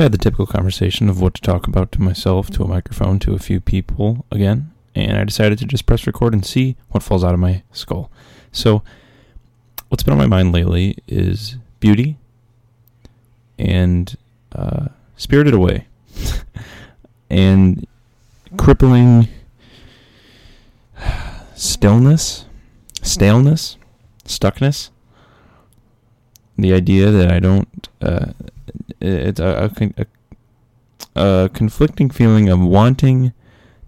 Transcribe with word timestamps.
had 0.00 0.12
the 0.12 0.18
typical 0.18 0.46
conversation 0.46 1.08
of 1.08 1.20
what 1.20 1.34
to 1.34 1.42
talk 1.42 1.66
about 1.66 1.92
to 1.92 2.00
myself, 2.00 2.50
to 2.50 2.62
a 2.62 2.68
microphone, 2.68 3.18
to 3.20 3.34
a 3.34 3.38
few 3.38 3.60
people 3.60 4.24
again, 4.30 4.72
and 4.94 5.16
I 5.16 5.24
decided 5.24 5.58
to 5.58 5.66
just 5.66 5.86
press 5.86 6.06
record 6.06 6.32
and 6.32 6.44
see 6.44 6.76
what 6.90 7.02
falls 7.02 7.22
out 7.22 7.34
of 7.34 7.40
my 7.40 7.62
skull. 7.72 8.10
So, 8.52 8.82
what's 9.88 10.02
been 10.02 10.12
on 10.12 10.18
my 10.18 10.26
mind 10.26 10.52
lately 10.52 10.96
is 11.06 11.56
beauty 11.80 12.16
and 13.58 14.16
uh, 14.52 14.88
Spirited 15.16 15.54
Away 15.54 15.86
and 17.30 17.86
crippling 18.56 19.28
stillness, 21.54 22.46
staleness, 23.02 23.76
stuckness. 24.24 24.90
The 26.56 26.72
idea 26.72 27.10
that 27.10 27.30
I 27.30 27.38
don't, 27.38 27.88
uh, 28.00 28.32
it's 29.00 29.40
a, 29.40 29.70
a, 29.76 30.06
a, 31.16 31.44
a 31.44 31.48
conflicting 31.50 32.10
feeling 32.10 32.48
of 32.48 32.60
wanting 32.60 33.32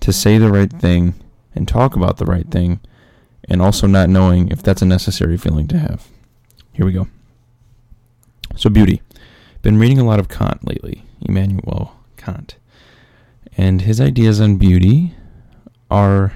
to 0.00 0.12
say 0.12 0.38
the 0.38 0.50
right 0.50 0.72
thing 0.72 1.14
and 1.54 1.68
talk 1.68 1.94
about 1.96 2.16
the 2.16 2.24
right 2.24 2.50
thing, 2.50 2.80
and 3.48 3.60
also 3.60 3.86
not 3.86 4.08
knowing 4.08 4.48
if 4.48 4.62
that's 4.62 4.82
a 4.82 4.86
necessary 4.86 5.36
feeling 5.36 5.68
to 5.68 5.78
have. 5.78 6.08
Here 6.72 6.86
we 6.86 6.92
go. 6.92 7.08
So, 8.56 8.70
beauty. 8.70 9.02
Been 9.62 9.78
reading 9.78 9.98
a 9.98 10.04
lot 10.04 10.18
of 10.18 10.28
Kant 10.28 10.66
lately, 10.66 11.04
Immanuel 11.20 11.96
Kant. 12.16 12.56
And 13.56 13.82
his 13.82 14.00
ideas 14.00 14.40
on 14.40 14.56
beauty 14.56 15.14
are 15.90 16.32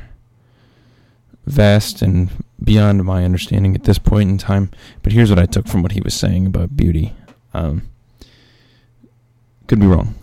vast 1.46 2.02
and 2.02 2.30
beyond 2.62 3.04
my 3.04 3.24
understanding 3.24 3.74
at 3.74 3.84
this 3.84 3.98
point 3.98 4.30
in 4.30 4.38
time. 4.38 4.70
But 5.02 5.12
here's 5.12 5.30
what 5.30 5.38
I 5.38 5.46
took 5.46 5.66
from 5.66 5.82
what 5.82 5.92
he 5.92 6.00
was 6.00 6.14
saying 6.14 6.46
about 6.46 6.76
beauty. 6.76 7.14
Um, 7.54 7.88
could 9.66 9.80
be 9.80 9.86
wrong, 9.86 10.14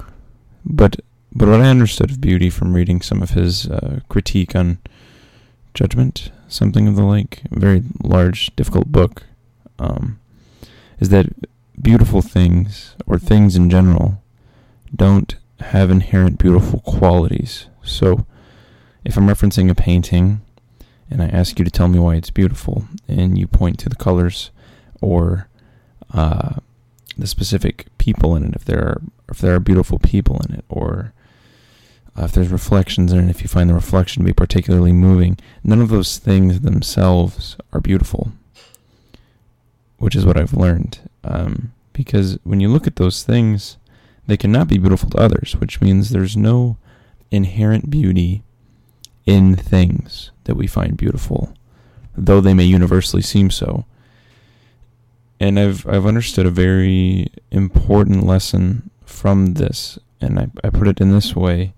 but 0.65 0.99
but 1.35 1.47
what 1.47 1.61
I 1.61 1.69
understood 1.69 2.11
of 2.11 2.21
beauty 2.21 2.49
from 2.49 2.75
reading 2.75 3.01
some 3.01 3.23
of 3.23 3.31
his 3.31 3.67
uh, 3.67 4.01
critique 4.07 4.55
on 4.55 4.77
judgment, 5.73 6.31
something 6.47 6.87
of 6.87 6.95
the 6.95 7.03
like, 7.03 7.41
a 7.51 7.59
very 7.59 7.83
large, 8.03 8.55
difficult 8.55 8.91
book, 8.91 9.23
um, 9.79 10.19
is 10.99 11.09
that 11.09 11.27
beautiful 11.81 12.21
things 12.21 12.95
or 13.07 13.17
things 13.17 13.55
in 13.55 13.69
general 13.69 14.21
don't 14.95 15.35
have 15.59 15.89
inherent 15.89 16.37
beautiful 16.37 16.81
qualities. 16.81 17.65
So, 17.81 18.27
if 19.03 19.17
I'm 19.17 19.27
referencing 19.27 19.71
a 19.71 19.75
painting 19.75 20.41
and 21.09 21.21
I 21.21 21.27
ask 21.27 21.57
you 21.57 21.65
to 21.65 21.71
tell 21.71 21.87
me 21.87 21.99
why 21.99 22.15
it's 22.15 22.29
beautiful, 22.29 22.85
and 23.07 23.37
you 23.37 23.47
point 23.47 23.79
to 23.79 23.89
the 23.89 23.95
colors 23.95 24.51
or 25.01 25.47
uh, 26.13 26.57
the 27.17 27.27
specific 27.27 27.87
people 27.97 28.35
in 28.35 28.45
it, 28.45 28.55
if 28.55 28.65
there 28.65 28.79
are 28.79 29.01
if 29.33 29.39
there 29.39 29.55
are 29.55 29.59
beautiful 29.59 29.97
people 29.97 30.39
in 30.47 30.53
it, 30.53 30.65
or 30.69 31.11
uh, 32.15 32.25
if 32.25 32.31
there's 32.33 32.49
reflections 32.49 33.11
in 33.11 33.27
it, 33.27 33.29
if 33.31 33.41
you 33.41 33.47
find 33.47 33.67
the 33.67 33.73
reflection 33.73 34.21
to 34.21 34.27
be 34.27 34.33
particularly 34.33 34.91
moving, 34.93 35.39
none 35.63 35.81
of 35.81 35.89
those 35.89 36.19
things 36.19 36.59
themselves 36.59 37.57
are 37.73 37.79
beautiful, 37.79 38.31
which 39.97 40.15
is 40.15 40.23
what 40.23 40.37
I've 40.37 40.53
learned. 40.53 40.99
Um, 41.23 41.73
because 41.93 42.37
when 42.43 42.59
you 42.59 42.69
look 42.69 42.85
at 42.85 42.97
those 42.97 43.23
things, 43.23 43.77
they 44.27 44.37
cannot 44.37 44.67
be 44.67 44.77
beautiful 44.77 45.09
to 45.09 45.17
others, 45.17 45.55
which 45.55 45.81
means 45.81 46.09
there's 46.09 46.37
no 46.37 46.77
inherent 47.31 47.89
beauty 47.89 48.43
in 49.25 49.55
things 49.55 50.29
that 50.43 50.55
we 50.55 50.67
find 50.67 50.95
beautiful, 50.95 51.53
though 52.15 52.39
they 52.39 52.53
may 52.53 52.65
universally 52.65 53.23
seem 53.23 53.49
so. 53.49 53.85
And 55.39 55.59
I've 55.59 55.87
I've 55.87 56.05
understood 56.05 56.45
a 56.45 56.51
very 56.51 57.27
important 57.49 58.25
lesson 58.25 58.91
from 59.13 59.53
this, 59.53 59.97
and 60.19 60.39
I, 60.39 60.47
I 60.63 60.69
put 60.69 60.87
it 60.87 60.99
in 60.99 61.11
this 61.11 61.35
way 61.35 61.73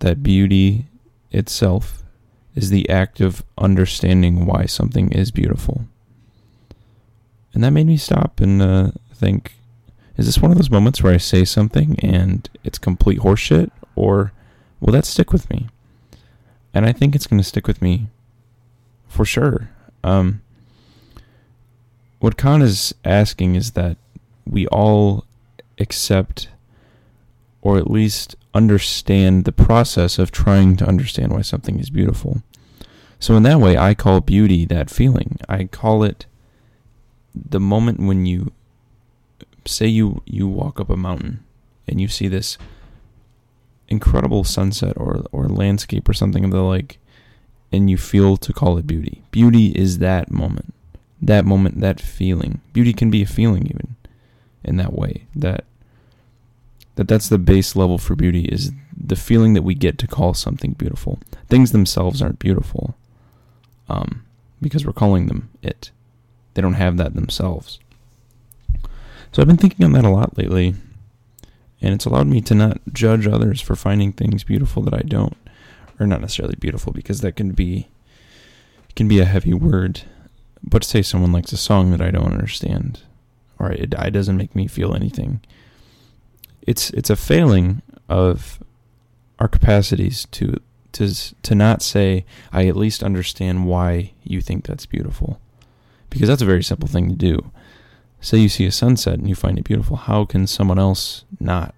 that 0.00 0.22
beauty 0.22 0.86
itself 1.30 2.02
is 2.54 2.70
the 2.70 2.88
act 2.88 3.20
of 3.20 3.44
understanding 3.56 4.46
why 4.46 4.66
something 4.66 5.10
is 5.12 5.30
beautiful. 5.30 5.86
And 7.52 7.62
that 7.64 7.70
made 7.70 7.86
me 7.86 7.96
stop 7.96 8.40
and 8.40 8.60
uh, 8.60 8.90
think 9.14 9.54
is 10.16 10.26
this 10.26 10.38
one 10.38 10.52
of 10.52 10.58
those 10.58 10.70
moments 10.70 11.02
where 11.02 11.14
I 11.14 11.16
say 11.16 11.44
something 11.44 11.98
and 12.00 12.48
it's 12.62 12.78
complete 12.78 13.20
horseshit, 13.20 13.70
or 13.96 14.32
will 14.80 14.92
that 14.92 15.06
stick 15.06 15.32
with 15.32 15.50
me? 15.50 15.68
And 16.72 16.86
I 16.86 16.92
think 16.92 17.14
it's 17.14 17.26
going 17.26 17.40
to 17.40 17.48
stick 17.48 17.66
with 17.66 17.82
me 17.82 18.08
for 19.08 19.24
sure. 19.24 19.70
Um, 20.04 20.42
what 22.20 22.36
Kant 22.36 22.62
is 22.62 22.94
asking 23.04 23.56
is 23.56 23.72
that 23.72 23.96
we 24.46 24.68
all 24.68 25.24
accept 25.78 26.48
or 27.64 27.78
at 27.78 27.90
least 27.90 28.36
understand 28.52 29.44
the 29.44 29.52
process 29.52 30.18
of 30.18 30.30
trying 30.30 30.76
to 30.76 30.86
understand 30.86 31.32
why 31.32 31.40
something 31.40 31.80
is 31.80 31.90
beautiful. 31.90 32.42
So, 33.18 33.34
in 33.36 33.42
that 33.44 33.58
way, 33.58 33.76
I 33.76 33.94
call 33.94 34.20
beauty 34.20 34.66
that 34.66 34.90
feeling. 34.90 35.38
I 35.48 35.64
call 35.64 36.04
it 36.04 36.26
the 37.34 37.58
moment 37.58 37.98
when 37.98 38.26
you 38.26 38.52
say 39.64 39.86
you 39.86 40.22
you 40.26 40.46
walk 40.46 40.78
up 40.78 40.90
a 40.90 40.96
mountain 40.96 41.42
and 41.88 42.00
you 42.00 42.06
see 42.06 42.28
this 42.28 42.58
incredible 43.88 44.44
sunset 44.44 44.92
or 44.96 45.24
or 45.32 45.48
landscape 45.48 46.08
or 46.08 46.12
something 46.12 46.44
of 46.44 46.50
the 46.50 46.60
like 46.60 46.98
and 47.72 47.90
you 47.90 47.96
feel 47.96 48.36
to 48.36 48.52
call 48.52 48.78
it 48.78 48.86
beauty. 48.86 49.22
Beauty 49.30 49.68
is 49.68 49.98
that 49.98 50.30
moment. 50.30 50.74
That 51.20 51.44
moment, 51.44 51.80
that 51.80 52.00
feeling. 52.00 52.60
Beauty 52.72 52.92
can 52.92 53.10
be 53.10 53.22
a 53.22 53.26
feeling 53.26 53.66
even 53.66 53.96
in 54.62 54.76
that 54.76 54.92
way. 54.92 55.26
That 55.34 55.64
that 56.96 57.08
that's 57.08 57.28
the 57.28 57.38
base 57.38 57.74
level 57.74 57.98
for 57.98 58.14
beauty 58.14 58.44
is 58.44 58.72
the 58.96 59.16
feeling 59.16 59.54
that 59.54 59.62
we 59.62 59.74
get 59.74 59.98
to 59.98 60.06
call 60.06 60.34
something 60.34 60.72
beautiful. 60.72 61.18
Things 61.48 61.72
themselves 61.72 62.22
aren't 62.22 62.38
beautiful. 62.38 62.96
Um, 63.88 64.24
because 64.64 64.86
we're 64.86 64.92
calling 64.92 65.26
them 65.26 65.50
it. 65.62 65.90
They 66.54 66.62
don't 66.62 66.74
have 66.74 66.96
that 66.96 67.14
themselves. 67.14 67.78
So 69.30 69.42
I've 69.42 69.46
been 69.46 69.56
thinking 69.56 69.84
on 69.84 69.92
that 69.92 70.04
a 70.04 70.10
lot 70.10 70.38
lately, 70.38 70.74
and 71.82 71.92
it's 71.92 72.06
allowed 72.06 72.28
me 72.28 72.40
to 72.42 72.54
not 72.54 72.80
judge 72.92 73.26
others 73.26 73.60
for 73.60 73.76
finding 73.76 74.12
things 74.12 74.44
beautiful 74.44 74.82
that 74.84 74.94
I 74.94 75.02
don't, 75.02 75.36
or 76.00 76.06
not 76.06 76.20
necessarily 76.20 76.56
beautiful 76.58 76.92
because 76.92 77.20
that 77.20 77.36
can 77.36 77.52
be 77.52 77.88
can 78.96 79.08
be 79.08 79.18
a 79.18 79.24
heavy 79.24 79.52
word. 79.52 80.02
But 80.62 80.84
say 80.84 81.02
someone 81.02 81.32
likes 81.32 81.52
a 81.52 81.58
song 81.58 81.90
that 81.90 82.00
I 82.00 82.10
don't 82.10 82.32
understand, 82.32 83.02
or 83.58 83.70
it, 83.70 83.92
it 83.92 84.10
doesn't 84.12 84.36
make 84.36 84.56
me 84.56 84.66
feel 84.66 84.94
anything. 84.94 85.40
It's 86.66 86.90
it's 86.90 87.10
a 87.10 87.16
failing 87.16 87.82
of 88.08 88.62
our 89.38 89.48
capacities 89.48 90.26
to 90.32 90.60
to 90.92 91.12
to 91.42 91.54
not 91.54 91.82
say 91.82 92.24
I 92.52 92.66
at 92.66 92.76
least 92.76 93.02
understand 93.02 93.66
why 93.66 94.12
you 94.22 94.40
think 94.40 94.66
that's 94.66 94.86
beautiful, 94.86 95.40
because 96.10 96.28
that's 96.28 96.42
a 96.42 96.46
very 96.46 96.62
simple 96.62 96.88
thing 96.88 97.08
to 97.08 97.14
do 97.14 97.50
say 98.24 98.38
you 98.38 98.48
see 98.48 98.64
a 98.64 98.72
sunset 98.72 99.14
and 99.14 99.28
you 99.28 99.34
find 99.34 99.58
it 99.58 99.64
beautiful, 99.64 99.96
how 99.96 100.24
can 100.24 100.46
someone 100.46 100.78
else 100.78 101.24
not? 101.38 101.74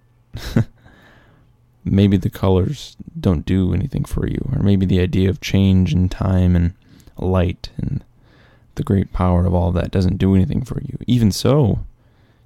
maybe 1.85 2.17
the 2.17 2.31
colors 2.31 2.97
don't 3.19 3.45
do 3.45 3.75
anything 3.75 4.05
for 4.05 4.27
you, 4.29 4.49
or 4.53 4.63
maybe 4.63 4.87
the 4.87 5.01
idea 5.01 5.29
of 5.29 5.41
change 5.41 5.93
and 5.93 6.11
time 6.11 6.55
and 6.55 6.75
light 7.19 7.71
and 7.77 8.05
the 8.77 8.85
great 8.85 9.13
power 9.13 9.45
of 9.45 9.55
all 9.55 9.73
that 9.73 9.91
doesn't 9.91 10.19
do 10.19 10.35
anything 10.35 10.63
for 10.65 10.81
you. 10.81 10.99
Even 11.07 11.33
so, 11.33 11.81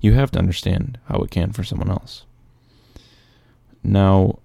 you 0.00 0.14
have 0.14 0.30
to 0.30 0.38
understand 0.38 0.98
how 1.06 1.18
it 1.18 1.30
can 1.30 1.52
for 1.52 1.64
someone 1.64 1.90
else. 1.90 2.24
Now, 3.82 4.38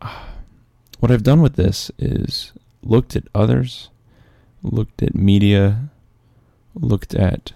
what 0.98 1.10
I've 1.10 1.22
done 1.22 1.42
with 1.42 1.56
this 1.56 1.90
is 1.98 2.52
looked 2.82 3.16
at 3.16 3.24
others, 3.34 3.90
looked 4.62 5.02
at 5.02 5.14
media, 5.14 5.90
looked 6.74 7.14
at 7.14 7.52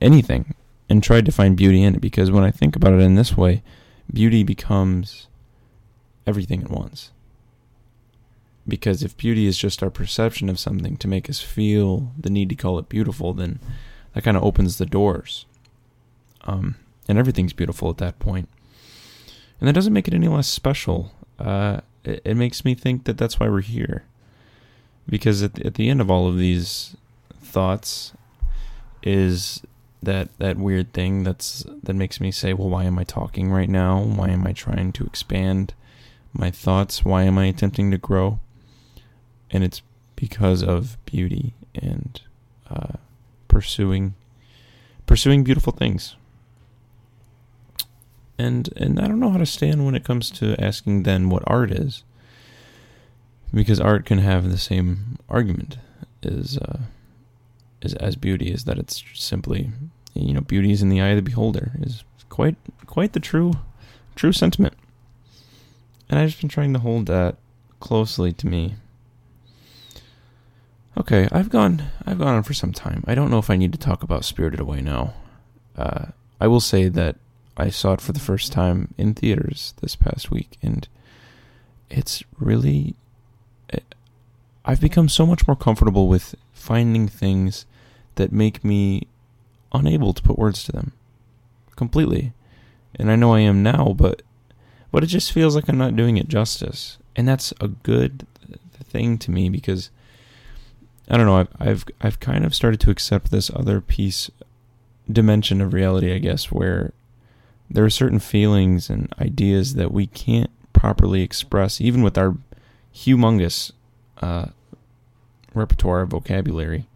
anything 0.00 0.54
and 0.88 1.02
tried 1.02 1.26
to 1.26 1.32
find 1.32 1.56
beauty 1.56 1.82
in 1.82 1.96
it 1.96 2.00
because 2.00 2.30
when 2.30 2.44
I 2.44 2.50
think 2.50 2.74
about 2.74 2.94
it 2.94 3.00
in 3.00 3.14
this 3.14 3.36
way, 3.36 3.62
beauty 4.12 4.42
becomes 4.42 5.28
everything 6.26 6.62
at 6.62 6.70
once. 6.70 7.10
Because 8.66 9.02
if 9.02 9.16
beauty 9.16 9.46
is 9.46 9.56
just 9.56 9.82
our 9.82 9.90
perception 9.90 10.48
of 10.48 10.58
something 10.58 10.96
to 10.98 11.08
make 11.08 11.30
us 11.30 11.40
feel 11.40 12.12
the 12.18 12.30
need 12.30 12.50
to 12.50 12.54
call 12.54 12.78
it 12.78 12.88
beautiful, 12.88 13.32
then 13.32 13.60
that 14.12 14.24
kind 14.24 14.36
of 14.36 14.44
opens 14.44 14.76
the 14.76 14.86
doors. 14.86 15.46
Um, 16.42 16.76
and 17.08 17.18
everything's 17.18 17.52
beautiful 17.52 17.90
at 17.90 17.98
that 17.98 18.18
point. 18.18 18.48
And 19.58 19.66
that 19.66 19.72
doesn't 19.72 19.92
make 19.92 20.06
it 20.06 20.14
any 20.14 20.28
less 20.28 20.46
special. 20.46 21.12
Uh, 21.38 21.80
it, 22.04 22.22
it 22.24 22.34
makes 22.36 22.64
me 22.64 22.74
think 22.74 23.04
that 23.04 23.18
that's 23.18 23.40
why 23.40 23.48
we're 23.48 23.62
here. 23.62 24.04
Because 25.08 25.42
at 25.42 25.54
the, 25.54 25.66
at 25.66 25.74
the 25.74 25.88
end 25.88 26.00
of 26.00 26.10
all 26.10 26.28
of 26.28 26.36
these 26.36 26.96
thoughts 27.40 28.12
is 29.02 29.62
that 30.02 30.28
that 30.38 30.58
weird 30.58 30.92
thing 30.92 31.24
that's 31.24 31.64
that 31.82 31.94
makes 31.94 32.20
me 32.20 32.30
say, 32.30 32.52
well, 32.52 32.68
why 32.68 32.84
am 32.84 32.98
I 32.98 33.04
talking 33.04 33.50
right 33.50 33.68
now? 33.68 34.00
Why 34.00 34.28
am 34.28 34.46
I 34.46 34.52
trying 34.52 34.92
to 34.92 35.04
expand 35.04 35.74
my 36.32 36.50
thoughts? 36.50 37.04
Why 37.04 37.24
am 37.24 37.38
I 37.38 37.46
attempting 37.46 37.90
to 37.90 37.98
grow? 37.98 38.38
And 39.50 39.64
it's 39.64 39.82
because 40.14 40.62
of 40.62 40.98
beauty 41.06 41.54
and 41.74 42.20
uh, 42.70 42.98
pursuing 43.48 44.14
pursuing 45.06 45.42
beautiful 45.42 45.72
things. 45.72 46.16
And 48.38 48.70
and 48.76 49.00
I 49.00 49.08
don't 49.08 49.20
know 49.20 49.30
how 49.30 49.38
to 49.38 49.46
stand 49.46 49.84
when 49.84 49.94
it 49.94 50.04
comes 50.04 50.30
to 50.32 50.54
asking 50.62 51.02
then 51.02 51.28
what 51.28 51.42
art 51.46 51.72
is, 51.72 52.04
because 53.52 53.80
art 53.80 54.06
can 54.06 54.18
have 54.18 54.50
the 54.50 54.58
same 54.58 55.18
argument 55.28 55.78
as 56.22 56.56
uh, 56.58 56.80
as 57.82 57.94
as 57.94 58.16
beauty 58.16 58.50
is 58.50 58.64
that 58.64 58.78
it's 58.78 59.02
simply 59.14 59.70
you 60.14 60.32
know 60.32 60.40
beauty 60.40 60.70
is 60.70 60.82
in 60.82 60.88
the 60.88 61.00
eye 61.00 61.08
of 61.08 61.16
the 61.16 61.22
beholder 61.22 61.72
is 61.80 62.04
quite 62.28 62.56
quite 62.86 63.12
the 63.12 63.20
true 63.20 63.54
true 64.14 64.32
sentiment, 64.32 64.74
and 66.08 66.18
I've 66.18 66.28
just 66.28 66.40
been 66.40 66.48
trying 66.48 66.72
to 66.74 66.78
hold 66.78 67.06
that 67.06 67.36
closely 67.80 68.32
to 68.32 68.46
me. 68.46 68.76
Okay, 70.96 71.28
I've 71.30 71.48
gone 71.48 71.82
I've 72.06 72.18
gone 72.18 72.34
on 72.34 72.42
for 72.42 72.54
some 72.54 72.72
time. 72.72 73.04
I 73.06 73.14
don't 73.14 73.30
know 73.30 73.38
if 73.38 73.50
I 73.50 73.56
need 73.56 73.72
to 73.72 73.78
talk 73.78 74.02
about 74.02 74.24
Spirited 74.24 74.60
Away 74.60 74.80
now. 74.80 75.14
Uh, 75.76 76.06
I 76.40 76.48
will 76.48 76.60
say 76.60 76.88
that 76.88 77.16
I 77.58 77.70
saw 77.70 77.92
it 77.94 78.00
for 78.00 78.12
the 78.12 78.20
first 78.20 78.52
time 78.52 78.94
in 78.96 79.14
theaters 79.14 79.74
this 79.80 79.96
past 79.96 80.30
week, 80.30 80.56
and 80.62 80.86
it's 81.90 82.22
really. 82.38 82.94
Eh, 83.70 83.80
I've 84.64 84.80
become 84.80 85.08
so 85.08 85.26
much 85.26 85.46
more 85.46 85.56
comfortable 85.56 86.08
with 86.08 86.34
finding 86.52 87.08
things 87.08 87.66
that 88.16 88.32
make 88.32 88.62
me 88.62 89.06
unable 89.72 90.12
to 90.12 90.22
put 90.22 90.38
words 90.38 90.62
to 90.64 90.72
them 90.72 90.92
completely. 91.76 92.32
And 92.94 93.10
I 93.10 93.16
know 93.16 93.34
I 93.34 93.40
am 93.40 93.62
now, 93.62 93.94
but 93.96 94.22
but 94.90 95.02
it 95.02 95.08
just 95.08 95.32
feels 95.32 95.54
like 95.54 95.68
I'm 95.68 95.78
not 95.78 95.96
doing 95.96 96.16
it 96.16 96.28
justice. 96.28 96.98
And 97.16 97.26
that's 97.26 97.52
a 97.60 97.68
good 97.68 98.26
thing 98.84 99.18
to 99.18 99.30
me 99.30 99.48
because 99.48 99.90
I 101.08 101.16
don't 101.16 101.26
know, 101.26 101.36
I've 101.36 101.48
I've 101.58 101.84
I've 102.00 102.20
kind 102.20 102.44
of 102.44 102.54
started 102.54 102.80
to 102.80 102.90
accept 102.90 103.30
this 103.30 103.50
other 103.54 103.80
piece 103.80 104.30
dimension 105.10 105.60
of 105.60 105.72
reality, 105.72 106.12
I 106.12 106.18
guess, 106.18 106.52
where 106.52 106.92
there 107.70 107.84
are 107.84 107.90
certain 107.90 108.18
feelings 108.18 108.88
and 108.88 109.12
ideas 109.20 109.74
that 109.74 109.92
we 109.92 110.06
can't 110.06 110.50
properly 110.72 111.22
express, 111.22 111.80
even 111.80 112.02
with 112.02 112.16
our 112.16 112.36
humongous 112.94 113.72
uh, 114.22 114.46
repertoire 115.54 116.02
of 116.02 116.10
vocabulary. 116.10 116.88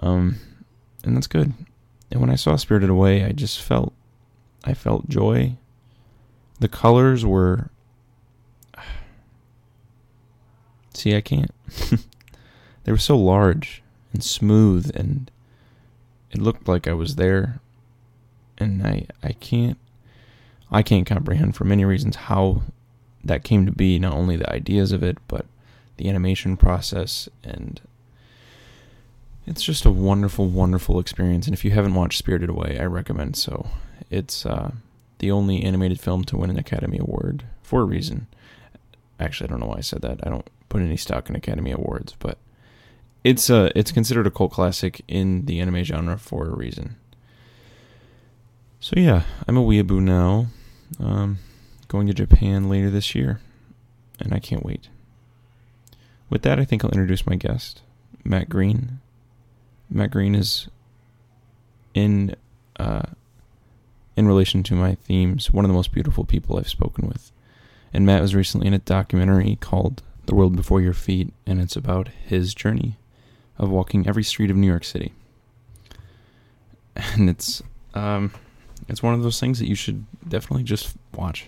Um, 0.00 0.36
and 1.02 1.16
that's 1.16 1.26
good. 1.26 1.54
And 2.10 2.20
when 2.20 2.30
I 2.30 2.34
saw 2.36 2.56
Spirited 2.56 2.90
Away, 2.90 3.24
I 3.24 3.32
just 3.32 3.60
felt, 3.60 3.92
I 4.64 4.74
felt 4.74 5.08
joy. 5.08 5.56
The 6.60 6.68
colors 6.68 7.24
were. 7.24 7.70
See, 10.94 11.16
I 11.16 11.20
can't. 11.20 11.50
they 12.84 12.92
were 12.92 12.98
so 12.98 13.16
large 13.16 13.82
and 14.12 14.22
smooth, 14.22 14.94
and 14.94 15.30
it 16.30 16.40
looked 16.40 16.68
like 16.68 16.86
I 16.86 16.92
was 16.92 17.16
there 17.16 17.60
and 18.58 18.86
I 18.86 19.06
I 19.22 19.32
can't 19.32 19.78
I 20.70 20.82
can't 20.82 21.06
comprehend 21.06 21.56
for 21.56 21.64
many 21.64 21.84
reasons 21.84 22.16
how 22.16 22.62
that 23.22 23.44
came 23.44 23.66
to 23.66 23.72
be. 23.72 23.98
Not 23.98 24.14
only 24.14 24.36
the 24.36 24.52
ideas 24.52 24.92
of 24.92 25.02
it, 25.02 25.18
but 25.28 25.46
the 25.96 26.08
animation 26.08 26.56
process, 26.56 27.28
and 27.42 27.80
it's 29.46 29.62
just 29.62 29.84
a 29.84 29.90
wonderful, 29.90 30.48
wonderful 30.48 30.98
experience. 30.98 31.46
And 31.46 31.54
if 31.54 31.64
you 31.64 31.70
haven't 31.70 31.94
watched 31.94 32.18
Spirited 32.18 32.48
Away, 32.48 32.78
I 32.78 32.84
recommend 32.84 33.36
so. 33.36 33.68
It's 34.10 34.44
uh, 34.44 34.72
the 35.18 35.30
only 35.30 35.62
animated 35.62 36.00
film 36.00 36.24
to 36.24 36.36
win 36.36 36.50
an 36.50 36.58
Academy 36.58 36.98
Award 36.98 37.44
for 37.62 37.82
a 37.82 37.84
reason. 37.84 38.26
Actually, 39.20 39.48
I 39.48 39.50
don't 39.50 39.60
know 39.60 39.66
why 39.66 39.78
I 39.78 39.82
said 39.82 40.02
that. 40.02 40.20
I 40.26 40.30
don't 40.30 40.48
put 40.68 40.82
any 40.82 40.96
stock 40.96 41.28
in 41.28 41.36
Academy 41.36 41.70
Awards, 41.70 42.16
but 42.18 42.38
it's 43.22 43.48
uh, 43.48 43.70
it's 43.76 43.92
considered 43.92 44.26
a 44.26 44.30
cult 44.30 44.52
classic 44.52 45.02
in 45.06 45.46
the 45.46 45.60
anime 45.60 45.84
genre 45.84 46.18
for 46.18 46.46
a 46.46 46.54
reason. 46.54 46.96
So 48.84 49.00
yeah, 49.00 49.22
I'm 49.48 49.56
a 49.56 49.62
weeaboo 49.62 50.02
now. 50.02 50.48
Um, 51.00 51.38
going 51.88 52.06
to 52.06 52.12
Japan 52.12 52.68
later 52.68 52.90
this 52.90 53.14
year, 53.14 53.40
and 54.20 54.34
I 54.34 54.38
can't 54.38 54.62
wait. 54.62 54.88
With 56.28 56.42
that, 56.42 56.60
I 56.60 56.66
think 56.66 56.84
I'll 56.84 56.90
introduce 56.90 57.26
my 57.26 57.36
guest, 57.36 57.80
Matt 58.24 58.50
Green. 58.50 59.00
Matt 59.88 60.10
Green 60.10 60.34
is 60.34 60.68
in 61.94 62.36
uh, 62.78 63.04
in 64.18 64.28
relation 64.28 64.62
to 64.64 64.74
my 64.74 64.96
themes, 64.96 65.50
one 65.50 65.64
of 65.64 65.70
the 65.70 65.74
most 65.74 65.90
beautiful 65.90 66.26
people 66.26 66.58
I've 66.58 66.68
spoken 66.68 67.08
with. 67.08 67.32
And 67.94 68.04
Matt 68.04 68.20
was 68.20 68.34
recently 68.34 68.66
in 68.66 68.74
a 68.74 68.80
documentary 68.80 69.56
called 69.62 70.02
The 70.26 70.34
World 70.34 70.56
Before 70.56 70.82
Your 70.82 70.92
Feet, 70.92 71.32
and 71.46 71.58
it's 71.58 71.74
about 71.74 72.08
his 72.08 72.52
journey 72.52 72.98
of 73.56 73.70
walking 73.70 74.06
every 74.06 74.24
street 74.24 74.50
of 74.50 74.58
New 74.58 74.66
York 74.66 74.84
City. 74.84 75.14
And 77.14 77.30
it's 77.30 77.62
um, 77.94 78.30
it's 78.88 79.02
one 79.02 79.14
of 79.14 79.22
those 79.22 79.40
things 79.40 79.58
that 79.58 79.68
you 79.68 79.74
should 79.74 80.04
definitely 80.28 80.64
just 80.64 80.96
watch. 81.14 81.46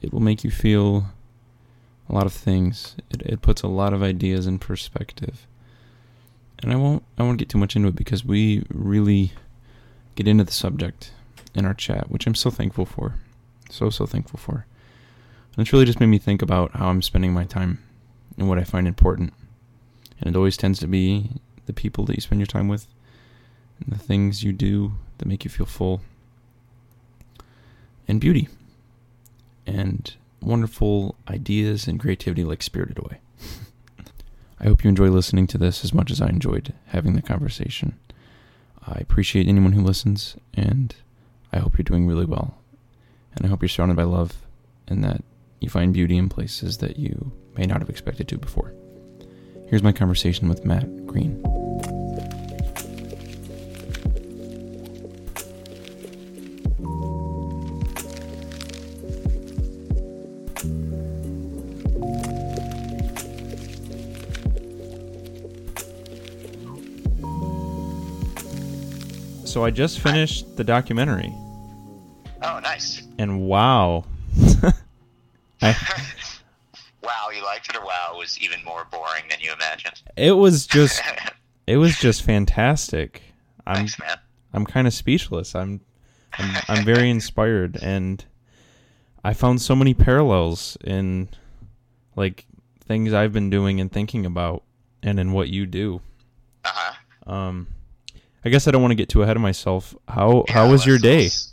It 0.00 0.12
will 0.12 0.20
make 0.20 0.44
you 0.44 0.50
feel 0.50 1.06
a 2.08 2.14
lot 2.14 2.26
of 2.26 2.32
things. 2.32 2.96
It 3.10 3.22
it 3.22 3.42
puts 3.42 3.62
a 3.62 3.68
lot 3.68 3.92
of 3.92 4.02
ideas 4.02 4.46
in 4.46 4.58
perspective. 4.58 5.46
And 6.62 6.72
I 6.72 6.76
won't 6.76 7.02
I 7.18 7.22
won't 7.22 7.38
get 7.38 7.48
too 7.48 7.58
much 7.58 7.76
into 7.76 7.88
it 7.88 7.96
because 7.96 8.24
we 8.24 8.64
really 8.72 9.32
get 10.14 10.28
into 10.28 10.44
the 10.44 10.52
subject 10.52 11.12
in 11.54 11.64
our 11.64 11.74
chat, 11.74 12.10
which 12.10 12.26
I'm 12.26 12.34
so 12.34 12.50
thankful 12.50 12.86
for. 12.86 13.14
So 13.70 13.90
so 13.90 14.06
thankful 14.06 14.38
for. 14.38 14.66
And 15.56 15.66
it's 15.66 15.72
really 15.72 15.84
just 15.84 16.00
made 16.00 16.06
me 16.06 16.18
think 16.18 16.42
about 16.42 16.72
how 16.72 16.88
I'm 16.88 17.02
spending 17.02 17.32
my 17.32 17.44
time 17.44 17.82
and 18.38 18.48
what 18.48 18.58
I 18.58 18.64
find 18.64 18.86
important. 18.86 19.32
And 20.20 20.28
it 20.34 20.38
always 20.38 20.56
tends 20.56 20.78
to 20.80 20.86
be 20.86 21.30
the 21.66 21.72
people 21.72 22.04
that 22.04 22.14
you 22.14 22.20
spend 22.20 22.40
your 22.40 22.46
time 22.46 22.68
with 22.68 22.86
and 23.80 23.92
the 23.92 23.98
things 23.98 24.44
you 24.44 24.52
do 24.52 24.92
that 25.18 25.26
make 25.26 25.44
you 25.44 25.50
feel 25.50 25.66
full 25.66 26.02
and 28.10 28.20
beauty 28.20 28.48
and 29.66 30.14
wonderful 30.42 31.14
ideas 31.28 31.86
and 31.86 32.00
creativity 32.00 32.44
like 32.44 32.62
Spirited 32.62 32.98
Away. 32.98 33.20
I 34.60 34.64
hope 34.64 34.84
you 34.84 34.88
enjoy 34.88 35.08
listening 35.08 35.46
to 35.48 35.58
this 35.58 35.84
as 35.84 35.94
much 35.94 36.10
as 36.10 36.20
I 36.20 36.28
enjoyed 36.28 36.74
having 36.86 37.14
the 37.14 37.22
conversation. 37.22 37.98
I 38.86 38.98
appreciate 38.98 39.46
anyone 39.46 39.72
who 39.72 39.82
listens, 39.82 40.36
and 40.54 40.94
I 41.52 41.58
hope 41.58 41.78
you're 41.78 41.84
doing 41.84 42.06
really 42.06 42.24
well. 42.24 42.58
And 43.36 43.46
I 43.46 43.48
hope 43.48 43.62
you're 43.62 43.68
surrounded 43.68 43.96
by 43.96 44.02
love 44.02 44.34
and 44.88 45.04
that 45.04 45.22
you 45.60 45.68
find 45.68 45.92
beauty 45.92 46.16
in 46.16 46.28
places 46.28 46.78
that 46.78 46.98
you 46.98 47.32
may 47.56 47.64
not 47.64 47.80
have 47.80 47.90
expected 47.90 48.26
to 48.28 48.38
before. 48.38 48.74
Here's 49.68 49.82
my 49.84 49.92
conversation 49.92 50.48
with 50.48 50.64
Matt 50.64 51.06
Green. 51.06 51.59
So 69.50 69.64
I 69.64 69.72
just 69.72 69.98
finished 69.98 70.56
the 70.56 70.62
documentary. 70.62 71.34
Oh, 72.40 72.60
nice. 72.60 73.02
And 73.18 73.48
wow. 73.48 74.04
I, 75.60 75.76
wow, 77.02 77.30
you 77.34 77.42
liked 77.42 77.68
it 77.68 77.76
or 77.76 77.84
wow, 77.84 78.12
it 78.14 78.18
was 78.18 78.38
even 78.40 78.62
more 78.64 78.86
boring 78.92 79.24
than 79.28 79.40
you 79.40 79.52
imagined? 79.52 80.02
It 80.16 80.30
was 80.30 80.68
just 80.68 81.02
it 81.66 81.78
was 81.78 81.98
just 81.98 82.22
fantastic. 82.22 83.22
I'm 83.66 83.74
Thanks, 83.74 83.98
man. 83.98 84.18
I'm 84.52 84.64
kind 84.66 84.86
of 84.86 84.94
speechless. 84.94 85.56
I'm 85.56 85.80
I'm 86.38 86.62
I'm 86.68 86.84
very 86.84 87.10
inspired 87.18 87.76
and 87.82 88.24
I 89.24 89.34
found 89.34 89.60
so 89.60 89.74
many 89.74 89.94
parallels 89.94 90.78
in 90.84 91.28
like 92.14 92.46
things 92.84 93.12
I've 93.12 93.32
been 93.32 93.50
doing 93.50 93.80
and 93.80 93.90
thinking 93.90 94.24
about 94.24 94.62
and 95.02 95.18
in 95.18 95.32
what 95.32 95.48
you 95.48 95.66
do. 95.66 96.00
Uh-huh. 96.64 97.32
Um 97.32 97.66
I 98.44 98.48
guess 98.48 98.66
I 98.66 98.70
don't 98.70 98.82
want 98.82 98.92
to 98.92 98.96
get 98.96 99.08
too 99.08 99.22
ahead 99.22 99.36
of 99.36 99.42
myself. 99.42 99.94
How 100.08 100.44
yeah, 100.48 100.54
how 100.54 100.70
was 100.70 100.86
your 100.86 100.98
day? 100.98 101.24
Was, 101.24 101.52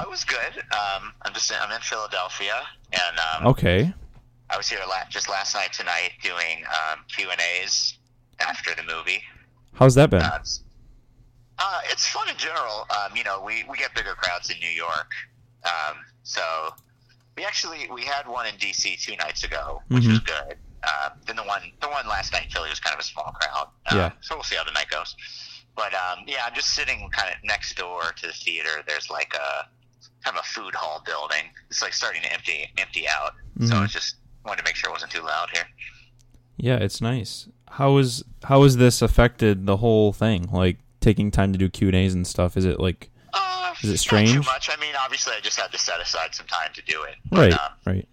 it 0.00 0.08
was 0.08 0.24
good. 0.24 0.58
Um, 0.72 1.12
I'm 1.22 1.32
just 1.32 1.50
in, 1.50 1.56
I'm 1.60 1.72
in 1.72 1.80
Philadelphia, 1.80 2.62
and 2.92 3.18
um, 3.18 3.46
okay. 3.48 3.92
I 4.50 4.56
was 4.56 4.68
here 4.68 4.80
la- 4.88 5.08
just 5.08 5.28
last 5.28 5.54
night 5.54 5.72
tonight 5.72 6.12
doing 6.22 6.64
um, 6.66 7.00
Q 7.08 7.30
and 7.30 7.40
A's 7.40 7.98
after 8.38 8.74
the 8.74 8.82
movie. 8.82 9.22
How's 9.74 9.94
that 9.94 10.10
been? 10.10 10.22
Uh, 10.22 10.40
uh, 11.58 11.80
it's 11.90 12.06
fun 12.06 12.28
in 12.28 12.36
general. 12.36 12.86
Um, 12.90 13.16
you 13.16 13.24
know, 13.24 13.42
we, 13.44 13.64
we 13.68 13.76
get 13.76 13.94
bigger 13.94 14.14
crowds 14.14 14.50
in 14.50 14.58
New 14.60 14.70
York, 14.70 15.12
um, 15.64 15.96
so 16.22 16.42
we 17.36 17.44
actually 17.44 17.88
we 17.92 18.02
had 18.02 18.26
one 18.28 18.46
in 18.46 18.54
DC 18.56 19.00
two 19.00 19.16
nights 19.16 19.44
ago, 19.44 19.82
which 19.88 20.02
mm-hmm. 20.02 20.12
was 20.12 20.20
good. 20.20 20.56
Uh, 20.82 21.10
then 21.26 21.36
the 21.36 21.42
one 21.42 21.62
the 21.80 21.88
one 21.88 22.06
last 22.06 22.32
night 22.32 22.44
in 22.44 22.50
Philly 22.50 22.70
was 22.70 22.80
kind 22.80 22.94
of 22.94 23.00
a 23.00 23.04
small 23.04 23.34
crowd. 23.40 23.68
Yeah. 23.92 24.12
So 24.20 24.36
we'll 24.36 24.44
see 24.44 24.56
how 24.56 24.64
the 24.64 24.72
night 24.72 24.90
goes. 24.90 25.16
But 25.78 25.94
um, 25.94 26.24
yeah, 26.26 26.38
I'm 26.44 26.54
just 26.54 26.74
sitting 26.74 27.08
kind 27.12 27.32
of 27.32 27.36
next 27.44 27.76
door 27.76 28.02
to 28.16 28.26
the 28.26 28.32
theater. 28.32 28.82
There's 28.88 29.10
like 29.10 29.32
a 29.32 29.68
kind 30.24 30.36
of 30.36 30.44
a 30.44 30.48
food 30.48 30.74
hall 30.74 31.00
building. 31.06 31.44
It's 31.70 31.80
like 31.80 31.92
starting 31.92 32.20
to 32.22 32.32
empty 32.32 32.68
empty 32.76 33.06
out. 33.06 33.34
Mm-hmm. 33.56 33.66
So 33.66 33.76
I 33.76 33.86
just 33.86 34.16
wanted 34.44 34.58
to 34.58 34.64
make 34.64 34.74
sure 34.74 34.90
it 34.90 34.92
wasn't 34.92 35.12
too 35.12 35.22
loud 35.22 35.50
here. 35.50 35.62
Yeah, 36.56 36.78
it's 36.78 37.00
nice. 37.00 37.48
How 37.68 37.96
is 37.98 38.24
how 38.42 38.64
has 38.64 38.78
this 38.78 39.02
affected 39.02 39.66
the 39.66 39.76
whole 39.76 40.12
thing? 40.12 40.48
Like 40.52 40.78
taking 40.98 41.30
time 41.30 41.52
to 41.52 41.58
do 41.58 41.68
Q 41.68 41.86
and 41.86 41.96
A's 41.96 42.12
and 42.12 42.26
stuff. 42.26 42.56
Is 42.56 42.64
it 42.64 42.80
like? 42.80 43.10
Uh, 43.32 43.72
Is 43.80 43.90
it 43.90 43.98
strange? 43.98 44.34
Not 44.34 44.42
too 44.42 44.50
much. 44.50 44.70
I 44.76 44.80
mean, 44.80 44.94
obviously, 45.00 45.34
I 45.36 45.40
just 45.40 45.60
had 45.60 45.70
to 45.70 45.78
set 45.78 46.00
aside 46.00 46.34
some 46.34 46.46
time 46.46 46.72
to 46.74 46.82
do 46.82 47.04
it. 47.04 47.14
Right, 47.30 47.52
um, 47.52 47.70
right. 47.86 48.08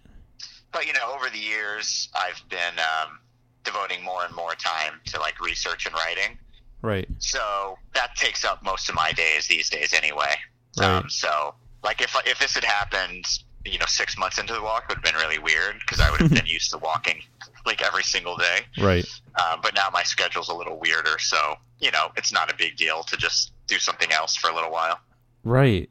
but 0.70 0.86
you 0.86 0.92
know, 0.92 1.12
over 1.12 1.28
the 1.30 1.38
years, 1.38 2.10
I've 2.14 2.40
been 2.48 2.78
um, 2.78 3.18
devoting 3.64 4.04
more 4.04 4.24
and 4.24 4.32
more 4.36 4.54
time 4.54 5.00
to 5.06 5.18
like 5.18 5.40
research 5.40 5.86
and 5.86 5.96
writing. 5.96 6.38
Right. 6.86 7.08
So 7.18 7.76
that 7.94 8.14
takes 8.14 8.44
up 8.44 8.62
most 8.62 8.88
of 8.88 8.94
my 8.94 9.10
days 9.10 9.48
these 9.48 9.68
days, 9.68 9.92
anyway. 9.92 10.36
Right. 10.78 10.86
Um, 10.88 11.10
so, 11.10 11.52
like, 11.82 12.00
if 12.00 12.14
if 12.24 12.38
this 12.38 12.54
had 12.54 12.62
happened, 12.62 13.26
you 13.64 13.76
know, 13.76 13.86
six 13.86 14.16
months 14.16 14.38
into 14.38 14.52
the 14.52 14.62
walk, 14.62 14.84
it 14.84 14.90
would 14.90 15.04
have 15.04 15.04
been 15.04 15.20
really 15.20 15.40
weird 15.40 15.74
because 15.80 15.98
I 15.98 16.12
would 16.12 16.20
have 16.20 16.30
been 16.34 16.46
used 16.46 16.70
to 16.70 16.78
walking 16.78 17.20
like 17.66 17.82
every 17.82 18.04
single 18.04 18.36
day. 18.36 18.60
Right. 18.80 19.04
Um, 19.34 19.58
but 19.64 19.74
now 19.74 19.88
my 19.92 20.04
schedule's 20.04 20.48
a 20.48 20.54
little 20.54 20.78
weirder, 20.78 21.18
so 21.18 21.56
you 21.80 21.90
know, 21.90 22.12
it's 22.16 22.32
not 22.32 22.52
a 22.52 22.56
big 22.56 22.76
deal 22.76 23.02
to 23.02 23.16
just 23.16 23.50
do 23.66 23.80
something 23.80 24.12
else 24.12 24.36
for 24.36 24.48
a 24.48 24.54
little 24.54 24.70
while. 24.70 25.00
Right. 25.42 25.90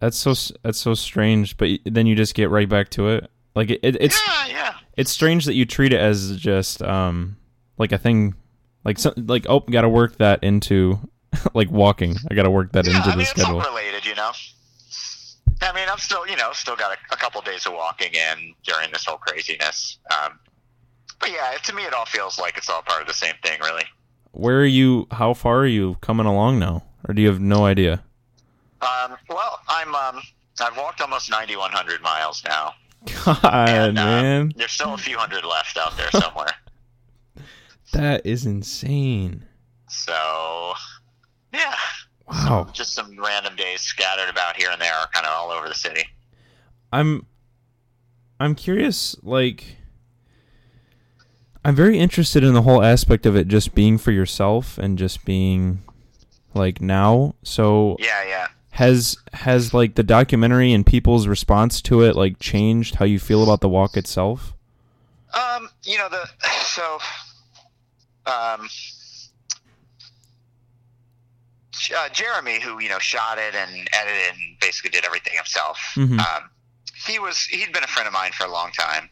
That's 0.00 0.18
so 0.18 0.34
that's 0.62 0.78
so 0.78 0.92
strange, 0.92 1.56
but 1.56 1.70
then 1.86 2.06
you 2.06 2.14
just 2.14 2.34
get 2.34 2.50
right 2.50 2.68
back 2.68 2.90
to 2.90 3.08
it. 3.08 3.30
Like 3.54 3.70
it, 3.70 3.80
it 3.82 3.96
it's 3.98 4.20
yeah, 4.26 4.46
yeah. 4.48 4.74
it's 4.94 5.10
strange 5.10 5.46
that 5.46 5.54
you 5.54 5.64
treat 5.64 5.94
it 5.94 6.00
as 6.00 6.36
just 6.36 6.82
um 6.82 7.38
like 7.78 7.92
a 7.92 7.98
thing 7.98 8.34
like 8.84 8.98
so, 8.98 9.12
like 9.16 9.46
oh, 9.48 9.60
got 9.60 9.82
to 9.82 9.88
work 9.88 10.18
that 10.18 10.42
into 10.44 10.98
like 11.54 11.70
walking. 11.70 12.16
I 12.30 12.34
got 12.34 12.44
to 12.44 12.50
work 12.50 12.72
that 12.72 12.86
yeah, 12.86 12.96
into 12.96 13.08
I 13.08 13.12
the 13.12 13.16
mean, 13.18 13.26
schedule. 13.26 13.60
it's 13.60 13.68
related, 13.68 14.06
you 14.06 14.14
know. 14.14 14.30
I 15.62 15.72
mean, 15.72 15.88
I'm 15.88 15.98
still, 15.98 16.26
you 16.26 16.36
know, 16.36 16.50
still 16.52 16.76
got 16.76 16.92
a, 16.92 17.14
a 17.14 17.16
couple 17.16 17.40
days 17.40 17.64
of 17.66 17.72
walking 17.72 18.12
in 18.12 18.54
during 18.64 18.90
this 18.92 19.04
whole 19.06 19.16
craziness. 19.18 19.98
Um, 20.10 20.38
but 21.20 21.30
yeah, 21.30 21.52
to 21.62 21.72
me, 21.74 21.84
it 21.84 21.94
all 21.94 22.04
feels 22.06 22.38
like 22.38 22.58
it's 22.58 22.68
all 22.68 22.82
part 22.82 23.00
of 23.00 23.08
the 23.08 23.14
same 23.14 23.34
thing, 23.42 23.58
really. 23.60 23.84
Where 24.32 24.60
are 24.60 24.66
you 24.66 25.06
how 25.12 25.32
far 25.32 25.58
are 25.60 25.66
you 25.66 25.96
coming 26.00 26.26
along 26.26 26.58
now? 26.58 26.84
Or 27.08 27.14
do 27.14 27.22
you 27.22 27.28
have 27.28 27.40
no 27.40 27.64
idea? 27.66 28.02
Um, 28.82 29.16
well, 29.28 29.60
I'm, 29.68 29.94
um, 29.94 30.20
I've 30.60 30.76
walked 30.76 31.00
almost 31.00 31.30
9,100 31.30 32.02
miles 32.02 32.42
now. 32.44 32.74
God, 33.24 33.68
And, 33.68 33.98
uh, 33.98 34.04
man. 34.04 34.52
There's 34.56 34.72
still 34.72 34.94
a 34.94 34.98
few 34.98 35.16
hundred 35.18 35.44
left 35.44 35.78
out 35.78 35.96
there 35.96 36.10
somewhere. 36.10 36.48
That 37.94 38.26
is 38.26 38.44
insane. 38.46 39.44
so, 39.88 40.74
yeah, 41.52 41.74
Wow. 42.28 42.68
just 42.72 42.94
some 42.94 43.16
random 43.18 43.54
days 43.56 43.80
scattered 43.80 44.28
about 44.28 44.56
here 44.56 44.70
and 44.70 44.80
there, 44.80 44.92
kind 45.12 45.24
of 45.26 45.32
all 45.32 45.50
over 45.50 45.68
the 45.68 45.74
city. 45.74 46.04
I'm 46.92 47.26
I'm 48.40 48.54
curious 48.54 49.16
like 49.22 49.76
I'm 51.64 51.74
very 51.74 51.98
interested 51.98 52.44
in 52.44 52.52
the 52.54 52.62
whole 52.62 52.82
aspect 52.82 53.24
of 53.26 53.36
it 53.36 53.48
just 53.48 53.74
being 53.74 53.96
for 53.98 54.10
yourself 54.10 54.76
and 54.78 54.98
just 54.98 55.24
being 55.24 55.82
like 56.54 56.80
now. 56.80 57.34
So 57.42 57.96
Yeah, 57.98 58.24
yeah. 58.26 58.48
has 58.70 59.16
has 59.32 59.72
like 59.72 59.94
the 59.94 60.02
documentary 60.02 60.72
and 60.72 60.84
people's 60.84 61.26
response 61.26 61.80
to 61.82 62.02
it 62.02 62.16
like 62.16 62.38
changed 62.38 62.96
how 62.96 63.04
you 63.04 63.18
feel 63.18 63.42
about 63.42 63.60
the 63.60 63.68
walk 63.68 63.96
itself? 63.96 64.52
Um, 65.32 65.68
you 65.84 65.98
know 65.98 66.08
the 66.08 66.28
so, 66.64 66.98
um, 68.26 68.68
uh, 71.96 72.08
Jeremy, 72.10 72.60
who 72.60 72.80
you 72.80 72.88
know 72.88 72.98
shot 72.98 73.38
it 73.38 73.54
and 73.54 73.88
edited 73.92 74.34
and 74.34 74.58
basically 74.60 74.90
did 74.90 75.04
everything 75.04 75.36
himself. 75.36 75.78
Mhm. 75.94 76.18
Um, 76.18 76.50
he 77.06 77.18
was 77.18 77.42
he'd 77.42 77.72
been 77.72 77.84
a 77.84 77.88
friend 77.88 78.06
of 78.06 78.12
mine 78.12 78.32
for 78.32 78.44
a 78.44 78.50
long 78.50 78.72
time, 78.72 79.10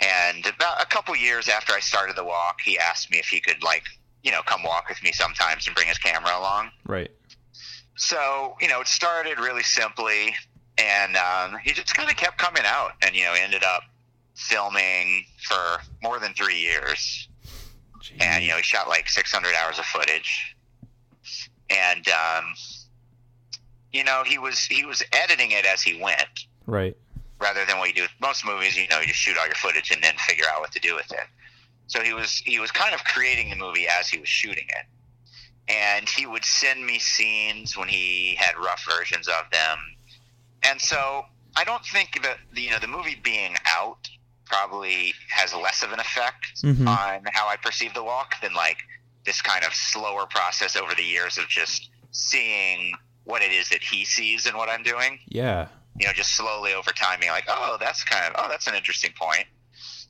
and 0.00 0.46
about 0.46 0.82
a 0.82 0.86
couple 0.86 1.14
years 1.16 1.48
after 1.48 1.72
I 1.72 1.80
started 1.80 2.16
the 2.16 2.24
walk, 2.24 2.60
he 2.64 2.78
asked 2.78 3.10
me 3.10 3.18
if 3.18 3.26
he 3.26 3.40
could 3.40 3.62
like 3.62 3.84
you 4.22 4.30
know 4.30 4.42
come 4.42 4.62
walk 4.62 4.88
with 4.88 5.02
me 5.02 5.12
sometimes 5.12 5.66
and 5.66 5.74
bring 5.74 5.88
his 5.88 5.98
camera 5.98 6.38
along. 6.38 6.70
Right. 6.86 7.10
So, 7.96 8.56
you 8.60 8.68
know, 8.68 8.80
it 8.80 8.88
started 8.88 9.38
really 9.38 9.62
simply, 9.62 10.34
and 10.78 11.16
um, 11.16 11.58
he 11.62 11.72
just 11.72 11.94
kind 11.94 12.10
of 12.10 12.16
kept 12.16 12.38
coming 12.38 12.64
out, 12.64 12.92
and 13.02 13.14
you 13.14 13.24
know, 13.24 13.34
ended 13.34 13.62
up 13.64 13.82
filming 14.34 15.24
for 15.42 15.78
more 16.02 16.18
than 16.18 16.32
three 16.32 16.58
years, 16.58 17.28
and 18.20 18.42
you 18.42 18.50
know, 18.50 18.56
he 18.56 18.62
shot 18.62 18.88
like 18.88 19.08
600 19.08 19.54
hours 19.54 19.78
of 19.78 19.84
footage, 19.86 20.56
and 21.70 22.06
um, 22.08 22.44
you 23.92 24.04
know, 24.04 24.22
he 24.26 24.38
was 24.38 24.64
he 24.64 24.84
was 24.84 25.02
editing 25.12 25.52
it 25.52 25.64
as 25.64 25.82
he 25.82 26.00
went, 26.00 26.46
Right. 26.66 26.96
rather 27.40 27.64
than 27.64 27.78
what 27.78 27.88
you 27.88 27.94
do 27.94 28.02
with 28.02 28.10
most 28.20 28.44
movies. 28.44 28.76
You 28.76 28.88
know, 28.88 29.00
you 29.00 29.06
just 29.06 29.18
shoot 29.18 29.36
all 29.38 29.46
your 29.46 29.54
footage 29.54 29.90
and 29.90 30.02
then 30.02 30.14
figure 30.18 30.44
out 30.52 30.60
what 30.60 30.72
to 30.72 30.80
do 30.80 30.94
with 30.94 31.10
it. 31.12 31.26
So 31.86 32.00
he 32.02 32.12
was 32.14 32.38
he 32.44 32.58
was 32.58 32.70
kind 32.70 32.94
of 32.94 33.04
creating 33.04 33.50
the 33.50 33.56
movie 33.56 33.86
as 33.88 34.08
he 34.08 34.18
was 34.18 34.28
shooting 34.28 34.66
it, 34.68 35.72
and 35.72 36.08
he 36.08 36.26
would 36.26 36.44
send 36.44 36.84
me 36.84 36.98
scenes 36.98 37.76
when 37.76 37.88
he 37.88 38.34
had 38.38 38.56
rough 38.56 38.84
versions 38.88 39.28
of 39.28 39.44
them, 39.52 39.78
and 40.62 40.80
so 40.80 41.22
I 41.54 41.64
don't 41.64 41.84
think 41.84 42.22
that 42.22 42.38
the, 42.54 42.62
you 42.62 42.70
know 42.70 42.78
the 42.78 42.88
movie 42.88 43.20
being 43.22 43.56
out 43.66 44.08
probably 44.56 45.14
has 45.30 45.54
less 45.54 45.82
of 45.82 45.92
an 45.92 45.98
effect 46.00 46.62
Mhm. 46.62 46.86
on 46.86 47.24
how 47.32 47.48
I 47.48 47.56
perceive 47.56 47.94
the 47.94 48.02
walk 48.04 48.38
than 48.42 48.52
like 48.52 48.78
this 49.24 49.40
kind 49.40 49.64
of 49.64 49.74
slower 49.74 50.26
process 50.26 50.76
over 50.76 50.94
the 50.94 51.02
years 51.04 51.38
of 51.38 51.48
just 51.48 51.90
seeing 52.10 52.92
what 53.24 53.40
it 53.40 53.50
is 53.52 53.68
that 53.70 53.82
he 53.82 54.04
sees 54.04 54.44
and 54.46 54.56
what 54.56 54.68
I'm 54.68 54.82
doing 54.82 55.20
Yeah. 55.28 55.68
you 55.98 56.06
know, 56.06 56.12
just 56.12 56.32
slowly 56.36 56.72
over 56.74 56.90
time 56.90 57.20
being 57.20 57.32
like, 57.32 57.44
oh, 57.48 57.76
that's 57.78 58.02
kind 58.04 58.24
of, 58.24 58.32
oh, 58.38 58.48
that's 58.48 58.66
an 58.66 58.74
interesting 58.74 59.12
point. 59.12 59.46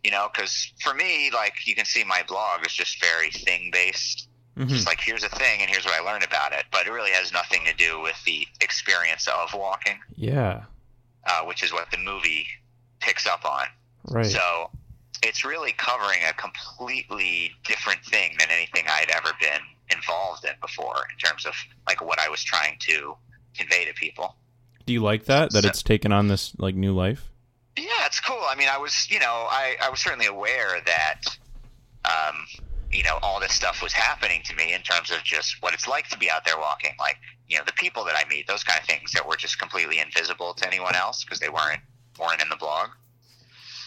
You 0.05 0.11
know, 0.13 0.29
because 0.33 0.73
for 0.81 0.95
me, 0.95 1.31
like, 1.33 1.55
you 1.67 1.75
can 1.75 1.85
see 1.85 2.03
my 2.05 2.23
blog 2.23 2.65
is 2.67 2.73
just 2.73 3.01
very 3.01 3.31
thing 3.31 3.71
based. 3.73 4.29
Mhm. 4.57 4.69
Just 4.69 4.87
like, 4.87 5.01
here's 5.01 5.23
a 5.25 5.29
thing 5.29 5.61
and 5.61 5.69
here's 5.71 5.85
what 5.85 5.95
I 5.95 6.01
learned 6.01 6.25
about 6.25 6.53
it. 6.53 6.67
But 6.71 6.87
it 6.87 6.93
really 6.93 7.11
has 7.13 7.33
nothing 7.33 7.65
to 7.65 7.73
do 7.75 7.99
with 8.01 8.17
the 8.25 8.47
experience 8.61 9.27
of 9.29 9.53
walking, 9.55 10.01
Yeah. 10.17 10.65
uh, 11.27 11.43
which 11.43 11.63
is 11.65 11.73
what 11.73 11.91
the 11.91 11.99
movie 11.99 12.47
picks 13.01 13.27
up 13.27 13.45
on. 13.45 13.67
Right. 14.11 14.27
So 14.27 14.71
it's 15.23 15.45
really 15.45 15.73
covering 15.73 16.19
a 16.29 16.33
completely 16.35 17.53
different 17.65 18.05
thing 18.05 18.35
than 18.39 18.49
anything 18.51 18.85
I'd 18.89 19.11
ever 19.11 19.31
been 19.41 19.61
involved 19.91 20.45
in 20.45 20.53
before 20.61 21.07
in 21.13 21.19
terms 21.19 21.47
of 21.47 21.55
like 21.87 22.05
what 22.05 22.19
I 22.19 22.29
was 22.29 22.43
trying 22.43 22.77
to 22.81 23.15
convey 23.57 23.85
to 23.85 23.95
people. 23.95 24.37
do 24.87 24.93
you 24.93 25.01
like 25.01 25.27
that 25.27 25.53
that 25.53 25.63
So- 25.63 25.69
it's 25.69 25.83
taken 25.83 26.11
on 26.13 26.27
this 26.29 26.53
like 26.59 26.75
new 26.75 26.93
life? 26.95 27.29
Yeah, 27.77 28.05
it's 28.05 28.21
cool. 28.21 28.43
I 28.51 28.55
mean, 28.57 28.69
I 28.71 28.77
was, 28.79 29.09
you 29.11 29.19
know, 29.21 29.47
I, 29.51 29.77
I 29.83 29.89
was 29.89 30.01
certainly 30.01 30.27
aware 30.27 30.81
that, 30.85 31.21
um, 32.05 32.47
you 32.91 33.03
know, 33.03 33.19
all 33.23 33.41
this 33.41 33.53
stuff 33.53 33.81
was 33.83 33.93
happening 33.93 34.43
to 34.45 34.55
me 34.57 34.75
in 34.75 34.83
terms 34.83 35.11
of 35.11 35.23
just 35.25 35.57
what 35.63 35.73
it's 35.73 35.89
like 35.89 36.09
to 36.09 36.19
be 36.19 36.31
out 36.31 36.45
there 36.45 36.59
walking, 36.59 36.91
like, 36.99 37.17
you 37.49 37.57
know, 37.57 37.65
the 37.65 37.73
people 37.73 38.05
that 38.05 38.15
I 38.15 38.29
meet, 38.29 38.47
those 38.47 38.63
kind 38.65 38.79
of 38.79 38.87
things 38.87 39.13
that 39.13 39.27
were 39.27 39.37
just 39.37 39.59
completely 39.59 40.01
invisible 40.01 40.53
to 40.55 40.67
anyone 40.67 40.95
else 40.95 41.25
because 41.25 41.39
they 41.39 41.49
weren't 41.49 41.81
weren't 42.19 42.43
in 42.43 42.49
the 42.51 42.57
blog. 42.57 42.91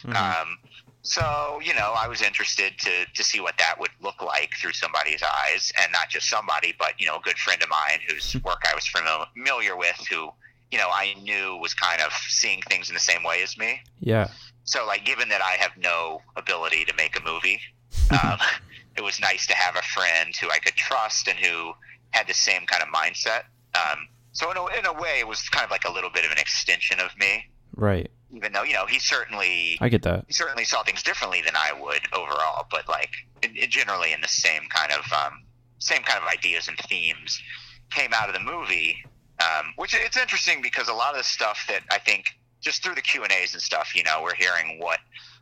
Mhm. 0.05 0.41
Um, 0.41 0.57
so, 1.01 1.59
you 1.63 1.73
know, 1.75 1.93
I 1.95 2.07
was 2.07 2.21
interested 2.21 2.73
to, 2.79 3.05
to 3.13 3.23
see 3.23 3.39
what 3.39 3.57
that 3.59 3.79
would 3.79 3.91
look 4.01 4.21
like 4.21 4.53
through 4.59 4.73
somebody's 4.73 5.21
eyes, 5.21 5.71
and 5.79 5.91
not 5.91 6.09
just 6.09 6.27
somebody, 6.29 6.73
but, 6.77 6.93
you 6.99 7.05
know, 7.05 7.17
a 7.17 7.21
good 7.21 7.37
friend 7.37 7.61
of 7.61 7.69
mine 7.69 7.99
whose 8.09 8.35
work 8.43 8.63
I 8.69 8.73
was 8.73 8.87
familiar 8.87 9.77
with, 9.77 9.99
who, 10.09 10.29
you 10.71 10.79
know, 10.79 10.89
I 10.89 11.13
knew 11.21 11.57
was 11.57 11.73
kind 11.75 12.01
of 12.01 12.11
seeing 12.27 12.61
things 12.63 12.89
in 12.89 12.95
the 12.95 12.99
same 12.99 13.23
way 13.23 13.43
as 13.43 13.57
me. 13.57 13.81
yeah. 13.99 14.29
So, 14.67 14.83
like, 14.87 15.05
given 15.05 15.29
that 15.29 15.43
I 15.43 15.51
have 15.51 15.77
no 15.77 16.21
ability 16.35 16.85
to 16.85 16.93
make 16.95 17.15
a 17.19 17.23
movie, 17.23 17.61
um, 18.11 18.39
it 18.97 19.03
was 19.03 19.19
nice 19.19 19.45
to 19.45 19.55
have 19.55 19.75
a 19.75 19.83
friend 19.83 20.35
who 20.35 20.49
I 20.49 20.57
could 20.57 20.75
trust 20.75 21.27
and 21.27 21.37
who 21.37 21.73
had 22.11 22.27
the 22.27 22.33
same 22.33 22.65
kind 22.65 22.81
of 22.81 22.89
mindset. 22.89 23.43
Um, 23.75 24.07
so, 24.31 24.49
in 24.49 24.57
a, 24.57 24.65
in 24.79 24.85
a 24.87 24.93
way, 24.93 25.19
it 25.19 25.27
was 25.27 25.47
kind 25.49 25.63
of 25.63 25.69
like 25.69 25.85
a 25.85 25.91
little 25.91 26.09
bit 26.09 26.25
of 26.25 26.31
an 26.31 26.39
extension 26.39 26.99
of 26.99 27.15
me, 27.19 27.45
Right. 27.75 28.09
Even 28.35 28.51
though, 28.53 28.63
you 28.63 28.73
know, 28.73 28.85
he 28.85 28.99
certainly 28.99 29.77
I 29.81 29.89
get 29.89 30.01
that. 30.03 30.25
he 30.27 30.33
certainly 30.33 30.65
saw 30.65 30.83
things 30.83 31.01
differently 31.01 31.41
than 31.41 31.55
I 31.55 31.71
would 31.79 32.01
overall, 32.13 32.67
but 32.69 32.87
like 32.89 33.11
in, 33.41 33.55
in 33.55 33.69
generally 33.69 34.11
in 34.13 34.21
the 34.21 34.27
same 34.27 34.63
kind 34.69 34.91
of 34.91 35.11
um, 35.13 35.43
same 35.79 36.03
kind 36.03 36.21
of 36.21 36.27
ideas 36.27 36.67
and 36.67 36.77
themes 36.89 37.41
came 37.91 38.13
out 38.13 38.27
of 38.29 38.35
the 38.35 38.41
movie. 38.41 38.97
Um, 39.41 39.73
which 39.75 39.93
it's 39.93 40.15
interesting 40.17 40.61
because 40.61 40.87
a 40.87 40.93
lot 40.93 41.11
of 41.11 41.17
the 41.17 41.23
stuff 41.23 41.65
that 41.67 41.81
I 41.91 41.97
think 41.99 42.25
just 42.61 42.81
through 42.83 42.95
the 42.95 43.01
Q 43.01 43.23
and 43.23 43.31
A's 43.31 43.53
and 43.53 43.61
stuff, 43.61 43.93
you 43.95 44.03
know, 44.03 44.21
we're 44.23 44.35
hearing 44.35 44.79
what 44.79 44.99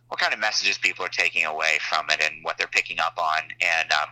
what 0.07 0.19
kind 0.19 0.33
of 0.33 0.39
messages 0.39 0.77
people 0.77 1.05
are 1.05 1.09
taking 1.09 1.45
away 1.45 1.77
from 1.89 2.05
it 2.09 2.19
and 2.23 2.43
what 2.43 2.57
they're 2.57 2.67
picking 2.67 2.99
up 2.99 3.17
on, 3.17 3.41
and 3.61 3.91
um, 3.91 4.09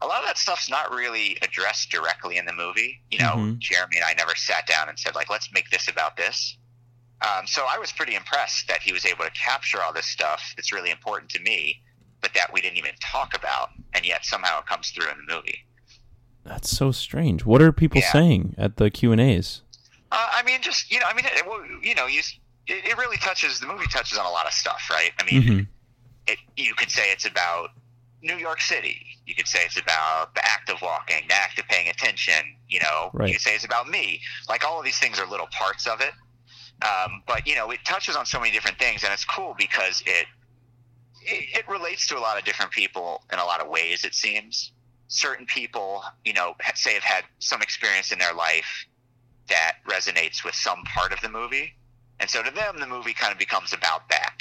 a 0.00 0.06
lot 0.06 0.20
of 0.20 0.26
that 0.26 0.38
stuff's 0.38 0.68
not 0.70 0.90
really 0.92 1.36
addressed 1.42 1.90
directly 1.90 2.36
in 2.38 2.44
the 2.46 2.52
movie. 2.52 3.00
You 3.10 3.18
know, 3.18 3.34
Mhm. 3.36 3.58
Jeremy 3.58 3.96
and 3.96 4.04
I 4.04 4.12
never 4.14 4.34
sat 4.34 4.66
down 4.66 4.88
and 4.88 4.98
said 4.98 5.14
like, 5.14 5.28
let's 5.30 5.50
make 5.52 5.68
this 5.70 5.88
about 5.88 6.16
this. 6.16 6.56
Um, 7.22 7.46
so 7.46 7.66
I 7.68 7.78
was 7.78 7.90
pretty 7.92 8.14
impressed 8.14 8.68
that 8.68 8.80
he 8.80 8.92
was 8.92 9.04
able 9.04 9.24
to 9.24 9.30
capture 9.32 9.82
all 9.82 9.92
this 9.92 10.06
stuff 10.06 10.40
that's 10.56 10.72
really 10.72 10.90
important 10.90 11.30
to 11.32 11.40
me, 11.42 11.80
but 12.20 12.32
that 12.34 12.52
we 12.52 12.60
didn't 12.60 12.78
even 12.78 12.92
talk 13.00 13.34
about, 13.36 13.70
and 13.94 14.06
yet 14.06 14.24
somehow 14.24 14.60
it 14.60 14.66
comes 14.66 14.90
through 14.90 15.10
in 15.10 15.16
the 15.26 15.34
movie. 15.34 15.58
That's 16.44 16.70
so 16.70 16.92
strange. 16.92 17.44
What 17.44 17.60
are 17.60 17.72
people 17.72 18.00
Yeah. 18.00 18.12
saying 18.12 18.54
at 18.56 18.76
the 18.76 18.90
Q 18.90 19.12
and 19.12 19.20
A's? 19.20 19.62
Uh, 20.10 20.28
I 20.32 20.42
mean, 20.44 20.62
just 20.62 20.90
you 20.92 21.00
know, 21.00 21.06
I 21.06 21.14
mean, 21.14 21.24
it, 21.26 21.46
well, 21.46 21.60
you 21.82 21.94
know, 21.94 22.06
you, 22.06 22.20
it, 22.66 22.84
it 22.86 22.98
really 22.98 23.16
touches 23.18 23.60
the 23.60 23.66
movie 23.66 23.86
touches 23.88 24.16
on 24.16 24.24
a 24.24 24.30
lot 24.30 24.46
of 24.46 24.52
stuff, 24.52 24.82
right? 24.90 25.10
I 25.18 25.24
mean, 25.30 25.42
hmm 25.42 25.60
it, 26.26 26.38
you 26.58 26.74
could 26.74 26.90
say 26.90 27.10
it's 27.10 27.24
about 27.24 27.70
New 28.22 28.36
York 28.36 28.60
City. 28.60 28.98
You 29.26 29.34
could 29.34 29.48
say 29.48 29.60
it's 29.64 29.78
about 29.80 30.34
the 30.34 30.44
act 30.46 30.68
of 30.68 30.80
walking, 30.82 31.24
the 31.26 31.34
act 31.34 31.58
of 31.58 31.66
paying 31.68 31.88
attention. 31.88 32.34
You 32.68 32.80
know, 32.80 33.10
Right. 33.14 33.28
you 33.28 33.34
could 33.34 33.40
say 33.42 33.54
it's 33.54 33.64
about 33.64 33.88
me. 33.88 34.20
Like 34.48 34.62
all 34.62 34.78
of 34.78 34.84
these 34.84 34.98
things 34.98 35.18
are 35.18 35.26
little 35.26 35.46
parts 35.58 35.86
of 35.86 36.00
it. 36.02 36.12
Um, 36.82 37.22
but 37.26 37.46
you 37.46 37.56
know, 37.56 37.70
it 37.70 37.80
touches 37.84 38.14
on 38.14 38.24
so 38.24 38.38
many 38.38 38.52
different 38.52 38.78
things, 38.78 39.02
and 39.02 39.12
it's 39.12 39.24
cool 39.24 39.54
because 39.58 40.02
it, 40.06 40.26
it 41.22 41.58
it 41.58 41.68
relates 41.68 42.06
to 42.08 42.18
a 42.18 42.20
lot 42.20 42.38
of 42.38 42.44
different 42.44 42.70
people 42.70 43.22
in 43.32 43.38
a 43.38 43.44
lot 43.44 43.60
of 43.60 43.68
ways. 43.68 44.04
It 44.04 44.14
seems 44.14 44.72
certain 45.08 45.46
people, 45.46 46.02
you 46.24 46.32
know, 46.32 46.54
say 46.74 46.94
have 46.94 47.02
had 47.02 47.24
some 47.40 47.62
experience 47.62 48.12
in 48.12 48.18
their 48.18 48.34
life 48.34 48.86
that 49.48 49.78
resonates 49.88 50.44
with 50.44 50.54
some 50.54 50.82
part 50.84 51.12
of 51.12 51.20
the 51.20 51.28
movie, 51.28 51.74
and 52.20 52.30
so 52.30 52.42
to 52.42 52.50
them, 52.50 52.78
the 52.78 52.86
movie 52.86 53.14
kind 53.14 53.32
of 53.32 53.38
becomes 53.38 53.72
about 53.72 54.08
that. 54.10 54.36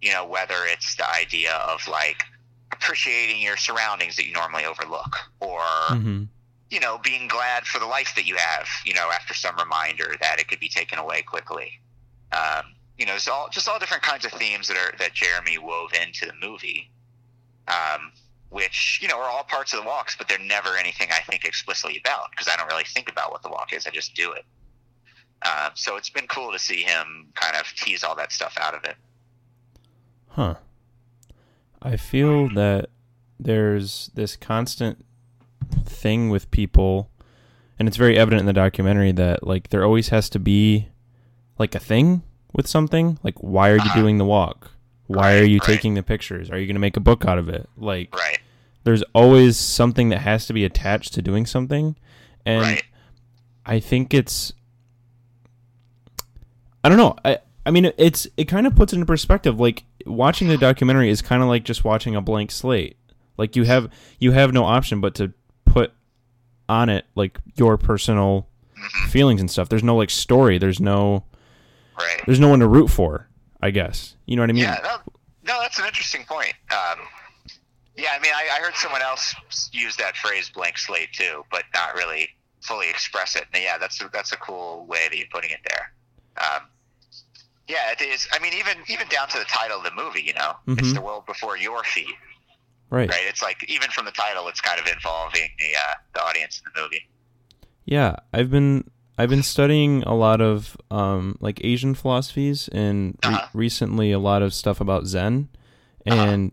You 0.00 0.10
know, 0.12 0.26
whether 0.26 0.64
it's 0.64 0.96
the 0.96 1.08
idea 1.08 1.54
of 1.54 1.86
like 1.86 2.24
appreciating 2.72 3.40
your 3.40 3.56
surroundings 3.56 4.16
that 4.16 4.26
you 4.26 4.32
normally 4.32 4.64
overlook, 4.64 5.16
or 5.38 5.62
hmm 5.88 6.24
you 6.72 6.80
know, 6.80 6.98
being 7.04 7.28
glad 7.28 7.66
for 7.66 7.78
the 7.78 7.86
life 7.86 8.14
that 8.16 8.26
you 8.26 8.34
have, 8.36 8.66
you 8.86 8.94
know, 8.94 9.10
after 9.12 9.34
some 9.34 9.54
reminder 9.58 10.14
that 10.22 10.40
it 10.40 10.48
could 10.48 10.58
be 10.58 10.70
taken 10.70 10.98
away 10.98 11.20
quickly. 11.20 11.70
Um, 12.32 12.64
you 12.96 13.04
know, 13.04 13.14
it's 13.14 13.28
all 13.28 13.48
just 13.50 13.68
all 13.68 13.78
different 13.78 14.02
kinds 14.02 14.24
of 14.24 14.32
themes 14.32 14.68
that 14.68 14.78
are 14.78 14.96
that 14.98 15.12
Jeremy 15.12 15.58
wove 15.58 15.90
into 15.92 16.24
the 16.24 16.32
movie, 16.40 16.90
um, 17.68 18.10
which 18.48 19.00
you 19.02 19.08
know 19.08 19.18
are 19.18 19.28
all 19.28 19.44
parts 19.44 19.74
of 19.74 19.82
the 19.82 19.86
walks, 19.86 20.16
but 20.16 20.28
they're 20.28 20.38
never 20.38 20.74
anything 20.78 21.08
I 21.10 21.20
think 21.20 21.44
explicitly 21.44 22.00
about 22.02 22.30
because 22.30 22.48
I 22.48 22.56
don't 22.56 22.68
really 22.68 22.84
think 22.84 23.10
about 23.10 23.32
what 23.32 23.42
the 23.42 23.50
walk 23.50 23.74
is. 23.74 23.86
I 23.86 23.90
just 23.90 24.14
do 24.14 24.32
it. 24.32 24.44
Uh, 25.42 25.70
so 25.74 25.96
it's 25.96 26.08
been 26.08 26.26
cool 26.26 26.52
to 26.52 26.58
see 26.58 26.82
him 26.82 27.26
kind 27.34 27.54
of 27.54 27.66
tease 27.76 28.02
all 28.02 28.16
that 28.16 28.32
stuff 28.32 28.56
out 28.58 28.74
of 28.74 28.84
it. 28.84 28.96
Huh. 30.28 30.54
I 31.82 31.98
feel 31.98 32.48
that 32.54 32.88
there's 33.38 34.10
this 34.14 34.36
constant 34.36 35.04
thing 36.02 36.28
with 36.30 36.50
people, 36.50 37.08
and 37.78 37.88
it's 37.88 37.96
very 37.96 38.18
evident 38.18 38.40
in 38.40 38.46
the 38.46 38.52
documentary 38.52 39.12
that 39.12 39.46
like 39.46 39.70
there 39.70 39.84
always 39.84 40.08
has 40.10 40.28
to 40.30 40.38
be 40.38 40.88
like 41.58 41.74
a 41.74 41.78
thing 41.80 42.22
with 42.52 42.66
something. 42.66 43.18
Like, 43.22 43.38
why 43.38 43.70
are 43.70 43.76
you 43.76 43.80
Uh-huh. 43.82 44.00
doing 44.00 44.18
the 44.18 44.24
walk? 44.24 44.70
Why 45.06 45.36
are 45.38 45.44
you 45.44 45.58
right. 45.58 45.66
taking 45.74 45.94
the 45.94 46.02
pictures? 46.02 46.50
Are 46.50 46.58
you 46.58 46.66
going 46.66 46.76
to 46.76 46.80
make 46.80 46.96
a 46.96 47.00
book 47.00 47.24
out 47.26 47.38
of 47.38 47.48
it? 47.48 47.68
Like, 47.76 48.14
Right. 48.16 48.38
there's 48.84 49.02
always 49.14 49.56
something 49.58 50.08
that 50.10 50.20
has 50.20 50.46
to 50.46 50.52
be 50.52 50.64
attached 50.64 51.14
to 51.14 51.22
doing 51.22 51.44
something, 51.46 51.96
and 52.46 52.62
right. 52.62 52.84
I 53.66 53.78
think 53.80 54.12
it's 54.14 54.52
I 56.84 56.88
don't 56.88 56.98
know. 56.98 57.16
I 57.24 57.38
I 57.64 57.70
mean 57.70 57.92
it's 57.96 58.26
it 58.36 58.44
kind 58.48 58.66
of 58.66 58.74
puts 58.74 58.92
it 58.92 58.96
into 58.96 59.06
perspective 59.06 59.60
like 59.60 59.84
watching 60.06 60.48
the 60.48 60.56
documentary 60.58 61.10
is 61.10 61.22
kind 61.22 61.42
of 61.42 61.48
like 61.48 61.64
just 61.64 61.84
watching 61.84 62.16
a 62.16 62.20
blank 62.20 62.50
slate. 62.50 62.96
Like 63.38 63.54
you 63.56 63.64
have 63.64 63.88
you 64.18 64.32
have 64.32 64.52
no 64.52 64.64
option 64.64 65.00
but 65.00 65.14
to 65.16 65.32
on 66.68 66.88
it 66.88 67.06
like 67.14 67.38
your 67.56 67.76
personal 67.76 68.48
Mhm. 68.76 69.10
feelings 69.10 69.40
and 69.40 69.50
stuff. 69.50 69.68
There's 69.68 69.82
no 69.84 69.96
like 69.96 70.10
story, 70.10 70.58
there's 70.58 70.80
no 70.80 71.24
Right. 71.98 72.22
there's 72.26 72.40
no 72.40 72.48
one 72.48 72.60
to 72.60 72.66
root 72.66 72.88
for, 72.88 73.28
I 73.60 73.70
guess. 73.70 74.16
You 74.26 74.36
know 74.36 74.42
what 74.42 74.50
I 74.50 74.54
mean? 74.54 74.64
Yeah, 74.64 74.80
no, 74.82 74.96
no, 75.44 75.60
that's 75.60 75.78
an 75.78 75.84
interesting 75.86 76.24
point. 76.24 76.54
Um, 76.70 77.00
yeah, 77.96 78.10
I 78.14 78.18
mean, 78.20 78.32
I, 78.34 78.48
I 78.56 78.60
heard 78.62 78.74
someone 78.76 79.02
else 79.02 79.34
use 79.72 79.94
that 79.96 80.16
phrase 80.16 80.48
"blank 80.50 80.78
slate" 80.78 81.12
too, 81.12 81.44
but 81.50 81.64
not 81.74 81.94
really 81.94 82.30
fully 82.62 82.88
express 82.88 83.36
it. 83.36 83.44
And 83.52 83.62
yeah, 83.62 83.76
that's 83.78 84.00
a, 84.00 84.08
that's 84.12 84.32
a 84.32 84.36
cool 84.38 84.86
way 84.86 85.08
that 85.10 85.16
you're 85.16 85.26
putting 85.30 85.50
it 85.50 85.60
there. 85.68 85.92
Um, 86.38 86.62
yeah, 87.68 87.92
it 87.92 88.00
is. 88.00 88.26
I 88.32 88.38
mean, 88.38 88.54
even 88.54 88.78
even 88.88 89.06
down 89.08 89.28
to 89.28 89.38
the 89.38 89.44
title 89.44 89.78
of 89.78 89.84
the 89.84 89.92
movie, 89.94 90.22
you 90.22 90.32
know, 90.34 90.56
it's 90.68 90.88
Mhm. 90.88 90.94
the 90.94 91.00
world 91.02 91.26
before 91.26 91.56
your 91.58 91.84
feet, 91.84 92.14
Right. 92.92 93.08
right? 93.08 93.22
It's 93.26 93.42
like 93.42 93.64
even 93.68 93.90
from 93.90 94.04
the 94.04 94.10
title, 94.12 94.48
it's 94.48 94.60
kind 94.60 94.78
of 94.78 94.86
involving 94.86 95.48
the 95.58 95.76
uh, 95.78 95.94
the 96.14 96.22
audience 96.22 96.60
in 96.64 96.70
the 96.74 96.80
movie. 96.82 97.08
Yeah, 97.86 98.16
I've 98.32 98.50
been 98.50 98.90
I've 99.18 99.30
been 99.30 99.42
studying 99.42 100.02
a 100.04 100.14
lot 100.14 100.40
of 100.40 100.76
um, 100.90 101.36
like 101.40 101.60
Asian 101.64 101.94
philosophies 101.94 102.68
and 102.68 103.18
re- 103.24 103.34
Uh-huh. 103.34 103.46
recently 103.54 104.12
a 104.12 104.18
lot 104.18 104.42
of 104.42 104.52
stuff 104.52 104.80
about 104.80 105.06
Zen, 105.06 105.48
and 106.06 106.52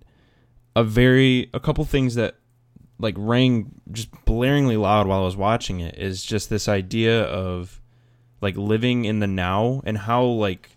a 0.76 0.84
very 0.84 1.50
a 1.54 1.60
couple 1.60 1.84
things 1.86 2.16
that 2.16 2.36
like 3.00 3.16
rang 3.18 3.72
just 3.92 4.10
blaringly 4.26 4.80
loud 4.80 5.08
while 5.08 5.22
I 5.22 5.26
was 5.26 5.36
watching 5.38 5.80
it 5.82 5.98
is 5.98 6.24
just 6.24 6.50
this 6.50 6.68
idea 6.70 7.24
of 7.24 7.82
like 8.42 8.56
living 8.56 9.04
in 9.06 9.20
the 9.20 9.28
now 9.28 9.82
and 9.86 9.98
how 9.98 10.24
like 10.24 10.70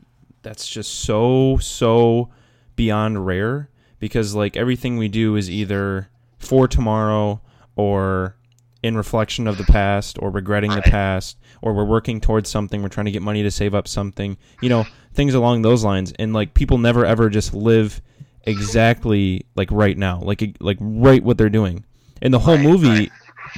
that's 0.43 0.69
just 0.69 0.91
so 1.01 1.59
so 1.59 2.31
beyond 2.77 3.27
rare 3.27 3.69
because 4.03 4.35
like 4.35 4.57
everything 4.57 4.97
we 4.97 5.07
do 5.07 5.37
is 5.37 5.49
either 5.49 6.09
for 6.37 6.67
tomorrow 6.67 7.41
or 7.77 8.35
in 8.83 8.97
reflection 8.97 9.47
of 9.47 9.59
the 9.59 9.65
past 9.65 10.19
or 10.21 10.29
regretting 10.29 10.73
the 10.73 10.83
past 10.83 11.39
or 11.63 11.73
we're 11.73 11.85
working 11.85 12.21
towards 12.21 12.51
something 12.51 12.83
we're 12.83 12.89
trying 12.89 13.07
to 13.07 13.13
get 13.13 13.23
money 13.23 13.45
to 13.45 13.51
save 13.51 13.77
up 13.77 13.87
something 13.87 14.37
you 14.61 14.69
know 14.69 14.85
things 15.15 15.35
along 15.35 15.63
those 15.63 15.85
lines. 15.85 16.13
And 16.19 16.33
like 16.33 16.53
people 16.53 16.79
never 16.79 17.07
ever 17.07 17.31
just 17.31 17.55
live 17.55 18.03
exactly 18.43 19.47
like 19.55 19.71
right 19.71 19.97
now 19.97 20.19
like 20.21 20.57
like 20.59 20.79
right 20.81 21.23
what 21.23 21.39
they're 21.39 21.49
doing. 21.49 21.85
And 22.21 22.35
the 22.35 22.41
whole 22.41 22.57
Right, 22.57 22.65
movie 22.65 22.89
right. 22.89 23.11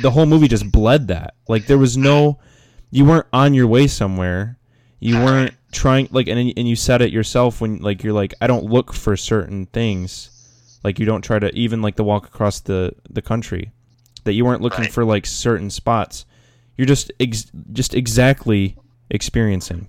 the 0.02 0.10
whole 0.10 0.26
movie 0.26 0.48
just 0.48 0.70
bled 0.70 1.08
that. 1.08 1.36
Like 1.48 1.66
there 1.66 1.78
was 1.78 1.96
no 1.96 2.38
you 2.90 3.06
weren't 3.06 3.28
on 3.32 3.54
your 3.54 3.66
way 3.66 3.86
somewhere. 3.86 4.58
You 5.00 5.16
weren't 5.16 5.54
trying 5.72 6.08
like 6.10 6.28
and 6.28 6.52
and 6.54 6.68
you 6.68 6.76
said 6.76 7.00
it 7.00 7.12
yourself 7.12 7.62
when 7.62 7.78
like 7.78 8.04
you're 8.04 8.12
like 8.12 8.34
I 8.42 8.46
don't 8.46 8.66
look 8.66 8.92
for 8.92 9.16
certain 9.16 9.64
things 9.72 10.28
like 10.84 10.98
you 10.98 11.06
don't 11.06 11.22
try 11.22 11.38
to 11.38 11.52
even 11.56 11.82
like 11.82 11.96
the 11.96 12.04
walk 12.04 12.26
across 12.26 12.60
the 12.60 12.94
the 13.10 13.22
country 13.22 13.72
that 14.24 14.34
you 14.34 14.44
weren't 14.44 14.60
looking 14.62 14.82
Right. 14.82 14.92
for 14.92 15.04
like 15.04 15.26
certain 15.26 15.70
spots 15.70 16.24
you're 16.76 16.86
just 16.86 17.10
ex- 17.18 17.50
just 17.72 17.94
exactly 17.94 18.76
experiencing 19.10 19.88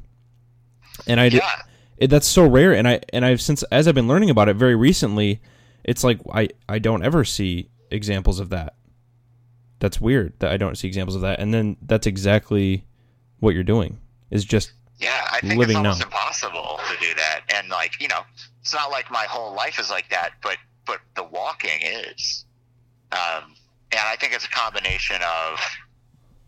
and 1.07 1.19
I 1.19 1.29
did 1.29 1.41
Yeah, 1.43 1.61
it, 1.97 2.07
that's 2.09 2.27
so 2.27 2.45
rare 2.47 2.73
and 2.73 2.87
i 2.87 2.99
and 3.13 3.23
i've 3.25 3.41
since 3.41 3.63
as 3.63 3.87
i've 3.87 3.95
been 3.95 4.07
learning 4.07 4.29
about 4.29 4.49
it 4.49 4.55
very 4.55 4.75
recently 4.75 5.41
it's 5.83 6.03
like 6.03 6.19
i 6.33 6.49
i 6.69 6.79
don't 6.79 7.03
ever 7.03 7.23
see 7.23 7.69
examples 7.91 8.39
of 8.39 8.49
that 8.49 8.75
that's 9.79 9.99
weird 10.01 10.33
that 10.39 10.51
i 10.51 10.57
don't 10.57 10.75
see 10.77 10.87
examples 10.87 11.15
of 11.15 11.21
that 11.21 11.39
and 11.39 11.53
then 11.53 11.77
that's 11.81 12.07
exactly 12.07 12.85
what 13.39 13.53
you're 13.53 13.63
doing 13.63 13.97
is 14.31 14.43
just 14.45 14.73
Yeah, 14.99 15.27
I 15.31 15.39
think 15.41 15.61
it's 15.61 15.75
almost 15.75 15.99
now. 15.99 16.05
impossible 16.05 16.79
to 16.89 16.97
do 16.99 17.13
that. 17.15 17.41
And 17.53 17.69
like, 17.69 18.01
you 18.01 18.07
know, 18.07 18.21
it's 18.61 18.73
not 18.73 18.89
like 18.89 19.11
my 19.11 19.25
whole 19.25 19.53
life 19.53 19.77
is 19.79 19.89
like 19.91 20.09
that, 20.09 20.31
but 20.41 20.57
but 20.85 20.99
the 21.15 21.23
walking 21.23 21.81
is. 21.81 22.45
Um, 23.11 23.55
and 23.91 24.01
I 24.01 24.15
think 24.15 24.33
it's 24.33 24.45
a 24.45 24.49
combination 24.49 25.17
of, 25.21 25.59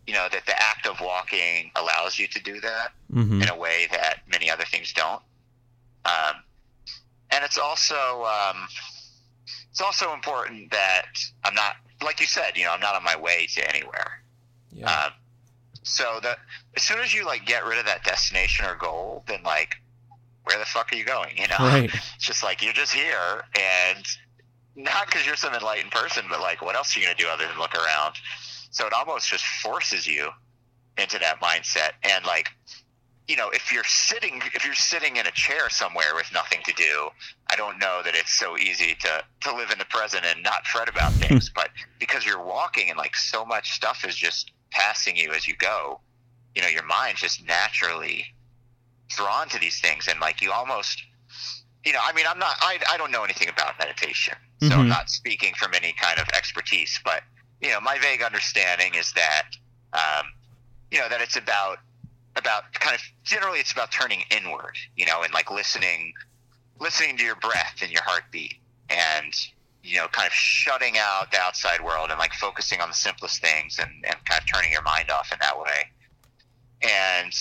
you 0.06 0.14
know, 0.14 0.28
that 0.30 0.44
the 0.46 0.60
act 0.60 0.86
of 0.86 1.00
walking 1.00 1.70
allows 1.76 2.18
you 2.18 2.26
to 2.28 2.42
do 2.42 2.60
that 2.60 2.92
hmm 3.10 3.42
in 3.42 3.48
a 3.48 3.56
way 3.56 3.86
that 3.90 4.20
many 4.30 4.50
other 4.50 4.64
things 4.64 4.92
don't. 4.92 5.22
Um, 6.04 6.42
and 7.30 7.44
it's 7.44 7.58
also 7.58 8.24
um, 8.24 8.68
it's 9.70 9.80
also 9.80 10.12
important 10.12 10.70
that 10.72 11.06
I'm 11.44 11.54
not, 11.54 11.76
like 12.02 12.20
you 12.20 12.26
said, 12.26 12.56
you 12.56 12.64
know, 12.64 12.72
I'm 12.72 12.80
not 12.80 12.96
on 12.96 13.04
my 13.04 13.16
way 13.16 13.46
to 13.54 13.68
anywhere. 13.68 14.22
yeah 14.72 14.90
Um, 14.90 15.12
so 15.84 16.18
that 16.22 16.38
as 16.76 16.82
soon 16.82 16.98
as 16.98 17.14
you 17.14 17.24
like 17.24 17.46
get 17.46 17.64
rid 17.64 17.78
of 17.78 17.86
that 17.86 18.02
destination 18.04 18.66
or 18.66 18.74
goal, 18.74 19.24
then 19.28 19.42
like, 19.44 19.76
where 20.44 20.58
the 20.58 20.64
fuck 20.64 20.92
are 20.92 20.96
you 20.96 21.04
going? 21.04 21.36
You 21.36 21.46
know, 21.48 21.56
right 21.60 21.84
it's 22.16 22.26
just 22.26 22.42
like 22.42 22.62
you're 22.62 22.72
just 22.72 22.92
here, 22.92 23.44
and 23.58 24.04
not 24.78 25.06
because 25.06 25.26
you're 25.26 25.36
some 25.36 25.52
enlightened 25.52 25.90
person, 25.90 26.24
but 26.30 26.40
like, 26.40 26.62
what 26.62 26.76
else 26.76 26.96
are 26.96 27.00
you 27.00 27.06
gonna 27.06 27.18
do 27.18 27.28
other 27.28 27.46
than 27.46 27.58
look 27.58 27.74
around? 27.74 28.14
So 28.70 28.86
it 28.86 28.92
almost 28.92 29.28
just 29.28 29.44
forces 29.44 30.06
you 30.06 30.30
into 30.96 31.18
that 31.18 31.40
mindset, 31.40 31.92
and 32.04 32.24
like, 32.24 32.48
you 33.26 33.36
know, 33.36 33.50
if 33.50 33.72
you're 33.72 33.84
sitting, 33.84 34.40
if 34.54 34.64
you're 34.64 34.74
sitting 34.74 35.16
in 35.16 35.26
a 35.26 35.30
chair 35.32 35.68
somewhere 35.68 36.14
with 36.14 36.32
nothing 36.32 36.60
to 36.64 36.72
do, 36.74 37.08
I 37.50 37.56
don't 37.56 37.78
know 37.78 38.02
that 38.04 38.14
it's 38.14 38.32
so 38.32 38.56
easy 38.56 38.96
to 39.00 39.24
to 39.42 39.54
live 39.54 39.70
in 39.70 39.78
the 39.78 39.84
present 39.86 40.24
and 40.24 40.42
not 40.44 40.64
fret 40.66 40.88
about 40.88 41.12
hmm. 41.12 41.20
things. 41.20 41.50
but 41.50 41.70
because 41.98 42.24
you're 42.24 42.42
walking 42.42 42.88
and 42.88 42.96
like 42.96 43.16
so 43.16 43.44
much 43.44 43.72
stuff 43.72 44.04
is 44.06 44.14
just 44.14 44.52
passing 44.70 45.16
you 45.16 45.32
as 45.32 45.48
you 45.48 45.56
go, 45.56 46.00
you 46.54 46.62
know, 46.62 46.68
your 46.68 46.84
mind's 46.84 47.20
just 47.20 47.44
naturally 47.46 48.24
drawn 49.08 49.48
to 49.48 49.58
these 49.58 49.80
things, 49.80 50.06
and 50.06 50.20
like 50.20 50.40
you 50.40 50.52
almost, 50.52 51.02
you 51.84 51.92
know, 51.92 52.00
I 52.00 52.12
mean, 52.12 52.26
I'm 52.28 52.38
not, 52.38 52.56
I 52.60 52.78
I 52.88 52.96
don't 52.96 53.10
know 53.10 53.24
anything 53.24 53.48
about 53.48 53.76
meditation, 53.80 54.34
so 54.62 54.74
I'm 54.74 54.86
Mhm. 54.86 54.88
not 54.88 55.10
speaking 55.10 55.54
from 55.54 55.74
any 55.74 55.92
kind 55.92 56.18
of 56.18 56.28
expertise, 56.30 56.98
but 57.04 57.22
you 57.60 57.70
know, 57.70 57.80
my 57.80 57.98
vague 57.98 58.22
understanding 58.22 58.94
is 58.94 59.12
that, 59.14 59.48
um, 59.92 60.32
you 60.90 60.98
know, 60.98 61.08
that 61.08 61.20
it's 61.20 61.36
about 61.36 61.78
about 62.36 62.72
kind 62.74 62.94
of 62.94 63.02
generally 63.24 63.58
it's 63.58 63.72
about 63.72 63.90
turning 63.90 64.22
inward, 64.30 64.76
you 64.96 65.06
know, 65.06 65.22
and 65.22 65.32
like 65.34 65.50
listening 65.50 66.12
listening 66.80 67.16
to 67.16 67.24
your 67.24 67.36
breath 67.36 67.76
and 67.82 67.90
your 67.90 68.02
heartbeat 68.04 68.54
and 68.88 69.34
you 69.82 69.96
know, 69.96 70.08
kind 70.08 70.26
of 70.26 70.32
shutting 70.32 70.98
out 70.98 71.30
the 71.30 71.38
outside 71.38 71.80
world 71.80 72.10
and 72.10 72.18
like 72.18 72.34
focusing 72.34 72.80
on 72.80 72.88
the 72.88 72.94
simplest 72.94 73.40
things 73.40 73.78
and, 73.78 73.90
and 74.04 74.16
kind 74.24 74.40
of 74.40 74.46
turning 74.46 74.72
your 74.72 74.82
mind 74.82 75.10
off 75.10 75.32
in 75.32 75.38
that 75.40 75.58
way. 75.58 75.84
And 76.82 77.32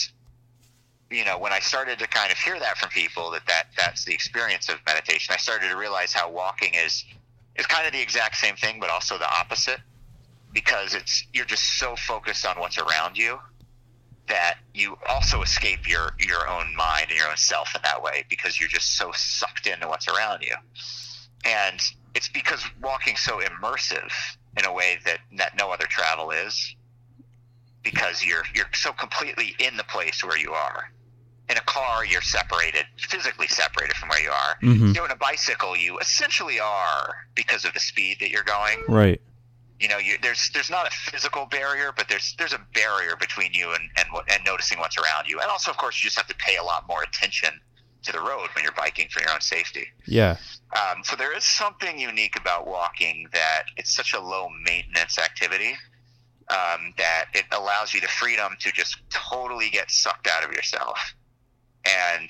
you 1.09 1.25
know, 1.25 1.37
when 1.37 1.53
I 1.53 1.59
started 1.59 1.99
to 1.99 2.07
kind 2.07 2.31
of 2.31 2.37
hear 2.37 2.59
that 2.59 2.77
from 2.77 2.89
people 2.89 3.31
that, 3.31 3.45
that 3.47 3.67
that's 3.77 4.03
the 4.05 4.13
experience 4.13 4.69
of 4.69 4.75
meditation, 4.85 5.33
I 5.33 5.37
started 5.37 5.69
to 5.69 5.77
realize 5.77 6.13
how 6.13 6.29
walking 6.29 6.73
is 6.73 7.05
is 7.55 7.65
kind 7.65 7.87
of 7.87 7.93
the 7.93 8.01
exact 8.01 8.35
same 8.35 8.55
thing, 8.55 8.79
but 8.79 8.89
also 8.89 9.17
the 9.17 9.29
opposite 9.29 9.79
because 10.53 10.93
it's 10.93 11.25
you're 11.33 11.45
just 11.45 11.77
so 11.79 11.95
focused 11.95 12.45
on 12.45 12.59
what's 12.59 12.77
around 12.77 13.17
you 13.17 13.39
that 14.27 14.55
you 14.73 14.97
also 15.09 15.41
escape 15.41 15.87
your 15.87 16.11
your 16.19 16.47
own 16.49 16.75
mind 16.75 17.07
and 17.09 17.17
your 17.17 17.29
own 17.29 17.37
self 17.37 17.75
in 17.75 17.81
that 17.83 18.01
way 18.01 18.25
because 18.29 18.59
you're 18.59 18.69
just 18.69 18.97
so 18.97 19.11
sucked 19.15 19.67
into 19.67 19.87
what's 19.87 20.07
around 20.07 20.41
you. 20.41 20.55
And 21.45 21.79
it's 22.15 22.29
because 22.29 22.63
walking 22.81 23.15
so 23.15 23.39
immersive 23.39 24.11
in 24.57 24.65
a 24.65 24.73
way 24.73 24.99
that, 25.05 25.19
that 25.37 25.57
no 25.57 25.71
other 25.71 25.85
travel 25.85 26.31
is 26.31 26.75
because 27.83 28.23
you're 28.23 28.43
you're 28.53 28.69
so 28.73 28.91
completely 28.91 29.55
in 29.59 29.77
the 29.77 29.83
place 29.83 30.23
where 30.23 30.37
you 30.37 30.51
are. 30.51 30.91
In 31.49 31.57
a 31.57 31.61
car, 31.61 32.03
you're 32.03 32.21
separated, 32.21 32.85
physically 32.97 33.47
separated 33.47 33.95
from 33.95 34.09
where 34.09 34.21
you 34.21 34.31
are. 34.31 34.57
Mhm. 34.61 34.93
Doing 34.93 35.11
a 35.11 35.15
bicycle, 35.15 35.77
you 35.77 35.97
essentially 35.99 36.59
are 36.59 37.27
because 37.35 37.63
of 37.63 37.73
the 37.73 37.79
speed 37.79 38.17
that 38.19 38.29
you're 38.29 38.43
going. 38.43 38.83
Right. 38.89 39.21
You 39.79 39.87
know, 39.87 39.97
you, 39.97 40.17
there's 40.21 40.49
there's 40.53 40.69
not 40.69 40.87
a 40.87 40.91
physical 40.91 41.45
barrier, 41.45 41.93
but 41.95 42.09
there's 42.09 42.35
there's 42.37 42.53
a 42.53 42.59
barrier 42.73 43.15
between 43.15 43.53
you 43.53 43.71
and 43.71 43.89
and, 43.95 44.07
and 44.29 44.43
noticing 44.43 44.79
what's 44.79 44.97
around 44.97 45.27
you. 45.27 45.39
And 45.39 45.49
also, 45.49 45.71
of 45.71 45.77
course, 45.77 46.03
you 46.03 46.07
just 46.07 46.17
have 46.17 46.27
to 46.27 46.35
pay 46.35 46.57
a 46.57 46.63
lot 46.63 46.87
more 46.87 47.03
attention 47.03 47.61
to 48.03 48.11
the 48.11 48.19
road 48.19 48.49
when 48.53 48.63
you're 48.63 48.73
biking 48.73 49.07
for 49.09 49.21
your 49.21 49.31
own 49.31 49.41
safety. 49.41 49.87
Yeah. 50.05 50.37
Um, 50.75 51.03
so 51.03 51.15
there 51.15 51.35
is 51.35 51.43
something 51.43 51.99
unique 51.99 52.37
about 52.37 52.67
walking 52.67 53.27
that 53.33 53.63
it's 53.77 53.93
such 53.93 54.13
a 54.13 54.19
low 54.19 54.49
maintenance 54.65 55.17
activity 55.17 55.75
um, 56.49 56.93
that 56.97 57.25
it 57.33 57.45
allows 57.51 57.93
you 57.93 58.01
the 58.01 58.07
freedom 58.07 58.55
to 58.59 58.71
just 58.71 58.97
totally 59.09 59.69
get 59.69 59.91
sucked 59.91 60.27
out 60.27 60.43
of 60.43 60.51
yourself, 60.51 61.13
and 61.85 62.29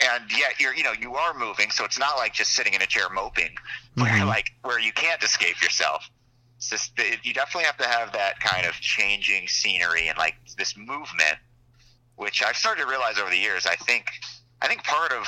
and 0.00 0.24
yet 0.36 0.58
you're 0.58 0.74
you 0.74 0.82
know 0.82 0.92
you 0.92 1.14
are 1.14 1.34
moving, 1.38 1.70
so 1.70 1.84
it's 1.84 1.98
not 1.98 2.16
like 2.16 2.32
just 2.34 2.52
sitting 2.52 2.74
in 2.74 2.82
a 2.82 2.86
chair 2.86 3.08
moping, 3.12 3.50
where 3.94 4.10
Mhm. 4.10 4.26
like 4.26 4.50
where 4.62 4.80
you 4.80 4.92
can't 4.92 5.22
escape 5.22 5.62
yourself. 5.62 6.08
It's 6.56 6.68
just 6.70 6.92
it, 6.98 7.20
you 7.24 7.32
definitely 7.34 7.64
have 7.64 7.76
to 7.78 7.86
have 7.88 8.12
that 8.12 8.40
kind 8.40 8.66
of 8.66 8.74
changing 8.74 9.48
scenery 9.48 10.08
and 10.08 10.18
like 10.18 10.34
this 10.56 10.76
movement, 10.76 11.38
which 12.16 12.42
I've 12.42 12.56
started 12.56 12.82
to 12.82 12.88
realize 12.88 13.18
over 13.18 13.30
the 13.30 13.36
years. 13.38 13.66
I 13.66 13.76
think 13.76 14.06
I 14.60 14.68
think 14.68 14.82
part 14.84 15.12
of 15.12 15.26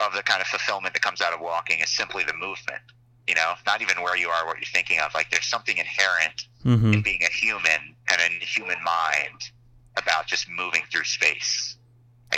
of 0.00 0.14
the 0.14 0.22
kind 0.22 0.40
of 0.40 0.46
fulfillment 0.48 0.94
that 0.94 1.02
comes 1.02 1.20
out 1.20 1.32
of 1.32 1.40
walking 1.40 1.78
is 1.80 1.90
simply 1.90 2.24
the 2.24 2.32
movement. 2.34 2.80
You 3.28 3.36
know, 3.36 3.54
not 3.66 3.82
even 3.82 4.02
where 4.02 4.16
you 4.16 4.28
are, 4.30 4.44
what 4.46 4.56
you're 4.56 4.64
thinking 4.72 4.98
of. 4.98 5.14
Like 5.14 5.30
there's 5.30 5.46
something 5.46 5.76
inherent 5.78 6.48
Mm-hmm. 6.64 6.92
in 6.92 7.02
being 7.02 7.20
a 7.24 7.32
human 7.32 7.96
and 8.08 8.20
a 8.20 8.44
human 8.44 8.76
mind 8.84 9.50
about 9.96 10.28
just 10.28 10.48
moving 10.48 10.82
through 10.92 11.02
space. 11.02 11.76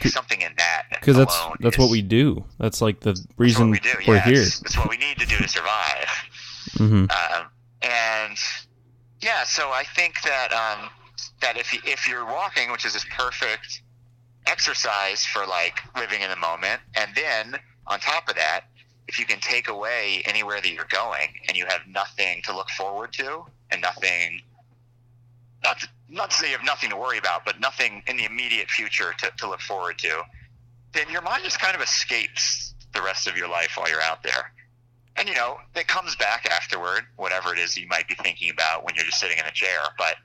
Like 0.05 0.13
something 0.13 0.41
in 0.41 0.53
that. 0.57 0.87
Because 0.91 1.17
that's 1.17 1.37
that's 1.61 1.77
is- 1.77 1.79
what 1.79 1.91
we 1.91 2.03
do. 2.03 2.45
That's 2.59 2.81
like 2.81 3.01
the 3.01 3.19
reason 3.37 3.71
we 3.71 3.81
do. 3.81 3.91
we're 4.07 4.17
yes. 4.17 4.27
here. 4.27 4.43
It's 4.43 4.77
what 4.77 4.91
we 4.91 4.97
need 4.97 5.19
to 5.19 5.27
do 5.27 5.37
to 5.37 5.49
survive. 5.49 6.09
hmm 6.77 7.05
Um, 7.05 7.47
and 7.83 8.39
yeah, 9.21 9.45
so 9.45 9.71
I 9.71 9.85
think 9.85 10.15
that 10.23 10.53
um, 10.53 10.91
that 11.41 11.57
if 11.57 11.73
you, 11.73 11.81
if 11.85 12.09
you're 12.09 12.25
walking, 12.25 12.71
which 12.71 12.85
is 12.85 12.93
this 12.93 13.07
perfect 13.17 13.83
exercise 14.47 15.25
for 15.25 15.47
like 15.47 15.81
living 15.97 16.23
in 16.23 16.31
the 16.31 16.37
moment, 16.37 16.81
and 16.97 17.11
then 17.15 17.57
on 17.87 18.01
top 18.01 18.29
of 18.29 18.37
that, 18.37 18.63
if 19.09 19.19
you 19.19 19.27
can 19.27 19.39
take 19.41 19.69
away 19.69 20.23
anywhere 20.25 20.61
that 20.61 20.71
you're 20.71 20.87
going 20.91 21.29
and 21.49 21.57
you 21.57 21.67
have 21.67 21.81
nothing 21.87 22.41
to 22.45 22.55
look 22.55 22.71
forward 22.71 23.13
to 23.13 23.45
and 23.71 23.83
nothing, 23.83 24.41
not 25.63 25.79
to, 25.81 25.89
not 26.09 26.31
to 26.31 26.37
say 26.37 26.51
you 26.51 26.57
have 26.57 26.65
nothing 26.65 26.91
to 26.91 26.97
worry 26.97 27.19
about, 27.19 27.45
but 27.45 27.61
nothing 27.61 28.03
in 28.07 28.17
the 28.17 28.25
immediate 28.25 28.69
future 28.71 29.15
to, 29.19 29.33
to 29.39 29.49
look 29.49 29.61
forward 29.61 29.99
to, 29.99 30.23
then 30.93 31.09
your 31.11 31.23
mind 31.23 31.45
just 31.45 31.61
kind 31.61 31.75
of 31.75 31.83
escapes 31.83 32.75
the 32.93 33.03
rest 33.03 33.27
of 33.27 33.37
your 33.37 33.49
life 33.49 33.73
while 33.77 33.89
you're 33.89 34.03
out 34.03 34.23
there. 34.23 34.53
And 35.17 35.29
you 35.29 35.35
know 35.35 35.59
it 35.77 35.87
comes 35.87 36.17
back 36.17 36.47
afterward 36.47 37.05
whatever 37.17 37.53
it 37.53 37.59
is 37.59 37.77
you 37.77 37.87
might 37.89 38.09
be 38.09 38.15
thinking 38.17 38.51
about 38.51 38.85
when 38.85 38.95
you're 38.97 39.05
just 39.05 39.21
sitting 39.21 39.39
in 39.39 39.45
a 39.45 39.53
chair. 39.53 39.79
But 39.97 40.17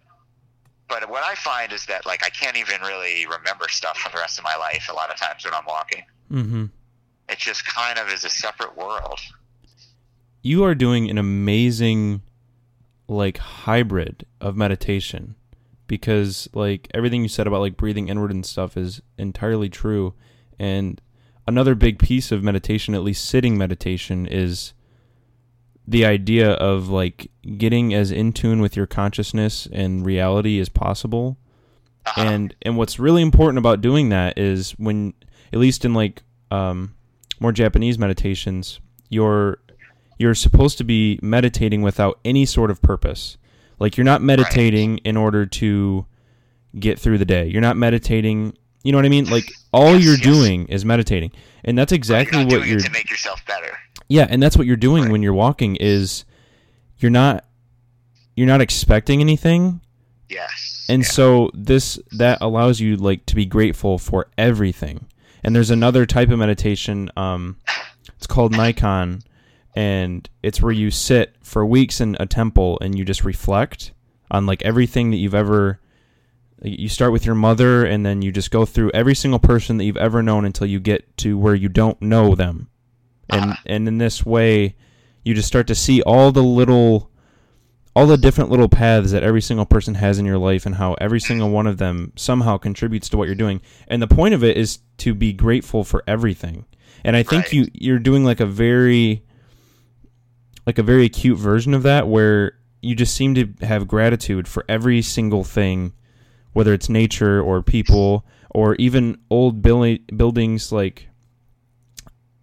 but 0.88 1.08
what 1.08 1.24
i 1.24 1.36
find 1.36 1.72
is 1.72 1.86
that 1.86 2.08
like 2.08 2.26
i 2.26 2.30
can't 2.30 2.58
even 2.58 2.82
really 2.82 3.28
remember 3.28 3.68
stuff 3.70 4.00
for 4.00 4.10
the 4.12 4.18
rest 4.18 4.40
of 4.40 4.44
my 4.44 4.56
life 4.56 4.88
a 4.90 4.94
lot 4.96 5.12
of 5.12 5.18
times 5.18 5.46
when 5.46 5.54
i'm 5.54 5.66
walking. 5.68 6.04
Hmm 6.30 6.66
it 7.30 7.38
just 7.38 7.66
kind 7.66 8.00
of 8.00 8.12
is 8.12 8.24
a 8.24 8.30
separate 8.30 8.76
world. 8.76 9.20
You 10.42 10.64
are 10.64 10.76
doing 10.76 11.10
an 11.10 11.18
amazing 11.18 12.22
like 13.08 13.38
hybrid 13.38 14.26
of 14.42 14.56
meditation 14.56 15.36
because 15.90 16.48
like 16.54 16.88
everything 16.94 17.22
you 17.22 17.28
said 17.28 17.48
about 17.48 17.60
like 17.60 17.76
breathing 17.76 18.08
inward 18.08 18.32
and 18.32 18.46
stuff 18.46 18.78
is 18.78 19.02
entirely 19.18 19.68
true. 19.68 20.14
And 20.58 21.02
another 21.46 21.76
big 21.76 22.00
piece 22.00 22.32
of 22.32 22.42
meditation 22.42 22.96
at 22.96 23.04
least 23.04 23.26
sitting 23.26 23.58
meditation 23.58 24.26
is 24.26 24.74
the 25.86 26.06
idea 26.06 26.52
of 26.52 26.88
like 26.88 27.30
getting 27.58 27.94
as 27.94 28.12
in 28.12 28.32
tune 28.32 28.62
with 28.62 28.78
your 28.78 28.88
consciousness 28.88 29.68
and 29.74 30.06
reality 30.06 30.60
as 30.60 30.70
possible. 30.70 31.38
Uh-huh. 32.06 32.22
and 32.22 32.56
and 32.62 32.78
what's 32.78 32.98
really 32.98 33.22
important 33.22 33.58
about 33.58 33.82
doing 33.82 34.08
that 34.08 34.38
is 34.38 34.72
when 34.80 35.14
at 35.52 35.60
least 35.60 35.84
in 35.84 35.94
like 35.94 36.24
um, 36.50 36.96
more 37.42 37.52
Japanese 37.52 38.00
meditations 38.00 38.80
you're 39.10 39.58
you're 40.18 40.34
supposed 40.34 40.78
to 40.78 40.84
be 40.84 41.20
meditating 41.22 41.82
without 41.82 42.20
any 42.24 42.46
sort 42.46 42.72
of 42.72 42.82
purpose 42.82 43.38
like 43.80 43.98
you're 43.98 44.06
not 44.06 44.22
meditating 44.22 44.98
in 45.00 45.18
order 45.18 45.46
to 45.46 46.06
get 46.78 47.00
through 47.00 47.18
the 47.18 47.26
day. 47.26 47.48
You're 47.48 47.62
not 47.62 47.78
meditating 47.78 48.56
you 48.84 48.94
know 48.94 48.98
what 48.98 49.06
I 49.06 49.10
mean? 49.10 49.26
Like 49.30 49.52
all 49.74 49.96
Yes, 49.96 50.04
you're 50.06 50.14
yes. 50.16 50.24
doing 50.24 50.68
is 50.70 50.86
meditating. 50.86 51.32
And 51.66 51.78
that's 51.78 51.92
exactly 51.92 52.40
you're 52.40 52.60
what 52.60 52.68
you're 52.68 52.80
to 52.80 52.92
make 52.92 53.10
yourself 53.10 53.46
better. 53.46 53.78
Yeah, 54.08 54.26
and 54.30 54.42
that's 54.42 54.56
what 54.56 54.66
you're 54.68 54.78
doing 54.78 55.04
Right. 55.04 55.12
when 55.12 55.22
you're 55.22 55.34
walking 55.34 55.76
is 55.76 56.24
you're 56.98 57.12
not 57.12 57.46
you're 58.36 58.48
not 58.48 58.62
expecting 58.62 59.20
anything. 59.20 59.82
Yes. 60.30 60.86
And 60.88 61.02
Yeah. 61.04 61.10
so 61.10 61.52
this 61.54 62.00
that 62.14 62.38
allows 62.40 62.80
you 62.80 62.96
like 62.96 63.26
to 63.26 63.36
be 63.36 63.46
grateful 63.46 63.98
for 63.98 64.28
everything. 64.38 65.08
And 65.44 65.54
there's 65.56 65.72
another 65.72 66.06
type 66.06 66.30
of 66.30 66.40
meditation 66.40 67.12
um 67.18 67.58
it's 68.16 68.28
called 68.28 68.54
Naikan 68.54 69.22
and 69.76 70.30
it's 70.44 70.62
where 70.62 70.72
you 70.72 70.92
sit 70.92 71.36
for 71.44 71.66
weeks 71.66 72.02
in 72.02 72.18
a 72.20 72.26
temple 72.26 72.78
and 72.82 72.98
you 72.98 73.06
just 73.06 73.24
reflect 73.24 73.92
on 74.32 74.46
like 74.46 74.62
everything 74.64 75.12
that 75.12 75.18
you've 75.18 75.36
ever 75.36 75.80
you 76.62 76.90
start 76.90 77.12
with 77.14 77.26
your 77.26 77.36
mother 77.36 77.86
and 77.86 78.06
then 78.06 78.22
you 78.22 78.32
just 78.32 78.52
go 78.52 78.66
through 78.66 78.92
every 78.94 79.16
single 79.16 79.40
person 79.40 79.78
that 79.78 79.86
you've 79.86 79.96
ever 79.98 80.22
known 80.22 80.44
until 80.44 80.68
you 80.68 80.80
get 80.80 81.16
to 81.18 81.38
where 81.38 81.56
you 81.56 81.70
don't 81.70 82.02
know 82.02 82.36
them 82.36 82.68
and 83.30 83.52
Ah. 83.52 83.60
and 83.66 83.88
in 83.88 83.98
this 83.98 84.26
way 84.26 84.76
you 85.24 85.34
just 85.34 85.48
start 85.48 85.68
to 85.68 85.76
see 85.76 86.02
all 86.02 86.32
the 86.32 86.44
little 86.44 87.10
all 87.96 88.06
the 88.08 88.18
different 88.18 88.50
little 88.50 88.70
paths 88.70 89.12
that 89.12 89.24
every 89.24 89.42
single 89.42 89.66
person 89.66 89.96
has 89.96 90.20
in 90.20 90.26
your 90.26 90.38
life 90.38 90.66
and 90.66 90.76
how 90.76 90.94
every 91.02 91.20
single 91.20 91.50
one 91.50 91.68
of 91.68 91.78
them 91.78 92.12
somehow 92.16 92.58
contributes 92.58 93.08
to 93.10 93.18
what 93.18 93.28
you're 93.28 93.36
doing 93.36 93.62
and 93.88 94.02
the 94.02 94.08
point 94.08 94.34
of 94.34 94.44
it 94.44 94.58
is 94.58 94.80
to 94.98 95.14
be 95.14 95.32
grateful 95.32 95.84
for 95.84 96.04
everything 96.08 96.66
and 97.06 97.16
i 97.16 97.24
think 97.24 97.46
Right. 97.46 97.54
you 97.54 97.68
you're 97.74 98.00
doing 98.00 98.26
like 98.26 98.40
a 98.42 98.46
very 98.46 99.24
like 100.66 100.78
a 100.78 100.84
very 100.84 101.06
acute 101.06 101.38
version 101.38 101.74
of 101.74 101.84
that 101.84 102.08
where 102.08 102.54
you 102.82 102.96
just 102.96 103.14
seem 103.16 103.36
to 103.36 103.54
have 103.62 103.88
gratitude 103.88 104.48
for 104.48 104.64
every 104.70 105.02
single 105.02 105.44
thing 105.44 105.94
whether 106.54 106.74
it's 106.74 106.90
nature 106.90 107.42
or 107.42 107.62
people 107.62 108.26
or 108.52 108.76
even 108.76 109.18
old 109.30 109.62
building 109.62 110.00
buildings 110.16 110.72
like 110.72 111.08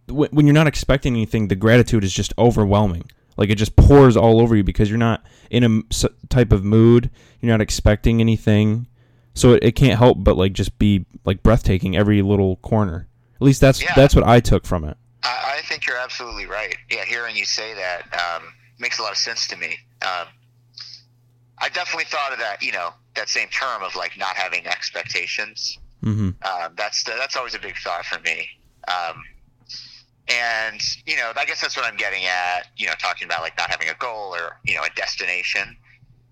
wh- 0.09 0.33
when 0.33 0.47
you're 0.47 0.55
not 0.55 0.67
expecting 0.67 1.15
anything 1.15 1.49
the 1.49 1.57
gratitude 1.57 2.05
is 2.05 2.13
just 2.13 2.33
overwhelming. 2.39 3.05
Like 3.37 3.51
it 3.51 3.57
just 3.57 3.77
pours 3.77 4.17
all 4.17 4.41
over 4.41 4.57
you 4.57 4.65
because 4.65 4.89
you're 4.89 4.99
not 4.99 5.25
in 5.51 5.63
a 5.63 5.67
m- 5.67 5.89
type 6.31 6.53
of 6.53 6.65
mood. 6.65 7.11
You're 7.41 7.53
not 7.53 7.61
expecting 7.61 8.21
anything. 8.21 8.87
So 9.35 9.53
it, 9.55 9.65
it 9.65 9.73
can't 9.73 9.99
help 9.99 10.19
but 10.25 10.37
like 10.39 10.53
just 10.55 10.79
be 10.79 11.05
like 11.25 11.43
breathtaking 11.43 11.97
every 11.97 12.23
little 12.23 12.57
corner. 12.57 13.09
At 13.35 13.43
least 13.43 13.61
that's 13.61 13.83
Yeah. 13.83 13.93
that's 13.95 14.15
what 14.15 14.25
i 14.27 14.41
took 14.41 14.65
from 14.65 14.85
it 14.85 14.97
I, 15.27 15.57
I 15.59 15.63
think 15.63 15.87
you're 15.87 15.99
absolutely 15.99 16.47
right. 16.47 16.77
Yeah, 16.91 17.05
hearing 17.05 17.37
you 17.37 17.45
say 17.45 17.75
that 17.75 18.03
um, 18.15 18.45
makes 18.79 18.99
a 18.99 19.03
lot 19.03 19.11
of 19.11 19.19
sense 19.19 19.49
to 19.49 19.57
me. 19.57 19.77
Um, 20.03 20.29
I 21.59 21.69
definitely 21.71 22.05
thought 22.05 22.33
of 22.33 22.39
that, 22.39 22.63
you 22.63 22.73
know, 22.73 22.91
that 23.17 23.29
same 23.29 23.49
term 23.49 23.83
of 23.83 23.97
like 23.97 24.17
not 24.17 24.37
having 24.37 24.67
expectations. 24.67 25.79
hmm 26.03 26.31
Um, 26.43 26.75
that's 26.77 27.03
that's 27.03 27.37
always 27.37 27.55
a 27.55 27.59
big 27.59 27.77
thought 27.79 28.05
for 28.05 28.21
me. 28.21 28.49
Um, 28.89 29.25
and 30.29 30.81
you 31.07 31.17
know, 31.17 31.33
I 31.37 31.45
guess 31.45 31.61
that's 31.61 31.77
what 31.77 31.87
I'm 31.87 31.97
getting 31.97 32.25
at. 32.25 32.67
You 32.77 32.87
know, 32.87 32.93
talking 33.01 33.27
about 33.27 33.43
like 33.43 33.57
not 33.57 33.71
having 33.71 33.89
a 33.89 33.95
goal 33.95 34.35
or 34.35 34.59
you 34.65 34.75
know 34.75 34.83
a 34.83 34.91
destination. 34.95 35.77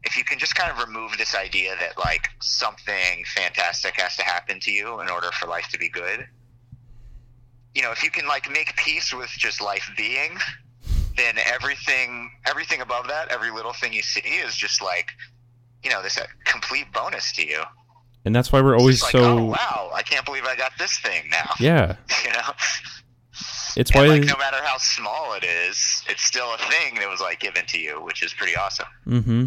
If 0.04 0.18
you 0.18 0.24
can 0.24 0.38
just 0.38 0.54
kind 0.54 0.70
of 0.70 0.86
remove 0.86 1.16
this 1.16 1.34
idea 1.34 1.74
that 1.80 1.98
like 1.98 2.28
something 2.42 3.24
fantastic 3.34 3.98
has 3.98 4.16
to 4.16 4.22
happen 4.22 4.60
to 4.60 4.70
you 4.70 5.00
in 5.00 5.08
order 5.08 5.30
for 5.32 5.48
life 5.48 5.68
to 5.72 5.78
be 5.78 5.88
good. 5.88 6.26
You 7.74 7.82
know, 7.82 7.90
if 7.90 8.02
you 8.04 8.10
can 8.10 8.26
like 8.26 8.50
make 8.50 8.74
peace 8.76 9.12
with 9.12 9.30
just 9.30 9.60
life 9.60 9.90
being, 9.96 10.38
then 11.16 11.36
everything 11.44 12.30
everything 12.46 12.80
above 12.80 13.08
that, 13.08 13.28
every 13.30 13.50
little 13.50 13.72
thing 13.72 13.92
you 13.92 14.02
see 14.02 14.20
is 14.20 14.54
just 14.54 14.82
like, 14.82 15.08
you 15.82 15.90
know, 15.90 16.02
this 16.02 16.18
uh, 16.18 16.26
complete 16.44 16.92
bonus 16.92 17.32
to 17.32 17.46
you. 17.46 17.62
and 18.24 18.34
that's 18.34 18.52
why 18.52 18.60
we're 18.60 18.78
always 18.78 19.02
like, 19.02 19.12
so 19.12 19.38
oh 19.38 19.44
wow, 19.44 19.90
I 19.94 20.02
can't 20.02 20.24
believe 20.24 20.44
I 20.44 20.56
got 20.56 20.72
this 20.78 20.98
thing 20.98 21.24
now. 21.30 21.54
yeah 21.58 21.96
You 22.24 22.30
know? 22.32 22.52
it's 23.76 23.92
why 23.94 24.06
like, 24.06 24.22
no 24.22 24.36
matter 24.38 24.58
how 24.62 24.76
small 24.78 25.34
it 25.34 25.44
is, 25.44 26.02
it's 26.08 26.22
still 26.22 26.54
a 26.54 26.58
thing 26.58 26.94
that 26.96 27.08
was 27.08 27.20
like 27.20 27.40
given 27.40 27.66
to 27.66 27.78
you, 27.78 28.00
which 28.02 28.22
is 28.22 28.32
pretty 28.32 28.56
awesome. 28.56 28.86
Mm-hmm. 29.06 29.46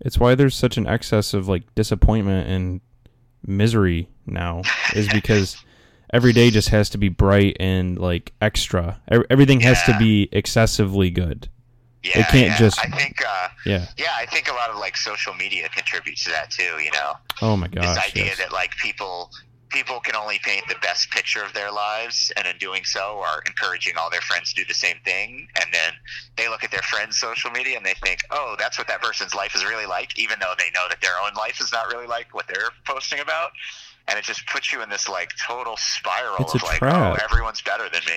It's 0.00 0.18
why 0.18 0.36
there's 0.36 0.54
such 0.54 0.76
an 0.76 0.86
excess 0.86 1.34
of 1.34 1.48
like 1.48 1.74
disappointment 1.74 2.48
and 2.48 2.80
misery 3.44 4.08
now, 4.26 4.62
is 4.94 5.08
because 5.12 5.56
every 6.12 6.32
day 6.32 6.50
just 6.50 6.68
has 6.70 6.90
to 6.90 6.98
be 6.98 7.08
bright 7.08 7.56
and 7.60 7.98
like 7.98 8.32
extra. 8.40 9.00
Everything 9.30 9.60
has 9.60 9.82
to 9.84 9.96
be 9.98 10.28
excessively 10.32 11.10
good. 11.10 11.48
Yeah, 12.02 12.20
it 12.20 12.28
can't 12.28 12.46
yeah. 12.46 12.58
just. 12.58 12.78
I 12.78 12.88
think. 12.88 13.20
Uh, 13.26 13.48
yeah. 13.66 13.86
Yeah, 13.96 14.06
I 14.14 14.26
think 14.26 14.48
a 14.48 14.54
lot 14.54 14.70
of 14.70 14.76
like 14.76 14.96
social 14.96 15.34
media 15.34 15.68
contributes 15.68 16.24
to 16.24 16.30
that 16.30 16.50
too. 16.50 16.78
You 16.82 16.90
know. 16.92 17.14
Oh 17.42 17.56
my 17.56 17.68
gosh. 17.68 17.84
This 17.84 18.06
idea 18.06 18.24
yes. 18.26 18.38
that 18.38 18.52
like 18.52 18.76
people 18.76 19.30
people 19.70 20.00
can 20.00 20.16
only 20.16 20.40
paint 20.42 20.66
the 20.68 20.76
best 20.80 21.10
picture 21.10 21.42
of 21.42 21.52
their 21.52 21.70
lives, 21.70 22.32
and 22.36 22.46
in 22.46 22.56
doing 22.58 22.84
so, 22.84 23.20
are 23.20 23.42
encouraging 23.46 23.94
all 23.98 24.10
their 24.10 24.20
friends 24.20 24.52
to 24.52 24.62
do 24.62 24.66
the 24.66 24.74
same 24.74 24.96
thing. 25.04 25.46
And 25.60 25.72
then 25.72 25.92
they 26.36 26.48
look 26.48 26.64
at 26.64 26.70
their 26.70 26.82
friends' 26.82 27.18
social 27.18 27.50
media 27.50 27.76
and 27.76 27.84
they 27.84 27.94
think, 27.94 28.20
"Oh, 28.30 28.56
that's 28.58 28.78
what 28.78 28.86
that 28.88 29.02
person's 29.02 29.34
life 29.34 29.54
is 29.54 29.64
really 29.64 29.86
like," 29.86 30.18
even 30.18 30.38
though 30.40 30.54
they 30.58 30.70
know 30.74 30.86
that 30.88 31.00
their 31.00 31.18
own 31.24 31.34
life 31.34 31.60
is 31.60 31.72
not 31.72 31.92
really 31.92 32.06
like 32.06 32.32
what 32.32 32.46
they're 32.46 32.70
posting 32.86 33.20
about. 33.20 33.52
And 34.08 34.18
it 34.18 34.24
just 34.24 34.46
puts 34.46 34.72
you 34.72 34.82
in 34.82 34.88
this 34.88 35.08
like 35.08 35.30
total 35.46 35.76
spiral 35.76 36.36
It's 36.40 36.54
of 36.54 36.62
a 36.62 36.64
like, 36.66 36.76
oh, 36.82 36.88
trap. 36.88 37.18
"Oh, 37.20 37.24
everyone's 37.24 37.60
better 37.62 37.88
than 37.92 38.00
me." 38.06 38.14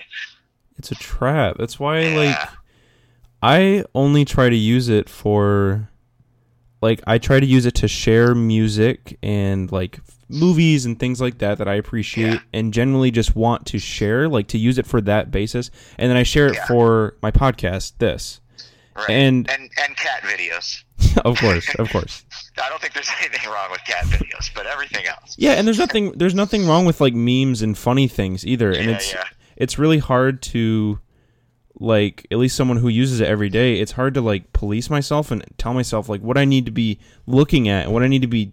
It's 0.78 0.92
a 0.92 0.96
trap. 0.96 1.58
That's 1.60 1.80
why 1.80 2.00
Yeah. 2.02 2.16
like 2.18 2.50
I 3.44 3.84
only 3.96 4.24
try 4.26 4.50
to 4.50 4.56
use 4.56 4.88
it 4.90 5.10
for 5.10 5.90
like 6.82 7.02
I 7.06 7.18
try 7.18 7.40
to 7.40 7.46
use 7.46 7.66
it 7.66 7.76
to 7.76 7.88
share 7.88 8.34
music 8.36 9.18
and 9.22 9.72
like 9.72 10.00
movies 10.30 10.86
and 10.86 10.98
things 11.00 11.20
like 11.20 11.40
that 11.40 11.58
that 11.58 11.68
I 11.68 11.74
appreciate 11.76 12.34
Yeah. 12.34 12.40
and 12.54 12.74
generally 12.74 13.12
just 13.12 13.36
want 13.36 13.66
to 13.68 13.80
share 13.80 14.30
like 14.30 14.48
to 14.50 14.58
use 14.58 14.78
it 14.78 14.88
for 14.88 15.02
that 15.02 15.30
basis 15.30 15.70
and 15.98 16.10
then 16.10 16.18
I 16.18 16.24
share 16.24 16.48
it 16.48 16.56
Yeah. 16.56 16.68
for 16.68 17.18
my 17.22 17.32
podcast 17.32 17.94
this. 17.98 18.40
Right. 18.96 19.10
And- 19.10 19.50
and 19.50 19.70
and 19.84 19.98
cat 19.98 20.22
videos. 20.24 20.84
of 21.26 21.38
course, 21.38 21.74
of 21.76 21.90
course. 21.90 22.26
I 22.64 22.70
don't 22.70 22.82
think 22.82 22.94
there's 22.94 23.10
anything 23.20 23.50
wrong 23.50 23.72
with 23.72 23.82
cat 23.86 24.06
videos, 24.06 24.50
but 24.54 24.66
everything 24.66 25.06
else. 25.08 25.36
Yeah, 25.38 25.52
and 25.54 25.66
there's 25.68 25.80
nothing 25.80 26.12
there's 26.14 26.36
nothing 26.36 26.68
wrong 26.68 26.86
with 26.86 27.02
like 27.02 27.14
memes 27.14 27.62
and 27.62 27.78
funny 27.78 28.08
things 28.08 28.46
either 28.46 28.72
and 28.72 28.90
Yeah, 28.90 28.96
it's 28.96 29.14
yeah. 29.14 29.24
it's 29.56 29.78
really 29.80 30.00
hard 30.00 30.42
to 30.44 31.00
like 31.76 32.28
at 32.32 32.38
least 32.38 32.56
someone 32.56 32.78
who 32.78 32.90
uses 32.90 33.22
it 33.22 33.28
every 33.28 33.50
day 33.50 33.80
it's 33.80 33.94
hard 33.94 34.14
to 34.14 34.22
like 34.22 34.52
police 34.54 34.90
myself 34.90 35.32
and 35.32 35.44
tell 35.58 35.74
myself 35.74 36.10
like 36.10 36.22
what 36.22 36.38
i 36.38 36.44
need 36.46 36.66
to 36.66 36.72
be 36.72 37.00
looking 37.26 37.70
at 37.70 37.86
and 37.86 37.94
what 37.94 38.04
i 38.04 38.08
need 38.08 38.22
to 38.22 38.28
be 38.28 38.52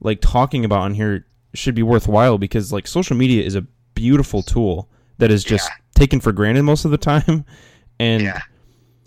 like 0.00 0.20
talking 0.20 0.64
about 0.64 0.80
on 0.80 0.94
here 0.94 1.26
should 1.54 1.74
be 1.74 1.82
worthwhile 1.82 2.36
because 2.38 2.72
like 2.72 2.86
social 2.86 3.16
media 3.16 3.42
is 3.42 3.54
a 3.56 3.62
beautiful 3.94 4.42
tool 4.42 4.88
that 5.18 5.30
is 5.32 5.42
just 5.42 5.68
Yeah. 5.68 5.74
taken 5.96 6.20
for 6.20 6.30
granted 6.30 6.62
most 6.62 6.84
of 6.84 6.90
the 6.90 6.98
time 6.98 7.44
and 7.98 8.22
Yeah. 8.22 8.42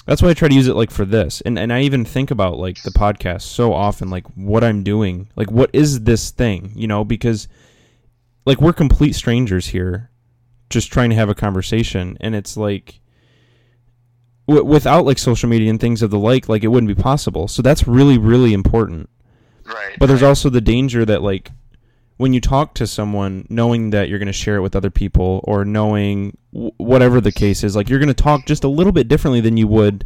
That's 0.10 0.22
why 0.24 0.30
i 0.30 0.34
try 0.34 0.48
to 0.48 0.56
use 0.56 0.68
it 0.68 0.76
like 0.76 0.92
for 0.92 1.06
this. 1.06 1.42
And 1.42 1.58
and 1.58 1.72
i 1.72 1.82
even 1.82 2.04
think 2.04 2.32
about 2.32 2.58
like 2.58 2.82
the 2.84 2.90
podcast 2.92 3.44
so 3.44 3.74
often 3.74 4.10
like 4.10 4.26
what 4.36 4.64
i'm 4.64 4.84
doing. 4.84 5.30
Like 5.36 5.52
what 5.52 5.70
is 5.72 6.02
this 6.02 6.32
thing 6.32 6.72
you 6.76 6.88
know? 6.88 7.04
Because 7.04 7.48
like 8.46 8.60
we're 8.60 8.74
complete 8.74 9.14
strangers 9.14 9.68
here 9.68 10.10
just 10.70 10.92
trying 10.92 11.12
to 11.12 11.16
have 11.16 11.30
a 11.30 11.36
conversation. 11.36 12.18
And 12.20 12.34
it's 12.36 12.58
like 12.58 13.00
w- 14.48 14.66
without 14.66 15.06
like 15.06 15.20
social 15.20 15.48
media 15.48 15.70
and 15.70 15.80
things 15.80 16.02
of 16.02 16.10
the 16.10 16.20
like 16.20 16.50
like 16.50 16.64
it 16.64 16.68
wouldn't 16.70 16.96
be 16.96 17.02
possible. 17.02 17.48
So 17.48 17.62
that's 17.62 17.88
really 17.88 18.18
really 18.18 18.54
important. 18.54 19.10
Right. 19.66 19.98
but 20.00 20.08
there's 20.08 20.24
also 20.24 20.50
the 20.50 20.62
danger 20.62 21.06
that 21.06 21.22
like 21.22 21.52
when 22.20 22.34
you 22.34 22.42
talk 22.42 22.74
to 22.76 22.86
someone 22.86 23.48
knowing 23.50 23.92
that 23.92 24.10
you're 24.10 24.20
going 24.20 24.28
to 24.28 24.34
share 24.34 24.58
it 24.58 24.62
with 24.62 24.76
other 24.76 24.90
people 24.90 25.40
or 25.46 25.64
knowing 25.64 26.38
w- 26.54 26.72
whatever 26.76 27.22
the 27.22 27.32
case 27.32 27.64
is 27.64 27.76
like 27.78 27.88
you're 27.88 27.98
going 28.00 28.08
to 28.14 28.14
talk 28.14 28.46
just 28.46 28.66
a 28.66 28.68
little 28.68 28.92
bit 28.92 29.08
differently 29.08 29.40
than 29.40 29.56
you 29.56 29.68
would 29.68 30.06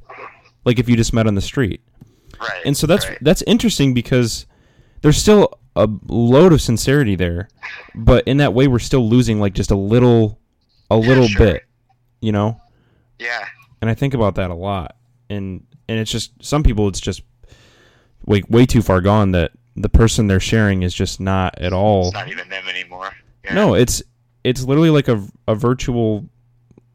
like 0.63 0.77
if 0.77 0.87
you 0.87 0.95
just 0.95 1.11
met 1.11 1.25
on 1.25 1.33
the 1.33 1.41
street 1.41 1.81
right. 2.39 2.61
and 2.65 2.77
so 2.77 2.85
that's 2.85 3.07
right. 3.09 3.17
that's 3.21 3.41
interesting 3.47 3.95
because 3.95 4.45
there's 5.01 5.17
still 5.17 5.59
a 5.75 5.89
load 6.05 6.53
of 6.53 6.61
sincerity 6.61 7.15
there 7.15 7.49
but 7.95 8.27
in 8.27 8.37
that 8.37 8.53
way 8.53 8.67
we're 8.67 8.77
still 8.77 9.09
losing 9.09 9.39
like 9.39 9.53
just 9.55 9.71
a 9.71 9.75
little 9.75 10.39
a 10.91 10.97
Yeah, 10.99 11.07
little 11.07 11.27
sure. 11.27 11.45
bit 11.53 11.63
you 12.21 12.31
know 12.31 12.61
yeah. 13.17 13.43
and 13.81 13.89
i 13.89 13.95
think 13.95 14.13
about 14.13 14.35
that 14.35 14.51
a 14.51 14.53
lot 14.55 14.95
and 15.31 15.65
and 15.89 15.97
it's 15.99 16.11
just 16.11 16.31
some 16.43 16.61
people 16.61 16.87
it's 16.87 16.99
just 17.01 17.23
way 18.27 18.43
way 18.49 18.67
too 18.67 18.83
far 18.83 19.01
gone 19.01 19.31
that 19.31 19.51
the 19.75 19.89
person 19.89 20.27
they're 20.27 20.39
sharing 20.39 20.83
is 20.83 20.93
just 20.93 21.19
not 21.19 21.57
at 21.59 21.73
all 21.73 22.05
It's 22.07 22.13
not 22.13 22.29
even 22.29 22.47
them 22.49 22.67
anymore. 22.67 23.11
Yeah. 23.43 23.53
no 23.55 23.73
it's 23.75 24.01
it's 24.43 24.63
literally 24.63 24.89
like 24.89 25.07
a, 25.07 25.25
a 25.47 25.55
virtual 25.55 26.25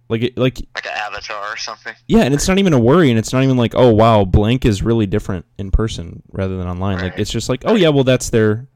like 0.08 0.22
it, 0.22 0.38
like 0.38 0.60
Like 0.74 0.86
an 0.86 0.92
avatar 0.94 1.52
or 1.52 1.56
something. 1.56 1.94
yeah 2.06 2.20
and 2.22 2.32
it's 2.34 2.46
not 2.48 2.58
even 2.58 2.72
a 2.72 2.78
worry 2.78 3.10
and 3.10 3.18
it's 3.18 3.32
not 3.32 3.42
even 3.42 3.56
like 3.56 3.74
oh 3.74 3.92
wow 3.92 4.24
blank 4.24 4.64
is 4.64 4.82
really 4.82 5.06
different 5.06 5.44
in 5.58 5.70
person 5.70 6.22
rather 6.32 6.56
than 6.56 6.66
online 6.68 6.98
like 7.00 7.18
it's 7.18 7.30
just 7.30 7.48
like 7.48 7.62
oh 7.66 7.74
yeah 7.74 7.88
well 7.90 8.04
that's 8.04 8.30
their 8.30 8.66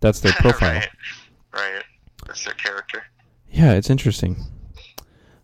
that's 0.00 0.20
their 0.20 0.32
profile 0.38 0.74
right. 0.74 0.88
Right. 1.52 1.82
That's 2.26 2.44
their 2.44 2.54
character. 2.54 3.02
Yeah, 3.50 3.72
it's 3.72 3.90
interesting. 3.90 4.36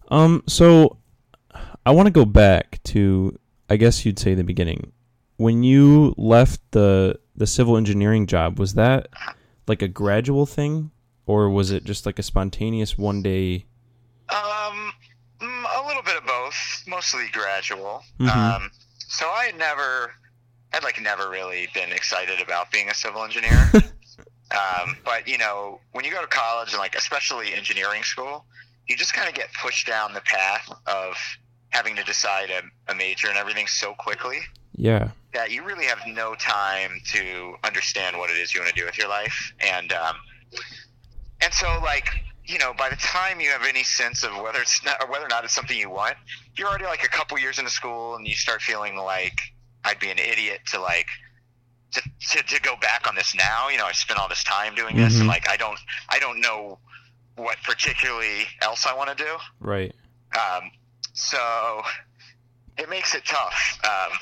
Um, 0.08 0.44
so 0.46 0.98
I 1.84 1.90
want 1.90 2.06
to 2.06 2.12
go 2.12 2.24
back 2.24 2.78
to, 2.84 3.36
I 3.68 3.76
guess 3.76 4.06
you'd 4.06 4.18
say 4.20 4.34
the 4.34 4.44
beginning. 4.44 4.92
When 5.36 5.64
you 5.64 6.14
left 6.16 6.60
the 6.70 7.18
the 7.36 7.46
civil 7.46 7.76
engineering 7.76 8.26
job, 8.26 8.58
was 8.58 8.74
that 8.74 9.08
like 9.66 9.82
a 9.82 9.88
gradual 9.88 10.46
thing, 10.46 10.90
or 11.26 11.50
was 11.50 11.70
it 11.70 11.84
just 11.84 12.06
like 12.06 12.18
a 12.18 12.22
spontaneous 12.22 12.96
one 12.96 13.22
day? 13.22 13.66
Um, 14.28 14.92
mm, 15.40 15.64
a 15.82 15.86
little 15.86 16.02
bit 16.02 16.16
of 16.16 16.24
both, 16.26 16.84
mostly 16.86 17.26
gradual. 17.32 18.02
Mhm. 18.18 18.28
Um, 18.28 18.70
so 18.98 19.26
I 19.28 19.44
had 19.46 19.56
never, 19.58 20.12
I'd 20.72 20.82
like 20.82 21.00
never 21.00 21.28
really 21.30 21.68
been 21.74 21.92
excited 21.92 22.40
about 22.40 22.70
being 22.70 22.88
a 22.88 22.94
civil 22.94 23.22
engineer. 23.24 23.70
um, 24.50 24.96
but 25.04 25.26
you 25.28 25.38
know, 25.38 25.80
when 25.92 26.04
you 26.04 26.10
go 26.10 26.20
to 26.20 26.26
college 26.26 26.70
and 26.70 26.78
like 26.78 26.94
especially 26.94 27.52
engineering 27.54 28.02
school, 28.02 28.44
you 28.88 28.96
just 28.96 29.12
kind 29.12 29.28
of 29.28 29.34
get 29.34 29.48
pushed 29.62 29.86
down 29.86 30.12
the 30.14 30.20
path 30.20 30.70
of 30.86 31.16
having 31.70 31.96
to 31.96 32.04
decide 32.04 32.50
a, 32.50 32.92
a 32.92 32.94
major 32.94 33.28
and 33.28 33.36
everything 33.36 33.66
so 33.66 33.92
quickly 33.94 34.38
Yeah. 34.76 35.10
That 35.36 35.50
you 35.50 35.62
really 35.62 35.84
have 35.84 35.98
no 36.06 36.34
time 36.36 36.98
to 37.04 37.54
understand 37.62 38.16
what 38.16 38.30
it 38.30 38.36
is 38.38 38.54
you 38.54 38.60
want 38.60 38.74
to 38.74 38.80
do 38.80 38.86
with 38.86 38.96
your 38.96 39.08
life 39.08 39.52
and 39.60 39.92
um, 39.92 40.16
and 41.42 41.52
so 41.52 41.78
like 41.84 42.08
you 42.46 42.58
know 42.58 42.72
by 42.78 42.88
the 42.88 42.96
time 42.96 43.38
you 43.38 43.50
have 43.50 43.62
any 43.68 43.82
sense 43.82 44.24
of 44.24 44.30
whether 44.42 44.60
it's 44.60 44.82
not 44.82 44.96
or 45.02 45.10
whether 45.10 45.26
or 45.26 45.28
not 45.28 45.44
it's 45.44 45.52
something 45.54 45.76
you 45.76 45.90
want 45.90 46.14
you're 46.56 46.66
already 46.68 46.86
like 46.86 47.04
a 47.04 47.08
couple 47.08 47.38
years 47.38 47.58
into 47.58 47.70
school 47.70 48.16
and 48.16 48.26
you 48.26 48.34
start 48.34 48.62
feeling 48.62 48.96
like 48.96 49.38
i'd 49.84 49.98
be 49.98 50.10
an 50.10 50.18
idiot 50.18 50.60
to 50.66 50.80
like 50.80 51.08
to, 51.92 52.00
to, 52.30 52.42
to 52.42 52.60
go 52.62 52.74
back 52.80 53.06
on 53.06 53.14
this 53.14 53.34
now 53.34 53.68
you 53.68 53.76
know 53.76 53.84
i 53.84 53.92
spent 53.92 54.18
all 54.18 54.28
this 54.28 54.42
time 54.44 54.74
doing 54.74 54.96
this 54.96 55.14
Mhm. 55.16 55.20
and 55.20 55.28
like 55.28 55.46
i 55.50 55.56
don't 55.58 55.78
i 56.08 56.18
don't 56.18 56.40
know 56.40 56.78
what 57.36 57.58
particularly 57.62 58.44
else 58.62 58.86
i 58.86 58.94
want 58.94 59.10
to 59.16 59.22
do 59.22 59.36
Right. 59.60 59.94
um, 60.38 60.70
so 61.12 61.82
it 62.78 62.88
makes 62.90 63.14
it 63.14 63.24
tough. 63.24 63.78
Um, 63.84 64.18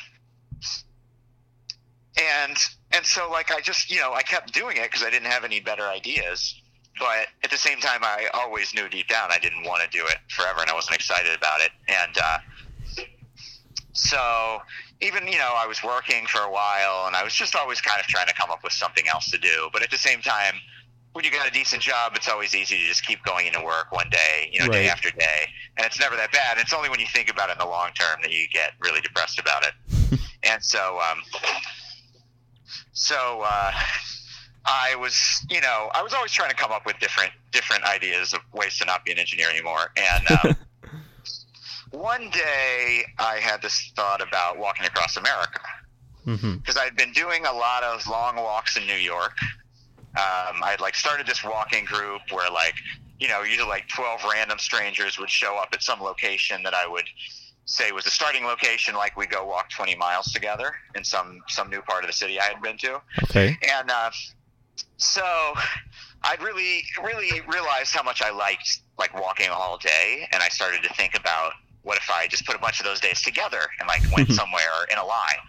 and 2.19 2.57
and 2.93 3.05
so 3.05 3.31
like 3.31 3.51
I 3.51 3.61
just 3.61 3.91
you 3.91 4.01
know 4.01 4.13
I 4.13 4.23
kept 4.23 4.53
doing 4.53 4.77
it 4.77 4.85
because 4.85 5.03
I 5.03 5.11
didn't 5.11 5.31
have 5.31 5.45
any 5.45 5.61
better 5.61 5.85
ideas. 5.85 6.61
But 6.99 7.27
at 7.43 7.51
the 7.51 7.57
same 7.57 7.81
time, 7.81 8.05
I 8.05 8.29
always 8.35 8.73
knew 8.73 8.89
deep 8.89 9.09
down 9.09 9.31
I 9.33 9.39
didn't 9.41 9.65
want 9.65 9.83
to 9.83 9.89
do 9.89 10.07
it 10.07 10.19
forever, 10.29 10.61
and 10.61 10.71
I 10.71 10.75
wasn't 10.75 10.95
excited 10.95 11.37
about 11.37 11.61
it. 11.61 11.71
And 11.89 12.17
uh, 12.23 12.39
so 13.93 14.61
even 15.01 15.27
you 15.27 15.39
know 15.39 15.55
I 15.57 15.67
was 15.67 15.83
working 15.83 16.27
for 16.27 16.41
a 16.43 16.51
while, 16.51 17.07
and 17.07 17.17
I 17.17 17.25
was 17.25 17.35
just 17.35 17.57
always 17.57 17.81
kind 17.81 18.01
of 18.01 18.07
trying 18.07 18.29
to 18.29 18.35
come 18.35 18.51
up 18.51 18.63
with 18.63 18.73
something 18.73 19.09
else 19.09 19.31
to 19.31 19.39
do. 19.39 19.71
But 19.73 19.83
at 19.83 19.91
the 19.91 19.99
same 19.99 20.21
time, 20.21 20.55
when 21.15 21.25
you 21.25 21.31
got 21.31 21.49
a 21.49 21.51
decent 21.51 21.83
job, 21.83 22.13
it's 22.15 22.29
always 22.29 22.55
easy 22.55 22.77
to 22.77 22.85
just 22.85 23.07
keep 23.07 23.23
going 23.25 23.47
into 23.47 23.63
work 23.63 23.91
one 23.91 24.09
day, 24.11 24.51
you 24.53 24.61
know, 24.61 24.69
day 24.69 24.89
after 24.89 25.11
day, 25.11 25.49
and 25.77 25.87
it's 25.87 25.99
never 25.99 26.17
that 26.17 26.33
bad. 26.33 26.59
It's 26.59 26.73
only 26.73 26.91
when 26.91 27.01
you 27.01 27.07
think 27.07 27.31
about 27.31 27.51
it 27.51 27.53
in 27.53 27.59
the 27.59 27.67
long 27.67 27.91
term 27.99 28.21
that 28.23 28.33
you 28.33 28.47
get 28.53 28.73
really 28.81 29.01
depressed 29.01 29.39
about 29.39 29.65
it. 29.65 30.21
and 30.43 30.63
so, 30.63 31.01
um, 31.11 31.23
so 32.95 33.43
uh, 33.45 33.73
I 34.65 34.97
was, 34.97 35.45
you 35.51 35.61
know, 35.61 35.91
I 35.95 36.03
was 36.03 36.15
always 36.15 36.33
trying 36.33 36.51
to 36.51 36.57
come 36.57 36.73
up 36.73 36.87
with 36.87 36.99
different 36.99 37.33
different 37.53 37.85
ideas 37.85 38.33
of 38.33 38.41
ways 38.53 38.79
to 38.79 38.87
not 38.87 39.05
be 39.05 39.13
an 39.13 39.19
engineer 39.19 39.51
anymore. 39.51 39.93
And 39.97 40.31
um, 40.31 40.57
one 41.91 42.31
day, 42.31 43.03
I 43.19 43.37
had 43.43 43.61
this 43.61 43.93
thought 43.95 44.27
about 44.27 44.59
walking 44.59 44.87
across 44.87 45.17
America 45.17 45.61
Mm-hmm. 46.27 46.57
because 46.57 46.79
I'd 46.79 46.97
been 46.97 47.13
doing 47.13 47.45
a 47.45 47.53
lot 47.53 47.83
of 47.83 48.07
long 48.07 48.37
walks 48.37 48.79
in 48.79 48.87
New 48.87 48.95
York. 48.95 49.37
Um, 50.17 50.63
I'd 50.65 50.81
like 50.81 50.95
started 50.95 51.27
this 51.27 51.45
walking 51.45 51.85
group 51.85 52.23
where 52.31 52.51
like 52.51 52.77
you 53.21 53.29
know 53.29 53.43
usually 53.43 53.69
like 53.69 53.89
twelve 53.89 54.21
random 54.25 54.59
strangers 54.59 55.19
would 55.19 55.29
show 55.29 55.59
up 55.59 55.69
at 55.75 55.83
some 55.83 56.01
location 56.01 56.63
that 56.63 56.73
I 56.73 56.87
would 56.87 57.05
say 57.67 57.93
was 57.93 58.05
the 58.05 58.11
starting 58.11 58.45
location. 58.45 58.95
Like 58.95 59.17
we 59.17 59.27
go 59.27 59.47
walk 59.47 59.71
twenty 59.71 59.95
miles 59.97 60.33
together 60.33 60.75
in 60.95 61.05
some 61.05 61.41
some 61.49 61.71
new 61.71 61.83
part 61.83 62.05
of 62.05 62.09
the 62.09 62.13
city 62.13 62.39
I 62.41 62.45
had 62.45 62.61
been 62.63 62.77
to, 62.79 63.01
Okay. 63.25 63.57
and 63.77 63.91
uh, 63.91 64.11
so 64.97 65.23
I 66.23 66.37
really, 66.43 66.83
really 67.03 67.41
realized 67.43 67.95
how 67.95 68.03
much 68.03 68.23
I 68.23 68.31
liked 68.31 68.81
like 68.99 69.15
walking 69.19 69.49
all 69.51 69.79
day, 69.79 70.29
and 70.33 70.43
I 70.43 70.49
started 70.49 70.83
to 70.85 70.93
think 70.95 71.15
about 71.19 71.53
what 71.83 71.99
if 71.99 72.09
I 72.11 72.27
just 72.29 72.47
put 72.47 72.57
a 72.57 72.59
bunch 72.59 72.81
of 72.81 72.87
those 72.87 73.01
days 73.01 73.21
together 73.23 73.61
and 73.79 73.87
like 73.89 74.01
went 74.17 74.31
somewhere 74.33 74.87
in 74.91 74.97
a 74.99 75.05
line. 75.05 75.41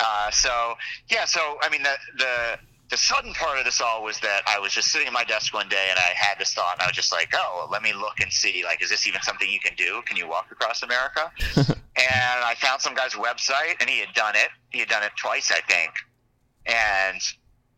Uh, 0.00 0.30
so 0.30 0.74
yeah, 1.08 1.24
so 1.24 1.58
I 1.62 1.68
mean 1.68 1.82
the 1.82 1.94
the 2.18 2.58
the 2.90 2.96
sudden 2.96 3.34
part 3.34 3.58
of 3.58 3.64
this 3.64 3.80
all 3.80 4.02
was 4.02 4.18
that 4.20 4.42
I 4.46 4.58
was 4.58 4.72
just 4.72 4.88
sitting 4.88 5.06
at 5.06 5.12
my 5.12 5.24
desk 5.24 5.52
one 5.52 5.68
day 5.68 5.88
and 5.90 5.98
I 5.98 6.14
had 6.16 6.38
this 6.38 6.54
thought 6.54 6.74
and 6.74 6.82
I 6.82 6.86
was 6.86 6.96
just 6.96 7.12
like, 7.12 7.32
oh, 7.34 7.54
well, 7.58 7.68
let 7.70 7.82
me 7.82 7.92
look 7.92 8.20
and 8.20 8.32
see, 8.32 8.64
like, 8.64 8.82
is 8.82 8.88
this 8.88 9.06
even 9.06 9.20
something 9.22 9.48
you 9.50 9.60
can 9.60 9.74
do? 9.76 10.00
Can 10.06 10.16
you 10.16 10.26
walk 10.26 10.46
across 10.50 10.82
America? 10.82 11.30
and 11.56 11.76
I 11.96 12.54
found 12.58 12.80
some 12.80 12.94
guy's 12.94 13.12
website 13.12 13.76
and 13.80 13.90
he 13.90 13.98
had 13.98 14.14
done 14.14 14.36
it. 14.36 14.48
He 14.70 14.78
had 14.78 14.88
done 14.88 15.02
it 15.02 15.12
twice, 15.16 15.52
I 15.52 15.60
think. 15.70 15.92
And 16.64 17.20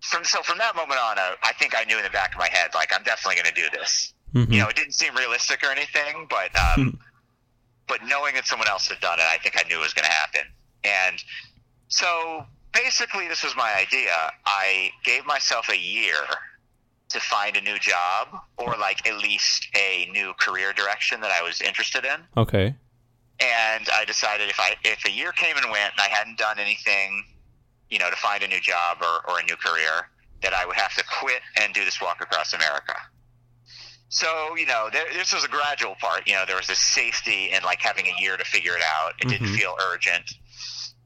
from 0.00 0.24
so 0.24 0.42
from 0.42 0.58
that 0.58 0.76
moment 0.76 1.00
on, 1.00 1.18
uh, 1.18 1.32
I 1.42 1.52
think 1.54 1.74
I 1.76 1.84
knew 1.84 1.96
in 1.98 2.04
the 2.04 2.10
back 2.10 2.32
of 2.32 2.38
my 2.38 2.48
head, 2.50 2.70
like, 2.74 2.92
I'm 2.94 3.02
definitely 3.02 3.42
going 3.42 3.54
to 3.54 3.60
do 3.60 3.68
this. 3.76 4.14
Mm-hmm. 4.34 4.52
You 4.52 4.60
know, 4.60 4.68
it 4.68 4.76
didn't 4.76 4.94
seem 4.94 5.14
realistic 5.16 5.64
or 5.64 5.70
anything, 5.70 6.28
but 6.30 6.56
um, 6.56 6.98
but 7.88 7.98
knowing 8.04 8.34
that 8.36 8.46
someone 8.46 8.68
else 8.68 8.86
had 8.88 9.00
done 9.00 9.18
it, 9.18 9.24
I 9.28 9.38
think 9.38 9.56
I 9.58 9.68
knew 9.68 9.78
it 9.78 9.82
was 9.82 9.92
going 9.92 10.06
to 10.06 10.12
happen. 10.12 10.42
And 10.84 11.22
so 11.88 12.46
basically, 12.72 13.28
this 13.28 13.42
was 13.42 13.56
my 13.56 13.74
idea. 13.74 14.12
I 14.46 14.90
gave 15.04 15.26
myself 15.26 15.68
a 15.68 15.78
year 15.78 16.24
to 17.10 17.20
find 17.20 17.56
a 17.56 17.60
new 17.60 17.78
job 17.78 18.28
or 18.56 18.76
like 18.76 19.06
at 19.06 19.18
least 19.18 19.68
a 19.76 20.08
new 20.12 20.32
career 20.38 20.72
direction 20.72 21.20
that 21.20 21.30
I 21.30 21.42
was 21.42 21.60
interested 21.60 22.04
in. 22.04 22.20
Okay. 22.36 22.74
And 23.40 23.88
I 23.92 24.04
decided 24.06 24.48
if 24.48 24.60
I 24.60 24.76
if 24.84 25.04
a 25.06 25.10
year 25.10 25.32
came 25.32 25.56
and 25.56 25.70
went 25.70 25.92
and 25.92 26.00
I 26.00 26.08
hadn't 26.08 26.38
done 26.38 26.58
anything, 26.58 27.24
you 27.88 27.98
know, 27.98 28.10
to 28.10 28.16
find 28.16 28.42
a 28.42 28.48
new 28.48 28.60
job 28.60 28.98
or, 29.00 29.30
or 29.30 29.40
a 29.40 29.42
new 29.44 29.56
career, 29.56 30.08
that 30.42 30.52
I 30.52 30.66
would 30.66 30.76
have 30.76 30.94
to 30.96 31.04
quit 31.20 31.40
and 31.60 31.72
do 31.74 31.84
this 31.84 32.00
walk 32.00 32.20
across 32.20 32.52
America. 32.52 32.94
So, 34.08 34.56
you 34.56 34.66
know, 34.66 34.88
there, 34.92 35.04
this 35.12 35.32
was 35.32 35.44
a 35.44 35.48
gradual 35.48 35.94
part. 36.00 36.26
You 36.26 36.34
know, 36.34 36.44
there 36.46 36.56
was 36.56 36.66
this 36.66 36.78
safety 36.80 37.50
in 37.52 37.62
like 37.62 37.80
having 37.80 38.06
a 38.06 38.20
year 38.20 38.36
to 38.36 38.44
figure 38.44 38.76
it 38.76 38.82
out. 38.82 39.14
It 39.20 39.28
mm-hmm. 39.28 39.44
didn't 39.44 39.56
feel 39.56 39.76
urgent. 39.80 40.34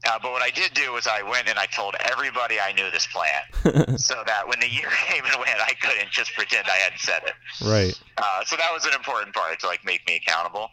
Uh, 0.05 0.19
but 0.21 0.31
what 0.31 0.43
I 0.43 0.51
did 0.51 0.73
do 0.73 0.93
was 0.93 1.07
I 1.07 1.23
went 1.23 1.49
and 1.49 1.57
I 1.57 1.65
told 1.65 1.95
everybody 1.99 2.59
I 2.59 2.73
knew 2.73 2.91
this 2.91 3.07
plan, 3.07 3.97
so 3.97 4.21
that 4.27 4.47
when 4.47 4.59
the 4.59 4.69
year 4.69 4.89
came 5.07 5.23
and 5.25 5.35
went, 5.39 5.59
I 5.59 5.73
couldn't 5.81 6.11
just 6.11 6.33
pretend 6.35 6.67
I 6.67 6.75
hadn't 6.75 6.99
said 6.99 7.23
it. 7.25 7.33
Right. 7.65 7.99
Uh, 8.17 8.45
so 8.45 8.55
that 8.55 8.69
was 8.71 8.85
an 8.85 8.93
important 8.93 9.33
part 9.33 9.59
to 9.61 9.67
like 9.67 9.83
make 9.83 10.05
me 10.05 10.17
accountable. 10.17 10.69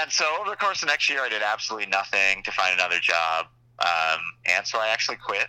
And 0.00 0.10
so 0.10 0.24
over 0.40 0.50
the 0.50 0.56
course 0.56 0.82
of 0.82 0.88
next 0.88 1.08
year, 1.08 1.20
I 1.22 1.28
did 1.28 1.42
absolutely 1.42 1.86
nothing 1.86 2.42
to 2.42 2.50
find 2.50 2.74
another 2.74 2.98
job, 2.98 3.46
um, 3.78 4.20
and 4.46 4.66
so 4.66 4.78
I 4.78 4.88
actually 4.88 5.18
quit. 5.18 5.46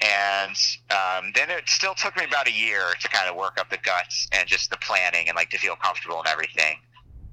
And 0.00 0.56
um, 0.90 1.32
then 1.34 1.50
it 1.50 1.68
still 1.68 1.94
took 1.94 2.16
me 2.16 2.24
about 2.24 2.46
a 2.46 2.52
year 2.52 2.94
to 3.00 3.08
kind 3.08 3.28
of 3.28 3.36
work 3.36 3.58
up 3.58 3.70
the 3.70 3.78
guts 3.78 4.28
and 4.32 4.46
just 4.46 4.70
the 4.70 4.76
planning 4.76 5.28
and 5.28 5.36
like 5.36 5.50
to 5.50 5.58
feel 5.58 5.76
comfortable 5.76 6.18
and 6.18 6.28
everything. 6.28 6.76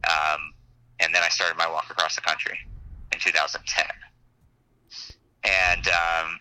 Um, 0.08 0.54
and 1.00 1.14
then 1.14 1.22
I 1.24 1.30
started 1.30 1.58
my 1.58 1.70
walk 1.70 1.90
across 1.90 2.16
the 2.16 2.22
country 2.22 2.58
in 3.12 3.20
2010 3.20 3.86
and 5.44 5.88
um, 5.88 6.40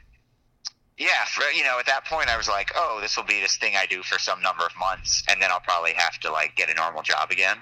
yeah, 1.00 1.24
for, 1.24 1.44
you 1.52 1.64
know, 1.64 1.78
at 1.78 1.86
that 1.86 2.04
point, 2.04 2.28
I 2.28 2.36
was 2.36 2.48
like, 2.48 2.72
oh, 2.76 2.98
this 3.00 3.16
will 3.16 3.24
be 3.24 3.40
this 3.40 3.56
thing 3.56 3.74
I 3.74 3.86
do 3.86 4.02
for 4.02 4.18
some 4.18 4.42
number 4.42 4.64
of 4.64 4.72
months, 4.78 5.22
and 5.30 5.40
then 5.40 5.50
I'll 5.50 5.60
probably 5.60 5.94
have 5.94 6.18
to 6.20 6.30
like 6.30 6.56
get 6.56 6.68
a 6.68 6.74
normal 6.74 7.02
job 7.02 7.30
again. 7.30 7.56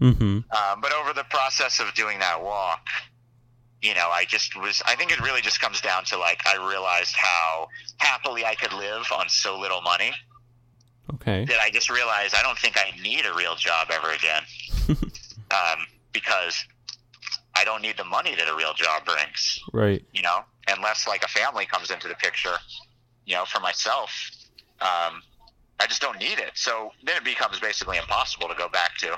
Mm-hmm. 0.00 0.22
Um, 0.24 0.80
but 0.80 0.92
over 0.92 1.12
the 1.12 1.24
process 1.24 1.80
of 1.80 1.92
doing 1.94 2.18
that 2.18 2.42
walk, 2.42 2.86
you 3.80 3.94
know, 3.94 4.10
I 4.12 4.26
just 4.26 4.54
was. 4.54 4.82
I 4.86 4.96
think 4.96 5.12
it 5.12 5.20
really 5.20 5.40
just 5.40 5.60
comes 5.60 5.80
down 5.80 6.04
to 6.06 6.18
like 6.18 6.46
I 6.46 6.56
realized 6.68 7.14
how 7.16 7.68
happily 7.96 8.44
I 8.44 8.54
could 8.54 8.72
live 8.72 9.06
on 9.16 9.28
so 9.28 9.58
little 9.58 9.80
money. 9.80 10.12
Okay. 11.14 11.46
That 11.46 11.60
I 11.60 11.70
just 11.70 11.88
realized 11.88 12.34
I 12.34 12.42
don't 12.42 12.58
think 12.58 12.76
I 12.76 12.90
need 13.00 13.24
a 13.24 13.32
real 13.34 13.54
job 13.54 13.88
ever 13.90 14.10
again, 14.10 14.42
um, 15.50 15.86
because 16.12 16.66
I 17.54 17.64
don't 17.64 17.80
need 17.80 17.96
the 17.96 18.04
money 18.04 18.34
that 18.34 18.48
a 18.48 18.54
real 18.54 18.74
job 18.74 19.04
brings. 19.04 19.60
Right. 19.72 20.04
You 20.12 20.22
know, 20.22 20.40
unless 20.68 21.06
like 21.06 21.24
a 21.24 21.28
family 21.28 21.66
comes 21.66 21.90
into 21.90 22.08
the 22.08 22.14
picture, 22.14 22.56
you 23.26 23.34
know, 23.34 23.44
for 23.44 23.60
myself, 23.60 24.10
um, 24.80 25.22
I 25.80 25.86
just 25.86 26.00
don't 26.00 26.18
need 26.18 26.38
it. 26.38 26.52
So 26.54 26.90
then 27.04 27.16
it 27.16 27.24
becomes 27.24 27.60
basically 27.60 27.98
impossible 27.98 28.48
to 28.48 28.54
go 28.54 28.68
back 28.68 28.96
to. 28.98 29.16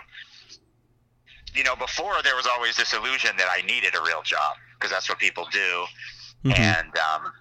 You 1.54 1.64
know, 1.64 1.74
before 1.74 2.14
there 2.22 2.36
was 2.36 2.46
always 2.46 2.76
this 2.76 2.92
illusion 2.92 3.30
that 3.38 3.48
I 3.50 3.62
needed 3.62 3.94
a 3.96 4.02
real 4.02 4.22
job 4.22 4.56
because 4.74 4.90
that's 4.90 5.08
what 5.08 5.18
people 5.18 5.46
do, 5.50 5.84
mm-hmm. 6.44 6.52
and 6.52 6.96
um, 6.96 7.32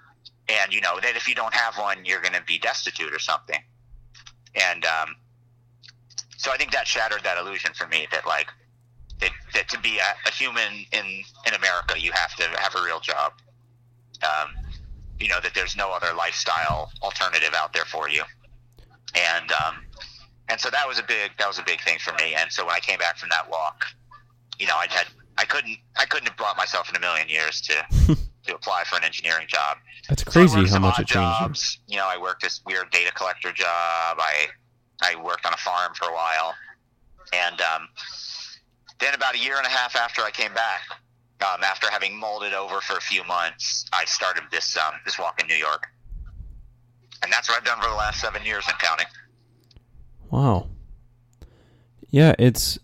and 0.47 0.73
you 0.73 0.81
know 0.81 0.99
that 0.99 1.15
if 1.15 1.27
you 1.27 1.35
don't 1.35 1.53
have 1.53 1.77
one, 1.77 2.05
you're 2.05 2.21
going 2.21 2.33
to 2.33 2.41
be 2.41 2.57
destitute 2.57 3.13
or 3.13 3.19
something. 3.19 3.59
And 4.55 4.83
um, 4.85 5.15
so 6.37 6.51
I 6.51 6.57
think 6.57 6.71
that 6.71 6.87
shattered 6.87 7.23
that 7.23 7.37
illusion 7.37 7.71
for 7.73 7.87
me 7.87 8.07
that 8.11 8.25
like 8.25 8.47
that, 9.19 9.31
that 9.53 9.69
to 9.69 9.79
be 9.79 9.99
a, 9.99 10.27
a, 10.27 10.31
human 10.31 10.85
in 10.91 11.23
in 11.45 11.53
America, 11.53 11.99
you 11.99 12.11
have 12.13 12.35
to 12.37 12.43
have 12.59 12.75
a 12.75 12.83
real 12.83 12.99
job. 12.99 13.33
Um, 14.23 14.51
you 15.19 15.27
know 15.27 15.39
that 15.41 15.53
there's 15.53 15.75
no 15.75 15.91
other 15.91 16.13
lifestyle 16.13 16.91
alternative 17.01 17.53
out 17.53 17.73
there 17.73 17.85
for 17.85 18.09
you, 18.09 18.23
and 19.15 19.51
um, 19.51 19.85
and 20.47 20.59
so 20.59 20.69
that 20.69 20.87
was 20.87 20.99
a 20.99 21.03
big 21.03 21.31
that 21.37 21.47
was 21.47 21.59
a 21.59 21.63
big 21.63 21.81
thing 21.81 21.99
for 21.99 22.13
me. 22.13 22.35
And 22.35 22.51
so 22.51 22.65
when 22.65 22.75
I 22.75 22.79
came 22.79 22.99
back 22.99 23.17
from 23.17 23.29
that 23.29 23.49
walk, 23.49 23.85
you 24.59 24.67
know, 24.67 24.75
I 24.75 24.87
had 24.89 25.07
I 25.37 25.45
couldn't 25.45 25.77
I 25.97 26.05
couldn't 26.05 26.27
have 26.27 26.37
brought 26.37 26.57
myself 26.57 26.89
in 26.89 26.95
a 26.95 26.99
million 26.99 27.29
years 27.29 27.61
to 27.61 27.85
to 28.45 28.55
apply 28.55 28.83
for 28.85 28.97
an 28.97 29.03
engineering 29.03 29.47
job. 29.47 29.77
That's 30.07 30.23
crazy 30.23 30.65
so 30.65 30.73
how 30.73 30.79
much 30.79 30.99
it 30.99 31.07
changed. 31.07 31.39
Jobs. 31.39 31.79
You 31.87 31.97
know, 31.97 32.07
I 32.07 32.17
worked 32.17 32.41
this 32.41 32.61
weird 32.65 32.89
data 32.91 33.11
collector 33.13 33.51
job. 33.51 34.17
I 34.19 34.47
I 35.01 35.15
worked 35.15 35.45
on 35.45 35.53
a 35.53 35.57
farm 35.57 35.93
for 35.95 36.09
a 36.09 36.13
while, 36.13 36.55
and 37.33 37.61
um, 37.61 37.89
then 38.99 39.13
about 39.13 39.35
a 39.35 39.39
year 39.39 39.57
and 39.57 39.65
a 39.65 39.69
half 39.69 39.95
after 39.95 40.21
I 40.21 40.31
came 40.31 40.53
back, 40.53 40.81
um, 41.41 41.63
after 41.63 41.89
having 41.89 42.17
molded 42.17 42.53
over 42.53 42.81
for 42.81 42.97
a 42.97 43.01
few 43.01 43.23
months, 43.23 43.85
I 43.93 44.05
started 44.05 44.43
this 44.51 44.77
um, 44.77 44.93
this 45.05 45.17
walk 45.17 45.41
in 45.41 45.47
New 45.47 45.55
York, 45.55 45.87
and 47.23 47.31
that's 47.31 47.49
what 47.49 47.57
I've 47.57 47.65
done 47.65 47.81
for 47.81 47.89
the 47.89 47.95
last 47.95 48.21
seven 48.21 48.45
years 48.45 48.65
and 48.67 48.77
counting. 48.79 49.07
Wow. 50.29 50.67
Yeah, 52.09 52.33
it's 52.39 52.79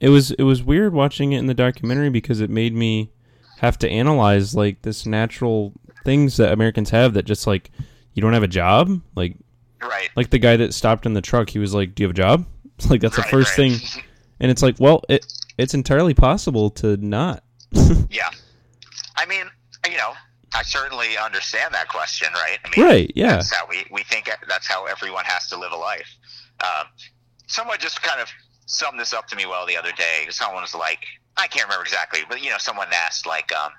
it 0.00 0.08
was 0.08 0.30
it 0.32 0.42
was 0.42 0.62
weird 0.62 0.92
watching 0.92 1.32
it 1.32 1.38
in 1.38 1.46
the 1.46 1.54
documentary 1.54 2.10
because 2.10 2.40
it 2.40 2.50
made 2.50 2.74
me 2.74 3.10
have 3.58 3.78
to 3.78 3.88
analyze 3.88 4.54
like 4.54 4.82
this 4.82 5.06
natural 5.06 5.72
things 6.04 6.36
that 6.36 6.52
Americans 6.52 6.90
have 6.90 7.14
that 7.14 7.24
just 7.24 7.46
like 7.46 7.70
you 8.14 8.20
don't 8.20 8.32
have 8.32 8.42
a 8.42 8.48
job 8.48 9.00
like 9.14 9.36
right 9.80 10.10
like 10.16 10.30
the 10.30 10.38
guy 10.38 10.56
that 10.56 10.74
stopped 10.74 11.06
in 11.06 11.14
the 11.14 11.20
truck 11.20 11.48
he 11.48 11.60
was 11.60 11.72
like 11.72 11.94
do 11.94 12.02
you 12.02 12.08
have 12.08 12.10
a 12.10 12.20
job 12.20 12.44
like 12.90 13.00
that's 13.00 13.16
right, 13.16 13.24
the 13.24 13.30
first 13.30 13.56
right. 13.56 13.70
thing 13.70 14.02
and 14.40 14.50
it's 14.50 14.62
like 14.62 14.74
well 14.80 15.04
it 15.08 15.24
it's 15.58 15.74
entirely 15.74 16.14
possible 16.14 16.70
to 16.70 16.96
not. 16.96 17.44
yeah, 18.10 18.30
I 19.16 19.26
mean, 19.26 19.46
you 19.88 19.96
know, 19.96 20.12
I 20.54 20.62
certainly 20.62 21.16
understand 21.16 21.74
that 21.74 21.88
question, 21.88 22.28
right? 22.34 22.58
I 22.64 22.76
mean, 22.76 22.86
right? 22.86 23.12
Yeah, 23.14 23.32
that's 23.32 23.54
how 23.54 23.66
we 23.68 23.84
we 23.90 24.02
think 24.02 24.30
that's 24.48 24.66
how 24.66 24.86
everyone 24.86 25.24
has 25.24 25.48
to 25.48 25.58
live 25.58 25.72
a 25.72 25.76
life. 25.76 26.08
Um, 26.62 26.86
someone 27.46 27.78
just 27.80 28.02
kind 28.02 28.20
of 28.20 28.28
summed 28.66 28.98
this 28.98 29.12
up 29.12 29.26
to 29.28 29.36
me 29.36 29.46
well 29.46 29.66
the 29.66 29.76
other 29.76 29.92
day. 29.92 30.26
Someone 30.30 30.62
was 30.62 30.74
like, 30.74 31.04
I 31.36 31.46
can't 31.46 31.66
remember 31.66 31.84
exactly, 31.84 32.20
but 32.28 32.42
you 32.42 32.50
know, 32.50 32.58
someone 32.58 32.88
asked 32.92 33.26
like, 33.26 33.52
um, 33.52 33.72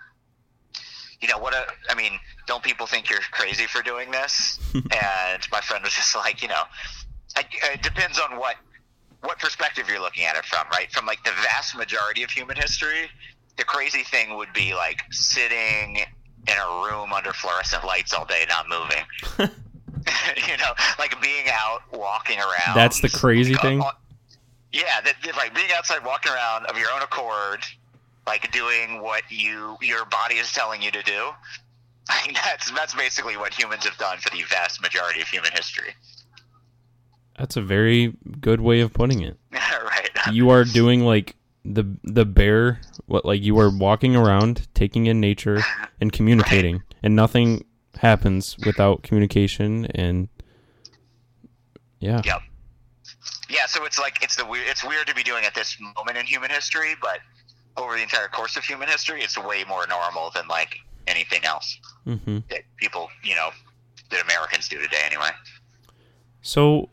you 1.22 1.28
know, 1.28 1.38
what 1.38 1.54
a, 1.54 1.66
I 1.90 1.96
mean, 1.96 2.20
don't 2.48 2.64
people 2.64 2.86
think 2.86 3.10
you're 3.10 3.20
crazy 3.32 3.66
for 3.66 3.82
doing 3.82 4.12
this? 4.12 4.60
and 4.74 5.48
my 5.52 5.62
friend 5.62 5.84
was 5.84 5.94
just 5.94 6.16
like, 6.16 6.42
you 6.42 6.48
know, 6.48 6.64
it 7.38 7.82
depends 7.82 8.20
on 8.20 8.38
what 8.38 8.56
what 9.22 9.40
perspective 9.40 9.88
you're 9.88 10.02
looking 10.02 10.26
at 10.26 10.36
it 10.36 10.44
from, 10.44 10.68
right? 10.72 10.92
From 10.92 11.06
like 11.06 11.24
the 11.24 11.32
vast 11.44 11.78
majority 11.78 12.24
of 12.24 12.30
human 12.30 12.58
history, 12.58 13.10
the 13.58 13.64
crazy 13.64 14.04
thing 14.04 14.36
would 14.36 14.52
be 14.54 14.74
like 14.74 15.02
sitting 15.12 15.98
in 16.48 16.54
a 16.54 16.86
room 16.86 17.14
under 17.14 17.32
fluorescent 17.34 17.86
lights 17.86 18.14
all 18.14 18.26
day, 18.26 18.46
not 18.50 18.68
moving. 18.68 19.50
you 20.48 20.58
know, 20.58 20.74
like 21.00 21.20
being 21.22 21.46
out 21.52 21.82
walking 21.92 22.40
around. 22.40 22.76
That's 22.76 23.02
the 23.02 23.10
crazy 23.10 23.56
thing. 23.56 23.82
yeah, 24.72 25.02
that, 25.02 25.16
like 25.38 25.56
being 25.56 25.70
outside 25.76 26.04
walking 26.06 26.32
around 26.32 26.66
of 26.66 26.78
your 26.78 26.90
own 26.94 27.02
accord, 27.02 27.64
like 28.28 28.52
doing 28.52 29.02
what 29.02 29.24
you 29.30 29.78
your 29.82 30.06
body 30.06 30.36
is 30.36 30.52
telling 30.52 30.82
you 30.82 30.92
to 30.92 31.02
do. 31.04 31.30
I 32.10 32.26
mean, 32.26 32.36
that's 32.36 32.72
that's 32.72 32.94
basically 32.94 33.38
what 33.38 33.54
humans 33.54 33.86
have 33.86 33.98
done 33.98 34.18
for 34.18 34.30
the 34.30 34.44
vast 34.44 34.82
majority 34.82 35.22
of 35.22 35.28
human 35.28 35.52
history. 35.54 35.94
That's 37.38 37.56
a 37.56 37.62
very 37.62 38.14
good 38.42 38.62
way 38.62 38.82
of 38.82 38.94
putting 38.94 39.22
it. 39.22 39.38
right. 39.52 40.10
You 40.32 40.50
are 40.50 40.66
doing 40.66 41.02
like 41.02 41.36
the 41.66 41.86
the 42.04 42.26
bear 42.26 42.82
what 43.06 43.26
like 43.26 43.42
you 43.42 43.58
are 43.60 43.70
walking 43.70 44.16
around, 44.16 44.68
taking 44.74 45.06
in 45.06 45.20
nature 45.20 45.62
and 46.02 46.12
communicating, 46.12 46.76
right. 46.76 46.96
and 47.04 47.16
nothing 47.16 47.66
happens 47.98 48.58
without 48.66 49.04
communication 49.04 49.86
and 49.88 50.28
yeah. 52.00 52.22
Yep. 52.26 52.42
Yeah, 53.50 53.66
so 53.68 53.86
it's 53.86 54.00
like 54.00 54.24
it's 54.24 54.36
the 54.36 54.46
weird 54.46 54.68
it's 54.68 54.84
weird 54.84 55.08
to 55.08 55.16
be 55.16 55.24
doing 55.24 55.46
at 55.46 55.54
this 55.54 55.78
moment 55.80 56.18
in 56.18 56.26
human 56.26 56.50
history, 56.50 56.96
but 57.02 57.20
over 57.78 57.96
the 57.96 58.02
entire 58.02 58.28
course 58.28 58.58
of 58.58 58.64
human 58.64 58.88
history, 58.88 59.22
it's 59.22 59.38
way 59.38 59.64
more 59.68 59.88
normal 59.88 60.30
than 60.32 60.48
like 60.48 60.80
anything 61.08 61.44
else 61.46 61.78
mm-hmm. 62.06 62.40
that 62.50 62.62
people, 62.78 63.10
you 63.24 63.36
know, 63.36 63.50
that 64.10 64.24
Americans 64.24 64.68
do 64.70 64.80
today 64.80 65.02
anyway. 65.06 65.30
So 66.42 66.90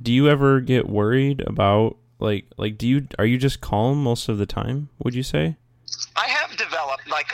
do 0.00 0.12
you 0.12 0.28
ever 0.28 0.60
get 0.60 0.88
worried 0.88 1.40
about 1.46 1.96
like 2.18 2.46
like 2.56 2.78
do 2.78 2.86
you 2.88 3.08
are 3.18 3.26
you 3.26 3.38
just 3.38 3.60
calm 3.60 4.02
most 4.02 4.28
of 4.28 4.38
the 4.38 4.46
time? 4.46 4.88
Would 5.04 5.14
you 5.14 5.22
say? 5.22 5.56
I 6.16 6.26
have 6.28 6.56
developed 6.56 7.08
like 7.08 7.32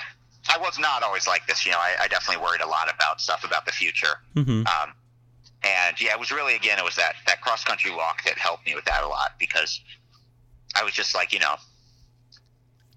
I 0.49 0.59
was 0.59 0.79
not 0.79 1.03
always 1.03 1.27
like 1.27 1.47
this. 1.47 1.65
You 1.65 1.73
know, 1.73 1.79
I, 1.79 1.95
I 2.03 2.09
definitely 2.09 2.43
worried 2.45 2.61
a 2.61 2.67
lot 2.69 2.93
about 2.95 3.21
stuff 3.21 3.45
about 3.45 3.65
the 3.67 3.73
future. 3.73 4.17
Mm-hmm. 4.37 4.67
Um, 4.67 4.93
and 5.63 5.99
yeah, 6.01 6.13
it 6.13 6.21
was 6.21 6.31
really 6.31 6.55
again 6.55 6.79
it 6.79 6.85
was 6.85 6.97
that 6.97 7.15
that 7.27 7.41
cross 7.41 7.65
country 7.65 7.91
walk 7.91 8.23
that 8.25 8.37
helped 8.39 8.67
me 8.67 8.75
with 8.75 8.85
that 8.85 9.03
a 9.03 9.09
lot 9.09 9.33
because 9.39 9.81
I 10.77 10.85
was 10.85 10.93
just 10.93 11.15
like 11.15 11.33
you 11.33 11.39
know 11.41 11.55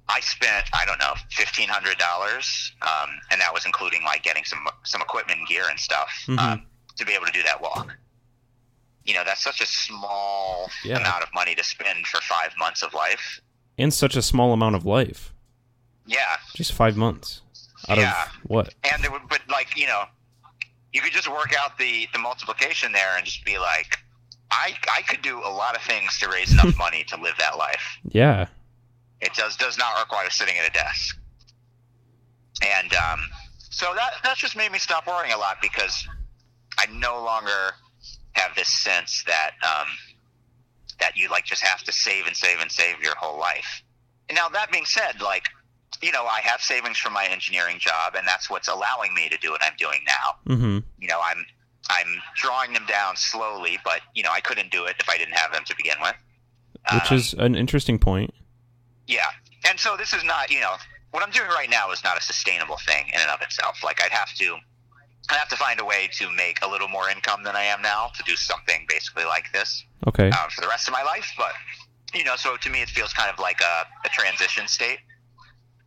I 0.10 0.20
spent 0.22 0.66
I 0.74 0.86
don't 0.86 1.00
know 1.00 1.14
fifteen 1.32 1.70
hundred 1.70 1.98
dollars, 1.98 2.72
um, 2.82 3.10
and 3.32 3.40
that 3.42 3.54
was 3.54 3.66
including 3.66 4.04
like 4.04 4.24
getting 4.24 4.44
some 4.44 4.66
some 4.84 5.02
equipment 5.02 5.40
and 5.40 5.48
gear 5.48 5.66
and 5.70 5.80
stuff 5.80 6.10
Mhm. 6.28 6.40
um, 6.40 6.66
to 6.98 7.06
be 7.06 7.14
able 7.14 7.26
to 7.26 7.32
do 7.32 7.44
that 7.44 7.62
walk. 7.62 7.96
You 9.08 9.14
know, 9.14 9.24
that's 9.24 9.42
such 9.42 9.62
a 9.62 9.66
small 9.66 10.70
Yeah. 10.84 10.98
amount 10.98 11.24
of 11.24 11.34
money 11.34 11.56
to 11.56 11.64
spend 11.64 12.06
for 12.06 12.22
five 12.22 12.52
months 12.60 12.84
of 12.84 12.94
life. 12.94 13.40
In 13.78 13.90
such 13.90 14.16
a 14.16 14.22
small 14.22 14.54
amount 14.54 14.76
of 14.76 14.86
life, 14.86 15.34
Yeah, 16.06 16.38
just 16.54 16.74
five 16.74 16.96
months 16.98 17.42
out 17.90 17.98
Yeah. 17.98 18.24
of 18.24 18.30
what? 18.44 18.74
and 18.84 19.04
there 19.04 19.10
would, 19.12 19.28
but 19.30 19.42
like 19.50 19.76
you 19.78 19.88
know, 19.88 20.06
you 20.94 21.02
could 21.02 21.14
just 21.14 21.28
work 21.30 21.54
out 21.58 21.78
the 21.78 22.08
the 22.14 22.20
multiplication 22.20 22.92
there 22.92 23.16
and 23.18 23.26
just 23.26 23.44
be 23.46 23.58
like, 23.58 23.98
I 24.52 24.76
I 24.94 25.02
could 25.04 25.22
do 25.22 25.40
a 25.40 25.50
lot 25.50 25.76
of 25.76 25.82
things 25.84 26.18
to 26.20 26.30
raise 26.30 26.52
enough 26.52 26.76
money 26.86 27.04
to 27.06 27.18
live 27.18 27.36
that 27.40 27.58
life. 27.58 27.98
Yeah. 28.10 28.48
It 29.22 29.34
does 29.36 29.56
does 29.56 29.78
not 29.78 30.00
require 30.00 30.30
sitting 30.30 30.58
at 30.58 30.68
a 30.70 30.74
desk. 30.74 31.18
And 32.62 32.94
um, 32.94 33.20
so 33.70 33.94
that 33.96 34.14
that's 34.24 34.40
just 34.40 34.56
made 34.56 34.72
me 34.72 34.80
stop 34.80 35.08
worrying 35.08 35.34
a 35.34 35.38
lot 35.38 35.58
because 35.62 36.08
I 36.80 36.86
no 36.92 37.24
longer 37.24 37.74
have 38.38 38.56
this 38.56 38.68
sense 38.70 39.24
that 39.28 39.52
um, 39.64 39.88
that 41.00 41.16
you 41.16 41.30
like 41.30 41.46
just 41.46 41.62
have 41.64 41.84
to 41.84 41.92
save 41.92 42.26
and 42.28 42.36
save 42.36 42.60
and 42.60 42.72
save 42.72 43.02
your 43.02 43.16
whole 43.16 43.40
life. 43.40 43.84
And 44.30 44.36
now 44.36 44.50
that 44.50 44.72
being 44.72 44.86
said, 44.86 45.22
like 45.22 45.46
you 46.02 46.12
know, 46.12 46.26
I 46.26 46.42
have 46.42 46.62
savings 46.62 46.98
from 46.98 47.14
my 47.14 47.26
engineering 47.26 47.78
job, 47.80 48.14
and 48.16 48.28
that's 48.28 48.50
what's 48.50 48.68
allowing 48.68 49.14
me 49.16 49.30
to 49.30 49.38
do 49.38 49.52
what 49.52 49.64
I'm 49.64 49.74
doing 49.78 50.00
now. 50.06 50.54
Mm-hmm. 50.56 50.78
You 51.00 51.08
know, 51.08 51.20
I'm 51.24 51.46
I'm 51.90 52.08
drawing 52.36 52.74
them 52.74 52.86
down 52.88 53.16
slowly, 53.16 53.80
but 53.84 54.02
you 54.14 54.24
know, 54.24 54.32
I 54.32 54.42
couldn't 54.42 54.72
do 54.72 54.86
it 54.86 54.96
if 55.00 55.10
I 55.10 55.18
didn't 55.18 55.36
have 55.36 55.52
them 55.54 55.64
to 55.66 55.76
begin 55.76 55.96
with. 56.02 56.16
Which 56.94 57.12
Um, 57.12 57.18
is 57.18 57.34
an 57.34 57.56
interesting 57.56 57.98
point. 58.00 58.34
yeah, 59.08 59.28
and 59.68 59.80
so 59.80 59.98
this 59.98 60.14
is 60.14 60.24
not, 60.24 60.52
you 60.52 60.60
know, 60.62 60.76
what 61.12 61.24
I'm 61.24 61.32
doing 61.32 61.48
right 61.50 61.70
now 61.70 61.92
is 61.92 62.04
not 62.04 62.18
a 62.18 62.22
sustainable 62.22 62.78
thing 62.86 63.08
in 63.08 63.20
and 63.20 63.30
of 63.32 63.42
itself. 63.42 63.84
Like 63.84 64.02
I'd 64.04 64.12
have 64.12 64.32
to, 64.36 64.58
I'd 65.30 65.36
have 65.38 65.50
to 65.50 65.58
find 65.58 65.80
a 65.80 65.86
way 65.86 66.10
to 66.14 66.30
make 66.32 66.60
a 66.64 66.68
little 66.68 66.88
more 66.88 67.10
income 67.10 67.44
than 67.44 67.56
I 67.56 67.64
am 67.64 67.82
now 67.82 68.12
to 68.16 68.24
do 68.24 68.36
something 68.36 68.86
basically 68.88 69.26
like 69.26 69.52
this 69.52 69.84
Okay. 70.08 70.30
um, 70.30 70.50
for 70.50 70.62
the 70.62 70.68
rest 70.68 70.88
of 70.88 70.94
my 70.94 71.04
life. 71.04 71.30
But 71.38 71.54
you 72.14 72.24
know, 72.24 72.36
so 72.38 72.56
to 72.56 72.70
me, 72.70 72.82
it 72.82 72.90
feels 72.90 73.12
kind 73.14 73.30
of 73.30 73.38
like 73.40 73.60
a, 73.62 73.86
a 74.06 74.10
transition 74.10 74.68
state 74.68 75.00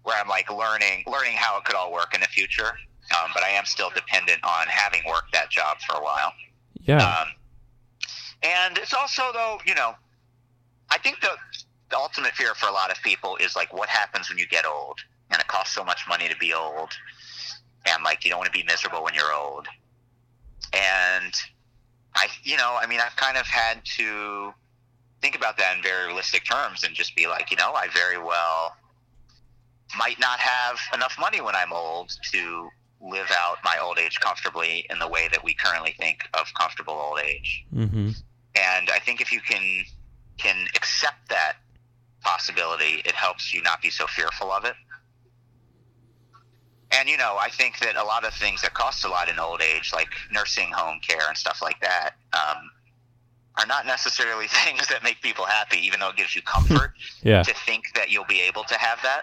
where 0.02 0.18
I'm 0.20 0.28
like 0.28 0.50
learning, 0.50 1.04
learning 1.06 1.36
how 1.36 1.58
it 1.58 1.64
could 1.64 1.74
all 1.74 1.92
work 1.92 2.14
in 2.14 2.20
the 2.20 2.26
future. 2.26 2.72
Um, 3.18 3.30
but 3.34 3.42
I 3.42 3.48
am 3.50 3.64
still 3.64 3.90
dependent 3.90 4.44
on 4.44 4.66
having 4.68 5.00
worked 5.08 5.32
that 5.32 5.50
job 5.50 5.78
for 5.88 5.96
a 5.96 6.02
while. 6.02 6.32
Yeah. 6.74 7.02
Um, 7.04 7.28
and 8.42 8.78
it's 8.78 8.94
also 8.94 9.22
though, 9.32 9.58
you 9.66 9.74
know, 9.74 9.94
I 10.90 10.98
think 10.98 11.20
the 11.20 11.30
the 11.90 11.96
ultimate 11.96 12.32
fear 12.34 12.54
for 12.54 12.68
a 12.68 12.72
lot 12.72 12.90
of 12.92 13.02
people 13.02 13.36
is 13.36 13.56
like 13.56 13.72
what 13.72 13.88
happens 13.88 14.28
when 14.28 14.38
you 14.38 14.46
get 14.46 14.64
old, 14.64 14.98
and 15.30 15.40
it 15.40 15.48
costs 15.48 15.74
so 15.74 15.82
much 15.84 16.02
money 16.08 16.28
to 16.28 16.36
be 16.36 16.54
old, 16.54 16.90
and 17.86 18.04
like 18.04 18.24
you 18.24 18.30
don't 18.30 18.38
want 18.38 18.52
to 18.52 18.58
be 18.58 18.64
miserable 18.64 19.02
when 19.02 19.14
you're 19.14 19.32
old. 19.32 19.66
And 20.72 21.34
I, 22.14 22.28
you 22.42 22.56
know, 22.56 22.78
I 22.80 22.86
mean, 22.86 23.00
I've 23.00 23.16
kind 23.16 23.36
of 23.36 23.46
had 23.46 23.84
to 23.96 24.52
think 25.20 25.36
about 25.36 25.56
that 25.58 25.76
in 25.76 25.82
very 25.82 26.06
realistic 26.06 26.44
terms 26.44 26.84
and 26.84 26.94
just 26.94 27.14
be 27.14 27.26
like, 27.26 27.50
you 27.50 27.56
know, 27.56 27.72
I 27.72 27.88
very 27.88 28.18
well 28.18 28.76
might 29.98 30.18
not 30.20 30.38
have 30.38 30.78
enough 30.94 31.16
money 31.18 31.40
when 31.40 31.54
I'm 31.54 31.72
old 31.72 32.12
to 32.32 32.68
live 33.00 33.30
out 33.30 33.56
my 33.64 33.78
old 33.80 33.98
age 33.98 34.20
comfortably 34.20 34.86
in 34.90 34.98
the 34.98 35.08
way 35.08 35.28
that 35.32 35.42
we 35.42 35.54
currently 35.54 35.94
think 35.98 36.28
of 36.34 36.46
comfortable 36.58 36.94
old 36.94 37.18
age. 37.20 37.64
mm-hmm. 37.74 38.10
And 38.56 38.90
I 38.90 38.98
think 38.98 39.20
if 39.20 39.32
you 39.32 39.40
can 39.40 39.84
can 40.38 40.66
accept 40.74 41.28
that 41.28 41.56
possibility, 42.22 43.02
it 43.04 43.12
helps 43.12 43.54
you 43.54 43.62
not 43.62 43.80
be 43.80 43.90
so 43.90 44.06
fearful 44.06 44.50
of 44.50 44.64
it. 44.64 44.74
And 47.00 47.08
you 47.08 47.16
know, 47.16 47.38
I 47.40 47.48
think 47.48 47.78
that 47.78 47.96
a 47.96 48.04
lot 48.04 48.26
of 48.26 48.34
things 48.34 48.60
that 48.60 48.74
cost 48.74 49.06
a 49.06 49.08
lot 49.08 49.30
in 49.30 49.38
old 49.38 49.62
age, 49.62 49.90
like 49.94 50.08
nursing 50.30 50.70
home 50.70 51.00
care 51.00 51.26
and 51.28 51.36
stuff 51.36 51.62
like 51.62 51.80
that, 51.80 52.10
um, 52.34 52.70
are 53.56 53.66
not 53.66 53.86
necessarily 53.86 54.46
things 54.66 54.86
that 54.88 55.02
make 55.02 55.22
people 55.22 55.46
happy, 55.46 55.78
even 55.78 55.98
though 55.98 56.10
it 56.10 56.16
gives 56.16 56.36
you 56.36 56.42
comfort 56.42 56.92
Yeah. 57.22 57.42
to 57.42 57.54
think 57.66 57.84
that 57.94 58.10
you'll 58.10 58.26
be 58.26 58.42
able 58.42 58.64
to 58.64 58.74
have 58.74 58.98
that. 59.02 59.22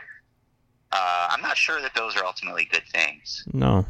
Uh, 0.92 1.28
I'm 1.30 1.42
not 1.42 1.56
sure 1.56 1.80
that 1.82 1.94
those 1.94 2.16
are 2.18 2.26
ultimately 2.26 2.66
good 2.66 2.84
things. 2.92 3.44
No. 3.54 3.86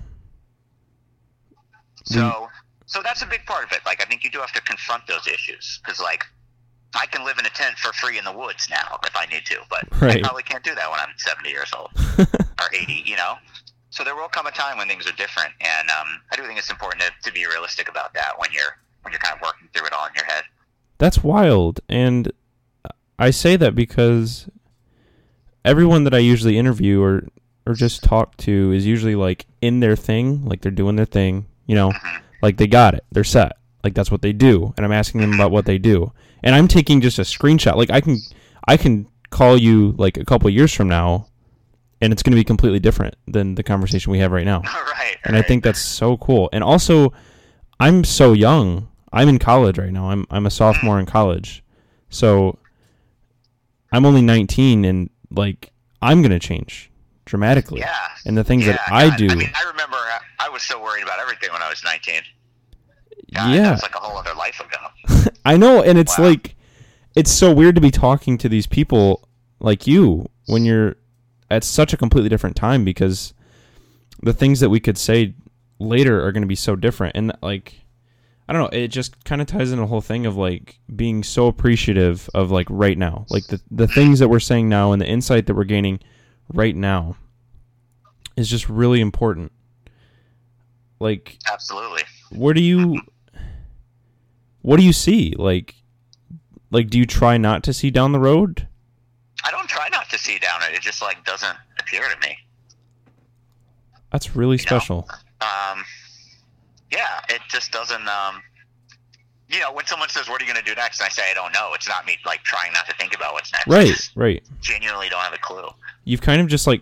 So, 2.04 2.50
so 2.88 3.02
that's 3.02 3.22
a 3.22 3.26
big 3.26 3.46
part 3.46 3.64
of 3.64 3.72
it. 3.72 3.80
Like, 3.86 4.02
I 4.02 4.06
think 4.06 4.24
you 4.26 4.32
do 4.32 4.40
have 4.40 4.52
to 4.54 4.62
confront 4.62 5.08
those 5.08 5.28
issues 5.28 5.80
because, 5.82 6.02
like, 6.02 6.26
I 6.94 7.06
can 7.06 7.24
live 7.24 7.38
in 7.38 7.46
a 7.46 7.50
tent 7.50 7.78
for 7.78 7.94
free 7.94 8.18
in 8.18 8.26
the 8.26 8.32
woods 8.34 8.68
now 8.70 9.00
if 9.06 9.16
I 9.16 9.26
need 9.28 9.46
to, 9.46 9.58
but 9.70 9.86
I 10.02 10.06
Right. 10.06 10.24
probably 10.24 10.44
can't 10.44 10.64
do 10.64 10.76
that 10.76 10.90
when 10.90 11.00
I'm 11.00 11.10
70 11.18 11.50
years 11.50 11.72
old 11.78 11.92
or 12.60 12.68
80. 12.74 13.04
You 13.06 13.16
know. 13.16 13.36
So 13.98 14.04
there 14.04 14.16
will 14.16 14.28
come 14.28 14.46
a 14.46 14.52
time 14.52 14.78
when 14.78 14.88
things 14.88 15.08
are 15.08 15.14
different, 15.14 15.50
and 15.60 15.90
um, 15.90 16.22
I 16.32 16.36
do 16.36 16.44
think 16.44 16.60
it's 16.60 16.70
important 16.70 17.02
to, 17.02 17.12
to 17.30 17.34
be 17.34 17.48
realistic 17.48 17.90
about 17.90 18.14
that 18.14 18.34
when 18.38 18.50
you're 18.54 18.78
when 19.02 19.12
you're 19.12 19.20
kind 19.20 19.36
of 19.36 19.42
working 19.42 19.68
through 19.74 19.88
it 19.88 19.94
all 19.94 20.06
in 20.06 20.14
your 20.16 20.26
head. 20.26 20.44
That's 21.00 21.24
wild. 21.24 21.80
And 21.90 22.32
I 23.18 23.32
say 23.32 23.56
that 23.56 23.74
because 23.74 24.48
everyone 25.66 26.04
that 26.04 26.14
I 26.14 26.20
usually 26.20 26.60
interview 26.60 27.02
or 27.02 27.28
or 27.66 27.74
just 27.74 28.04
talk 28.04 28.38
to 28.38 28.72
is 28.72 28.86
usually 28.86 29.16
like 29.16 29.48
in 29.62 29.80
their 29.80 29.96
thing, 29.96 30.46
like 30.46 30.62
they're 30.62 30.72
doing 30.72 30.96
their 30.96 31.06
thing, 31.06 31.48
you 31.66 31.74
know, 31.74 31.90
Mhm. 31.92 32.22
like 32.44 32.58
they 32.58 32.68
got 32.68 32.94
it. 32.94 33.04
They're 33.12 33.24
set. 33.24 33.54
Like 33.84 33.96
that's 33.96 34.12
what 34.12 34.22
they 34.22 34.32
do. 34.32 34.74
And 34.78 34.86
I'm 34.86 34.92
asking 34.92 35.22
them 35.22 35.34
about 35.34 35.50
what 35.52 35.66
they 35.66 35.80
do. 35.80 36.14
And 36.44 36.54
I'm 36.54 36.68
taking 36.68 37.02
just 37.02 37.18
a 37.20 37.24
screenshot. 37.24 37.76
Like 37.76 37.90
I 37.90 38.02
can 38.02 38.20
I 38.68 38.78
can 38.78 39.08
call 39.32 39.58
you 39.58 39.96
like 39.98 40.18
a 40.18 40.24
couple 40.26 40.50
years 40.52 40.72
from 40.74 40.88
now 40.88 41.28
and 42.02 42.14
it's 42.14 42.24
going 42.24 42.32
to 42.32 42.38
be 42.38 42.44
completely 42.44 42.80
different 42.80 43.16
than 43.28 43.56
the 43.56 43.64
conversation 43.64 44.12
we 44.12 44.20
have 44.20 44.32
right 44.32 44.46
now. 44.46 44.62
right. 44.66 45.18
And 45.24 45.36
I 45.36 45.40
right. 45.40 45.48
think 45.48 45.64
that's 45.64 45.82
so 45.82 46.18
cool. 46.18 46.50
And 46.54 46.64
also, 46.64 47.14
I'm 47.80 48.04
so 48.04 48.34
young. 48.34 48.88
I'm 49.12 49.30
in 49.30 49.40
college 49.40 49.78
right 49.78 49.92
now. 49.92 50.10
I'm 50.10 50.26
I'm 50.30 50.46
a 50.46 50.52
sophomore 50.52 50.98
mm. 50.98 51.02
in 51.02 51.06
college, 51.06 51.64
so 52.10 52.60
I'm 53.92 54.06
only 54.06 54.22
19, 54.22 54.86
and 54.86 55.10
like 55.32 55.72
I'm 56.02 56.22
gonna 56.22 56.40
change 56.40 56.92
dramatically. 57.26 57.80
yeah. 57.80 57.94
And 58.26 58.38
the 58.38 58.44
things 58.44 58.66
yeah, 58.66 58.74
that 58.74 58.92
I 58.92 59.10
God. 59.10 59.18
do, 59.18 59.28
I 59.30 59.36
mean, 59.36 59.50
I 59.56 59.70
remember 59.70 59.96
I, 59.98 60.20
I 60.40 60.50
was 60.50 60.64
so 60.64 60.82
worried 60.82 61.04
about 61.04 61.20
everything 61.20 61.52
when 61.52 61.62
I 61.62 61.70
was 61.70 61.84
19. 61.84 62.22
God, 63.34 63.54
yeah, 63.54 63.62
That 63.64 63.72
was 63.72 63.82
like 63.84 63.96
a 63.96 64.00
whole 64.00 64.18
other 64.18 64.34
life 64.34 64.60
ago. 64.60 65.30
I 65.46 65.58
know. 65.58 65.82
And 65.84 65.98
it's 65.98 66.18
Wow. 66.18 66.26
like 66.26 66.56
it's 67.16 67.32
so 67.32 67.52
weird 67.54 67.76
to 67.76 67.82
be 67.82 67.92
talking 67.92 68.38
to 68.38 68.50
these 68.50 68.68
people 68.68 69.28
like 69.60 69.88
you 69.88 70.30
when 70.48 70.66
you're 70.66 70.96
at 71.50 71.64
such 71.64 71.94
a 71.94 71.98
completely 71.98 72.30
different 72.30 72.56
time 72.56 72.84
because 72.84 73.34
the 74.22 74.34
things 74.34 74.60
that 74.60 74.70
we 74.70 74.80
could 74.80 74.98
say 74.98 75.34
later 75.80 76.26
are 76.26 76.32
going 76.32 76.42
to 76.42 76.48
be 76.48 76.56
so 76.56 76.76
different 76.76 77.16
and 77.16 77.32
like 77.42 77.88
I 78.50 78.54
don't 78.54 78.62
know, 78.62 78.80
it 78.80 78.88
just 78.88 79.26
kind 79.26 79.42
of 79.42 79.48
ties 79.48 79.74
in 79.74 79.80
a 79.80 79.86
whole 79.86 80.00
thing 80.00 80.26
of 80.26 80.38
like 80.38 80.80
being 80.96 81.22
so 81.22 81.48
appreciative 81.48 82.30
of 82.34 82.50
like 82.50 82.68
right 82.70 82.98
now. 82.98 83.26
Like 83.30 83.48
the 83.48 83.62
the 83.70 83.88
things 83.88 84.20
that 84.20 84.30
we're 84.30 84.40
saying 84.40 84.70
now 84.70 84.94
and 84.94 85.02
the 85.02 85.08
insight 85.08 85.48
that 85.48 85.56
we're 85.56 85.66
gaining 85.66 86.00
right 86.54 86.76
now 86.76 87.18
is 88.38 88.50
just 88.50 88.70
really 88.70 89.02
important. 89.02 89.52
Like 91.00 91.38
Absolutely. 91.52 92.04
where 92.32 92.54
do 92.54 92.62
you 92.62 93.02
what 94.62 94.78
do 94.78 94.84
you 94.84 94.94
see? 94.94 95.34
Like 95.38 95.76
like 96.72 96.90
do 96.90 96.98
you 96.98 97.06
try 97.06 97.38
not 97.38 97.64
to 97.64 97.74
see 97.74 97.92
down 97.92 98.14
the 98.14 98.20
road? 98.20 98.68
I 99.44 99.52
don't 99.52 99.68
try 99.70 99.88
not 99.90 100.10
to 100.10 100.18
see 100.18 100.40
down 100.40 100.62
it. 100.64 100.76
It 100.76 100.82
just 100.82 101.02
like 101.02 101.24
doesn't 101.26 101.58
appear 101.80 102.02
to 102.02 102.28
me. 102.28 102.38
That's 104.12 104.36
really 104.36 104.58
You 104.58 104.64
know, 104.64 104.80
special. 104.80 105.10
Um, 105.42 105.84
yeah, 106.92 107.22
it 107.30 107.42
just 107.50 107.72
doesn't. 107.72 108.08
Um, 108.08 108.42
you 109.50 109.60
know, 109.60 109.72
when 109.72 109.86
someone 109.86 110.10
says, 110.10 110.28
"What 110.28 110.42
are 110.42 110.46
you 110.46 110.52
going 110.52 110.64
to 110.64 110.70
do 110.70 110.76
next?" 110.76 111.00
and 111.00 111.06
I 111.06 111.10
say, 111.10 111.30
"I 111.30 111.34
don't 111.34 111.54
know," 111.54 111.72
it's 111.74 111.88
not 111.88 112.06
me 112.06 112.18
like 112.26 112.44
trying 112.44 112.74
not 112.74 112.88
to 112.88 112.96
think 112.96 113.16
about 113.16 113.34
what's 113.34 113.52
next. 113.54 113.68
Right, 113.68 114.10
right. 114.16 114.44
genuinely 114.62 115.10
don't 115.10 115.22
have 115.22 115.34
a 115.34 115.38
clue. 115.38 115.68
You've 116.06 116.22
kind 116.22 116.42
of 116.42 116.48
just 116.48 116.68
like 116.68 116.82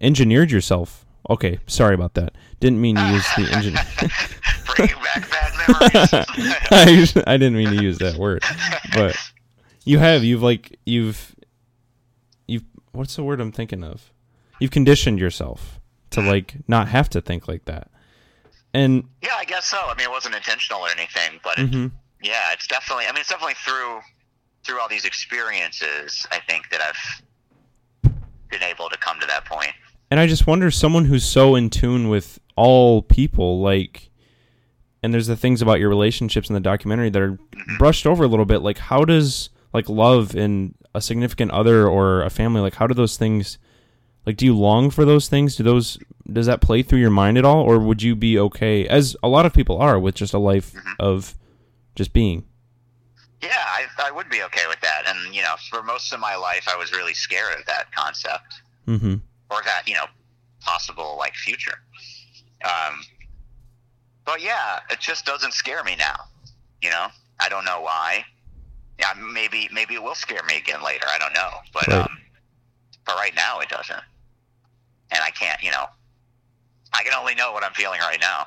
engineered 0.00 0.50
yourself. 0.50 1.04
Okay, 1.30 1.58
sorry 1.66 1.94
about 1.94 2.14
that. 2.14 2.34
Didn't 2.60 2.80
mean 2.80 2.96
to 2.96 3.06
use 3.08 3.26
the 3.36 3.50
engine. 3.52 3.74
Bringing 4.76 4.96
back 5.02 5.28
bad 5.30 6.12
memories. 6.72 7.16
I, 7.26 7.32
I 7.32 7.36
didn't 7.36 7.56
mean 7.56 7.70
to 7.70 7.82
use 7.82 7.98
that 7.98 8.16
word, 8.16 8.44
but 8.94 9.16
you 9.84 9.98
have. 9.98 10.22
You've 10.24 10.42
like 10.42 10.78
you've 10.84 11.34
what's 12.96 13.16
the 13.16 13.22
word 13.24 13.40
I'm 13.40 13.52
thinking 13.52 13.84
of? 13.84 14.10
You've 14.60 14.70
conditioned 14.70 15.18
yourself 15.18 15.80
to 16.10 16.20
like 16.20 16.54
not 16.66 16.88
have 16.88 17.08
to 17.10 17.20
think 17.20 17.46
like 17.48 17.64
that. 17.66 17.90
And 18.74 19.04
yeah, 19.22 19.34
I 19.38 19.44
guess 19.44 19.66
so. 19.66 19.78
I 19.78 19.94
mean, 19.96 20.06
it 20.06 20.10
wasn't 20.10 20.34
intentional 20.34 20.80
or 20.80 20.88
anything, 20.90 21.40
but 21.42 21.58
it, 21.58 21.70
mhm, 21.70 21.92
yeah, 22.22 22.52
it's 22.52 22.66
definitely. 22.66 23.04
I 23.06 23.12
mean, 23.12 23.20
it's 23.20 23.28
definitely 23.30 23.54
through 23.54 24.00
through 24.64 24.80
all 24.80 24.88
these 24.88 25.04
experiences. 25.04 26.26
I 26.30 26.40
think 26.48 26.68
that 26.70 26.80
I've 26.82 28.12
been 28.50 28.62
able 28.62 28.88
to 28.88 28.96
come 28.98 29.18
to 29.20 29.26
that 29.26 29.44
point. 29.44 29.72
And 30.10 30.20
I 30.20 30.26
just 30.26 30.46
wonder, 30.46 30.70
someone 30.70 31.04
who's 31.04 31.24
so 31.24 31.54
in 31.56 31.68
tune 31.70 32.08
with 32.08 32.38
all 32.56 33.02
people, 33.02 33.60
like, 33.60 34.10
and 35.02 35.12
there's 35.12 35.26
the 35.26 35.36
things 35.36 35.62
about 35.62 35.80
your 35.80 35.88
relationships 35.88 36.48
in 36.48 36.54
the 36.54 36.60
documentary 36.60 37.10
that 37.10 37.20
are 37.22 37.38
Mm-hmm. 37.56 37.78
brushed 37.78 38.06
over 38.06 38.22
a 38.22 38.28
little 38.28 38.44
bit. 38.44 38.58
Like, 38.62 38.78
how 38.78 39.04
does 39.04 39.50
like 39.72 39.88
love 39.88 40.36
and 40.36 40.74
a 40.96 41.00
significant 41.00 41.50
other 41.50 41.86
or 41.88 42.22
a 42.22 42.30
family, 42.30 42.60
like, 42.60 42.74
how 42.76 42.86
do 42.86 42.94
those 42.94 43.16
things? 43.16 43.58
Like, 44.24 44.36
do 44.36 44.44
you 44.46 44.56
long 44.56 44.90
for 44.90 45.04
those 45.04 45.28
things? 45.28 45.54
Do 45.56 45.62
those 45.62 45.98
does 46.32 46.46
that 46.46 46.60
play 46.60 46.82
through 46.82 46.98
your 46.98 47.10
mind 47.10 47.38
at 47.38 47.44
all, 47.44 47.62
or 47.62 47.78
would 47.78 48.02
you 48.02 48.16
be 48.16 48.36
okay, 48.38 48.88
as 48.88 49.16
a 49.22 49.28
lot 49.28 49.46
of 49.46 49.52
people 49.52 49.78
are, 49.80 49.98
with 50.00 50.14
just 50.16 50.34
a 50.34 50.38
life 50.38 50.72
Mm-hmm. 50.72 50.92
of 50.98 51.34
just 51.94 52.12
being? 52.12 52.44
Yeah, 53.42 53.50
I, 53.78 53.84
I 54.08 54.10
would 54.10 54.28
be 54.28 54.42
okay 54.42 54.66
with 54.68 54.80
that. 54.80 55.02
And 55.06 55.34
you 55.34 55.42
know, 55.42 55.54
for 55.70 55.82
most 55.82 56.12
of 56.12 56.18
my 56.18 56.34
life, 56.36 56.66
I 56.68 56.76
was 56.76 56.90
really 56.92 57.14
scared 57.14 57.58
of 57.60 57.66
that 57.66 57.92
concept 57.92 58.62
Mm-hmm. 58.88 59.14
or 59.50 59.62
that 59.64 59.82
you 59.86 59.94
know 59.94 60.06
possible 60.60 61.16
like 61.18 61.34
future. 61.34 61.78
Um, 62.64 63.04
but 64.24 64.42
yeah, 64.42 64.80
it 64.90 64.98
just 64.98 65.24
doesn't 65.26 65.52
scare 65.52 65.84
me 65.84 65.94
now. 65.96 66.16
You 66.82 66.90
know, 66.90 67.06
I 67.38 67.48
don't 67.48 67.64
know 67.64 67.80
why. 67.80 68.24
Yeah, 68.98 69.12
maybe 69.32 69.68
maybe 69.72 69.94
it 69.94 70.02
will 70.02 70.14
scare 70.14 70.42
me 70.44 70.56
again 70.56 70.82
later. 70.82 71.04
I 71.08 71.18
don't 71.18 71.34
know, 71.34 71.50
but 71.72 71.86
Right. 71.88 71.98
um, 72.00 72.18
but 73.04 73.16
right 73.16 73.34
now 73.34 73.60
it 73.60 73.68
doesn't. 73.68 74.02
And 75.10 75.22
I 75.22 75.30
can't, 75.30 75.62
you 75.62 75.70
know, 75.70 75.86
I 76.92 77.02
can 77.04 77.12
only 77.14 77.34
know 77.34 77.52
what 77.52 77.62
I'm 77.62 77.72
feeling 77.74 78.00
right 78.00 78.20
now. 78.20 78.46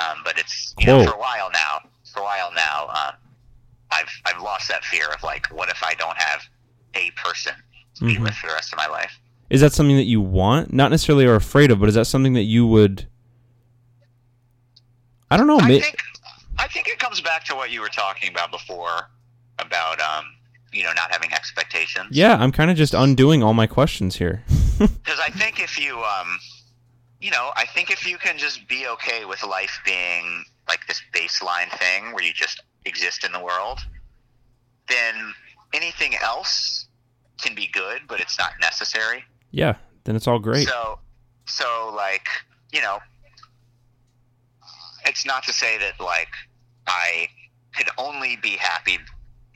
Um, 0.00 0.18
but 0.24 0.38
it's 0.38 0.74
you 0.78 0.86
know 0.86 1.04
for 1.04 1.12
a 1.14 1.18
while 1.18 1.50
now. 1.50 1.80
For 2.12 2.20
a 2.20 2.24
while 2.24 2.52
now, 2.52 2.88
uh, 2.90 3.12
I've 3.90 4.10
I've 4.26 4.40
lost 4.42 4.68
that 4.68 4.84
fear 4.84 5.08
of 5.08 5.22
like, 5.22 5.46
what 5.48 5.68
if 5.70 5.82
I 5.82 5.94
don't 5.94 6.16
have 6.18 6.42
a 6.94 7.10
person 7.12 7.54
to 7.96 8.04
be 8.04 8.16
Mhm. 8.16 8.22
with 8.24 8.34
for 8.34 8.48
the 8.48 8.52
rest 8.52 8.72
of 8.72 8.76
my 8.78 8.86
life? 8.86 9.18
Is 9.50 9.62
that 9.62 9.72
something 9.72 9.96
that 9.96 10.04
you 10.04 10.20
want? 10.20 10.72
Not 10.74 10.90
necessarily 10.90 11.24
are 11.24 11.34
afraid 11.34 11.70
of, 11.70 11.80
but 11.80 11.88
is 11.88 11.94
that 11.94 12.04
something 12.06 12.34
that 12.34 12.42
you 12.42 12.66
would? 12.66 13.08
I 15.30 15.36
don't 15.36 15.46
know. 15.46 15.58
I 15.58 15.62
ma- 15.68 15.80
think 15.80 15.96
I 16.58 16.66
think 16.68 16.88
it 16.88 16.98
comes 16.98 17.20
back 17.20 17.44
to 17.46 17.54
what 17.54 17.70
you 17.70 17.80
were 17.80 17.88
talking 17.88 18.28
about 18.30 18.50
before 18.50 19.08
about 19.58 20.00
um, 20.00 20.24
you 20.72 20.82
know 20.84 20.92
not 20.92 21.10
having 21.10 21.32
expectations. 21.32 22.08
yeah, 22.10 22.36
I'm 22.36 22.52
kind 22.52 22.70
of 22.70 22.76
just 22.76 22.94
undoing 22.94 23.42
all 23.42 23.54
my 23.54 23.66
questions 23.66 24.16
here. 24.16 24.44
Because 24.78 25.18
I 25.18 25.30
think 25.30 25.58
if 25.60 25.76
you 25.76 25.98
um, 25.98 26.38
you 27.20 27.30
know, 27.32 27.50
I 27.56 27.66
think 27.66 27.90
if 27.90 28.06
you 28.06 28.16
can 28.16 28.38
just 28.38 28.68
be 28.68 28.86
okay 28.86 29.24
with 29.24 29.42
life 29.42 29.80
being 29.84 30.44
like 30.68 30.86
this 30.86 31.02
baseline 31.12 31.70
thing 31.78 32.12
where 32.12 32.22
you 32.22 32.32
just 32.32 32.62
exist 32.84 33.24
in 33.24 33.32
the 33.32 33.40
world, 33.40 33.80
then 34.88 35.34
anything 35.74 36.14
else 36.22 36.86
can 37.40 37.54
be 37.56 37.68
good, 37.72 38.02
but 38.08 38.20
it's 38.20 38.38
not 38.38 38.52
necessary. 38.60 39.24
yeah, 39.50 39.74
then 40.04 40.14
it's 40.14 40.28
all 40.28 40.38
great. 40.38 40.68
So, 40.68 41.00
so 41.46 41.92
like 41.96 42.28
you 42.72 42.80
know, 42.80 42.98
it's 45.04 45.26
not 45.26 45.42
to 45.44 45.52
say 45.52 45.76
that 45.78 45.98
like 46.00 46.28
I 46.86 47.28
could 47.76 47.88
only 47.98 48.36
be 48.36 48.50
happy, 48.50 48.98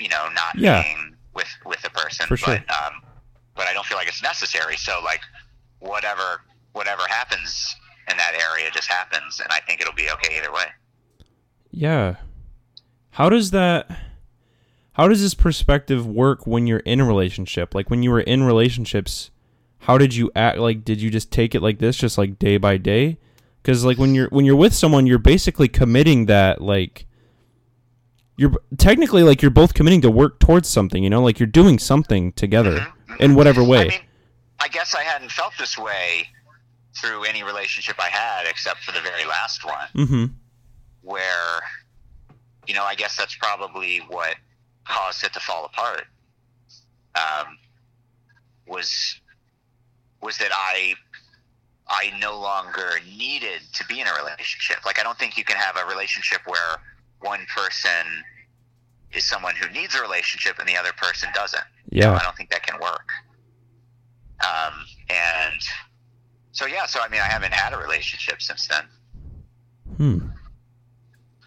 you 0.03 0.09
know, 0.09 0.29
not 0.35 0.57
Yeah. 0.59 0.83
being 0.83 1.17
with 1.35 1.49
with 1.65 1.83
a 1.85 1.91
person, 1.91 2.27
For 2.27 2.37
sure. 2.37 2.63
but 2.67 2.71
um, 2.85 2.95
but 3.55 3.67
I 3.69 3.73
don't 3.73 3.87
feel 3.87 3.97
like 3.99 4.09
it's 4.09 4.23
necessary. 4.23 4.77
So 4.77 5.01
like 5.05 5.21
whatever 5.79 6.43
whatever 6.73 7.03
happens 7.09 7.75
in 8.11 8.17
that 8.17 8.33
area 8.35 8.71
just 8.73 8.89
happens, 8.91 9.41
and 9.41 9.53
I 9.53 9.61
think 9.61 9.81
it'll 9.81 9.95
be 9.95 10.11
okay 10.11 10.37
either 10.39 10.53
way. 10.53 10.67
Yeah. 11.71 12.17
How 13.11 13.29
does 13.29 13.51
that 13.51 13.91
how 14.95 15.09
does 15.09 15.23
this 15.23 15.35
perspective 15.35 16.07
work 16.07 16.47
when 16.47 16.67
you're 16.67 16.81
in 16.81 17.01
a 17.01 17.05
relationship? 17.05 17.75
Like 17.75 17.89
when 17.91 18.03
you 18.03 18.11
were 18.11 18.21
in 18.21 18.43
relationships, 18.43 19.31
how 19.81 19.99
did 19.99 20.15
you 20.15 20.31
act 20.35 20.59
like 20.59 20.85
did 20.85 21.01
you 21.01 21.11
just 21.11 21.31
take 21.31 21.55
it 21.55 21.63
like 21.63 21.79
this 21.79 21.97
just 21.97 22.19
like 22.19 22.39
day 22.39 22.57
by 22.59 22.77
day? 22.77 23.19
Cuz 23.65 23.85
like 23.85 23.99
when 23.99 24.15
you're 24.15 24.29
when 24.29 24.45
you're 24.45 24.57
with 24.57 24.75
someone, 24.75 25.07
you're 25.07 25.19
basically 25.19 25.69
committing 25.69 26.27
that 26.27 26.61
like 26.61 27.07
you're 28.37 28.53
technically 28.79 29.23
like 29.23 29.43
you're 29.43 29.51
both 29.51 29.75
committing 29.75 30.01
to 30.03 30.11
work 30.11 30.39
towards 30.41 30.69
something, 30.69 31.03
you 31.05 31.11
know? 31.11 31.23
Like 31.23 31.39
you're 31.39 31.47
doing 31.47 31.79
something 31.79 32.33
together 32.33 32.79
Mhm, 32.81 32.93
mhm. 33.09 33.21
in 33.21 33.35
whatever 33.35 33.63
way. 33.63 33.81
I 33.81 33.89
mean, 33.89 34.01
I 34.61 34.69
guess 34.69 34.95
I 34.95 35.03
hadn't 35.03 35.31
felt 35.33 35.53
this 35.59 35.77
way 35.79 36.29
through 37.01 37.25
any 37.25 37.43
relationship 37.43 37.97
I 37.99 38.09
had, 38.09 38.47
except 38.49 38.81
for 38.85 38.93
the 38.93 39.01
very 39.01 39.25
last 39.25 39.65
one. 39.65 39.89
mm-hmm. 39.95 40.25
where 41.03 41.61
you 42.69 42.75
know 42.75 42.85
i 42.85 42.95
guess 42.95 43.17
that's 43.17 43.35
probably 43.35 43.99
what 44.09 44.37
caused 44.87 45.25
it 45.25 45.33
to 45.33 45.41
fall 45.41 45.65
apart 45.65 46.05
um, 47.17 47.59
was 48.69 49.21
was 50.23 50.39
that 50.39 50.51
i 50.53 50.95
i 51.89 52.13
no 52.21 52.39
longer 52.39 53.01
needed 53.17 53.63
to 53.73 53.85
be 53.87 54.01
in 54.01 54.07
a 54.07 54.15
relationship 54.15 54.77
like 54.87 55.01
i 55.01 55.03
don't 55.03 55.19
think 55.19 55.37
you 55.37 55.43
can 55.43 55.57
have 55.57 55.77
a 55.77 55.85
relationship 55.87 56.41
where 56.47 56.77
one 57.23 57.47
person 57.55 58.07
is 59.13 59.25
someone 59.25 59.55
who 59.57 59.69
needs 59.71 59.95
a 59.95 60.01
relationship 60.01 60.59
and 60.59 60.69
the 60.69 60.77
other 60.77 60.93
person 60.97 61.29
doesn't 61.35 61.65
Yeah. 61.91 62.13
i 62.15 62.19
don't 62.23 62.37
think 62.37 62.51
that 62.51 62.63
can 62.67 62.79
work 62.81 63.09
um, 64.41 64.75
and 65.11 65.61
so 66.53 66.67
yeah 66.67 66.87
so 66.87 67.01
i 67.01 67.09
mean 67.09 67.21
i 67.21 67.25
haven't 67.27 67.53
had 67.55 67.73
a 67.73 67.79
relationship 67.79 68.41
since 68.43 68.67
then 68.69 68.85
Hmm. 69.99 70.19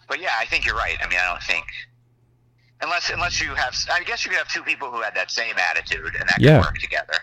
But 0.08 0.22
yeah, 0.22 0.30
I 0.38 0.46
think 0.46 0.68
you're 0.68 0.76
right. 0.76 0.98
I 1.04 1.10
mean, 1.10 1.18
I 1.20 1.26
don't 1.32 1.42
think 1.42 1.66
unless 2.80 3.10
unless 3.10 3.42
you 3.42 3.56
have, 3.56 3.76
I 3.92 4.04
guess 4.04 4.24
you 4.24 4.30
could 4.30 4.38
have 4.38 4.48
two 4.50 4.62
people 4.62 4.92
who 4.92 5.02
had 5.02 5.16
that 5.16 5.32
same 5.32 5.56
attitude 5.58 6.14
and 6.20 6.30
that 6.30 6.38
Yeah. 6.40 6.58
could 6.60 6.68
work 6.68 6.78
together. 6.78 7.14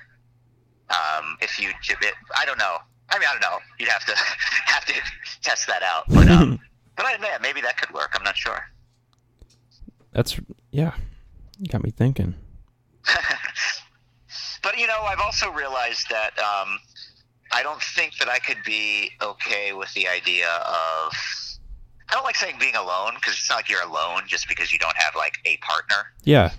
Um, 0.90 1.36
if 1.40 1.60
you, 1.60 1.68
it, 1.70 2.14
I 2.36 2.44
don't 2.44 2.58
know. 2.58 2.78
I 3.08 3.18
mean, 3.20 3.28
I 3.28 3.32
don't 3.34 3.40
know. 3.40 3.58
You'd 3.78 3.88
have 3.88 4.04
to 4.06 4.14
have 4.66 4.84
to 4.86 4.94
test 5.42 5.68
that 5.68 5.84
out. 5.84 6.04
But 6.08 6.28
um, 6.28 6.58
but 6.96 7.06
I, 7.06 7.16
yeah, 7.20 7.38
maybe 7.40 7.60
that 7.62 7.76
could 7.76 7.92
work. 7.94 8.12
I'm 8.14 8.24
not 8.24 8.36
sure. 8.36 8.60
That's 10.12 10.38
yeah. 10.70 10.92
Got 11.68 11.82
me 11.82 11.90
thinking. 11.90 12.34
but 14.62 14.78
you 14.78 14.86
know, 14.86 15.00
I've 15.02 15.20
also 15.20 15.50
realized 15.50 16.08
that 16.10 16.38
um, 16.38 16.78
I 17.52 17.62
don't 17.62 17.82
think 17.82 18.16
that 18.18 18.28
I 18.28 18.38
could 18.38 18.58
be 18.64 19.10
okay 19.20 19.72
with 19.72 19.92
the 19.94 20.08
idea 20.08 20.48
of. 20.48 21.12
I 22.08 22.14
don't 22.14 22.24
like 22.24 22.36
saying 22.36 22.56
being 22.60 22.76
alone 22.76 23.14
because 23.14 23.34
it's 23.34 23.48
not 23.48 23.56
like 23.56 23.70
you're 23.70 23.82
alone 23.82 24.24
just 24.26 24.46
because 24.46 24.70
you 24.70 24.78
don't 24.78 24.96
have 24.96 25.14
like 25.16 25.38
a 25.46 25.56
partner. 25.58 26.12
Yeah. 26.24 26.50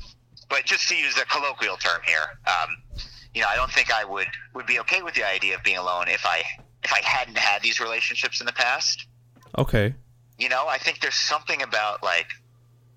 but 0.50 0.66
just 0.66 0.88
to 0.90 0.96
use 0.96 1.16
a 1.20 1.26
colloquial 1.26 1.78
term 1.78 2.02
here, 2.08 2.40
um, 2.48 2.76
you 3.36 3.42
know, 3.42 3.48
I 3.48 3.56
don't 3.56 3.72
think 3.72 3.92
I 3.92 4.04
would 4.04 4.28
would 4.56 4.66
be 4.66 4.80
okay 4.80 5.04
with 5.04 5.14
the 5.14 5.24
idea 5.24 5.56
of 5.56 5.64
being 5.64 5.78
alone 5.78 6.06
if 6.08 6.26
I 6.26 6.42
if 6.84 6.92
I 6.92 7.02
hadn't 7.04 7.38
had 7.38 7.62
these 7.62 7.80
relationships 7.80 8.40
in 8.40 8.46
the 8.46 8.54
past. 8.54 9.06
Okay. 9.58 9.94
You 10.38 10.50
know, 10.50 10.68
I 10.68 10.78
think 10.78 11.00
there's 11.00 11.16
something 11.16 11.62
about 11.62 12.04
like 12.04 12.28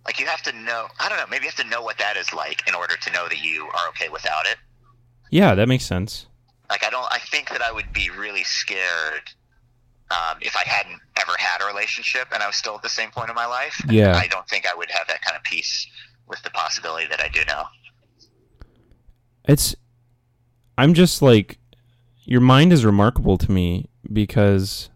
like 0.05 0.21
you 0.21 0.27
have 0.27 0.43
to 0.43 0.53
know. 0.53 0.87
I 0.99 1.09
don't 1.09 1.19
know. 1.19 1.27
Maybe 1.31 1.45
you 1.45 1.51
have 1.51 1.65
to 1.65 1.71
know 1.71 1.83
what 1.83 1.99
that 1.99 2.17
is 2.17 2.33
like 2.33 2.67
in 2.69 2.75
order 2.75 2.97
to 2.97 3.13
know 3.13 3.29
that 3.29 3.43
you 3.43 3.65
are 3.65 3.89
okay 3.91 4.09
without 4.09 4.47
it. 4.47 4.57
Yeah, 5.31 5.55
that 5.55 5.69
makes 5.69 5.85
sense. 5.85 6.27
Like 6.71 6.85
I 6.85 6.91
don't. 6.91 7.07
I 7.11 7.19
think 7.19 7.51
that 7.51 7.63
I 7.63 7.73
would 7.73 7.93
be 7.93 8.11
really 8.11 8.45
scared 8.45 9.31
um, 10.11 10.39
if 10.41 10.57
I 10.57 10.63
hadn't 10.65 11.01
ever 11.17 11.33
had 11.39 11.63
a 11.63 11.67
relationship 11.67 12.29
and 12.33 12.43
I 12.43 12.47
was 12.47 12.57
still 12.57 12.77
at 12.77 12.83
the 12.83 12.89
same 12.89 13.11
point 13.11 13.29
in 13.29 13.35
my 13.35 13.47
life. 13.47 13.85
Yeah. 13.89 14.17
I 14.17 14.29
don't 14.29 14.49
think 14.49 14.67
I 14.67 14.75
would 14.75 14.91
have 14.91 15.07
that 15.09 15.23
kind 15.23 15.37
of 15.37 15.43
peace 15.43 15.87
with 16.29 16.43
the 16.43 16.51
possibility 16.51 17.07
that 17.09 17.21
I 17.21 17.29
do 17.29 17.41
now. 17.47 17.69
It's 19.45 19.75
I'm 20.79 20.95
just 20.95 21.23
like 21.23 21.59
your 22.25 22.41
mind 22.41 22.73
is 22.73 22.85
remarkable 22.85 23.39
to 23.39 23.51
me 23.51 23.89
because 24.13 24.91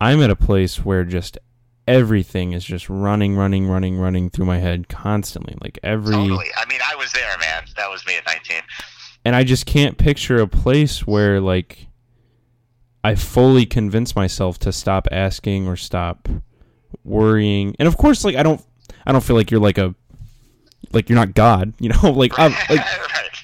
I'm 0.00 0.20
at 0.20 0.30
a 0.30 0.36
place 0.36 0.84
where 0.84 1.04
just 1.04 1.38
everything 1.88 2.52
is 2.52 2.64
just 2.64 2.88
running, 2.90 3.36
running, 3.36 3.66
running, 3.66 3.98
running 3.98 4.28
through 4.30 4.46
my 4.46 4.58
head 4.58 4.88
constantly. 4.88 5.56
Like 5.60 5.78
every 5.82 6.14
Totally. 6.14 6.46
I 6.56 6.66
mean, 6.66 6.80
I 6.84 6.96
was 6.96 7.12
there, 7.12 7.36
man. 7.40 7.64
That 7.76 7.90
was 7.90 8.04
me 8.06 8.16
at 8.16 8.26
19. 8.26 8.62
and 9.24 9.36
I 9.36 9.44
just 9.44 9.66
can't 9.66 9.96
picture 9.96 10.38
a 10.40 10.48
place 10.48 11.06
where 11.06 11.40
like 11.40 11.86
I 13.04 13.14
fully 13.14 13.66
convince 13.66 14.16
myself 14.16 14.58
to 14.60 14.72
stop 14.72 15.06
asking 15.12 15.68
or 15.68 15.76
stop 15.76 16.28
worrying. 17.04 17.76
And 17.78 17.86
of 17.86 17.96
course, 17.96 18.24
like 18.24 18.34
I 18.36 18.42
don't, 18.42 18.60
I 19.06 19.12
don't 19.12 19.22
feel 19.22 19.36
like 19.36 19.50
you're 19.50 19.60
like 19.60 19.78
a, 19.78 19.94
like 20.92 21.08
you're 21.08 21.16
not 21.16 21.34
God, 21.34 21.72
you 21.80 21.88
know. 21.90 22.10
Like 22.10 22.36
I'm, 22.38 22.52
like, 22.68 22.84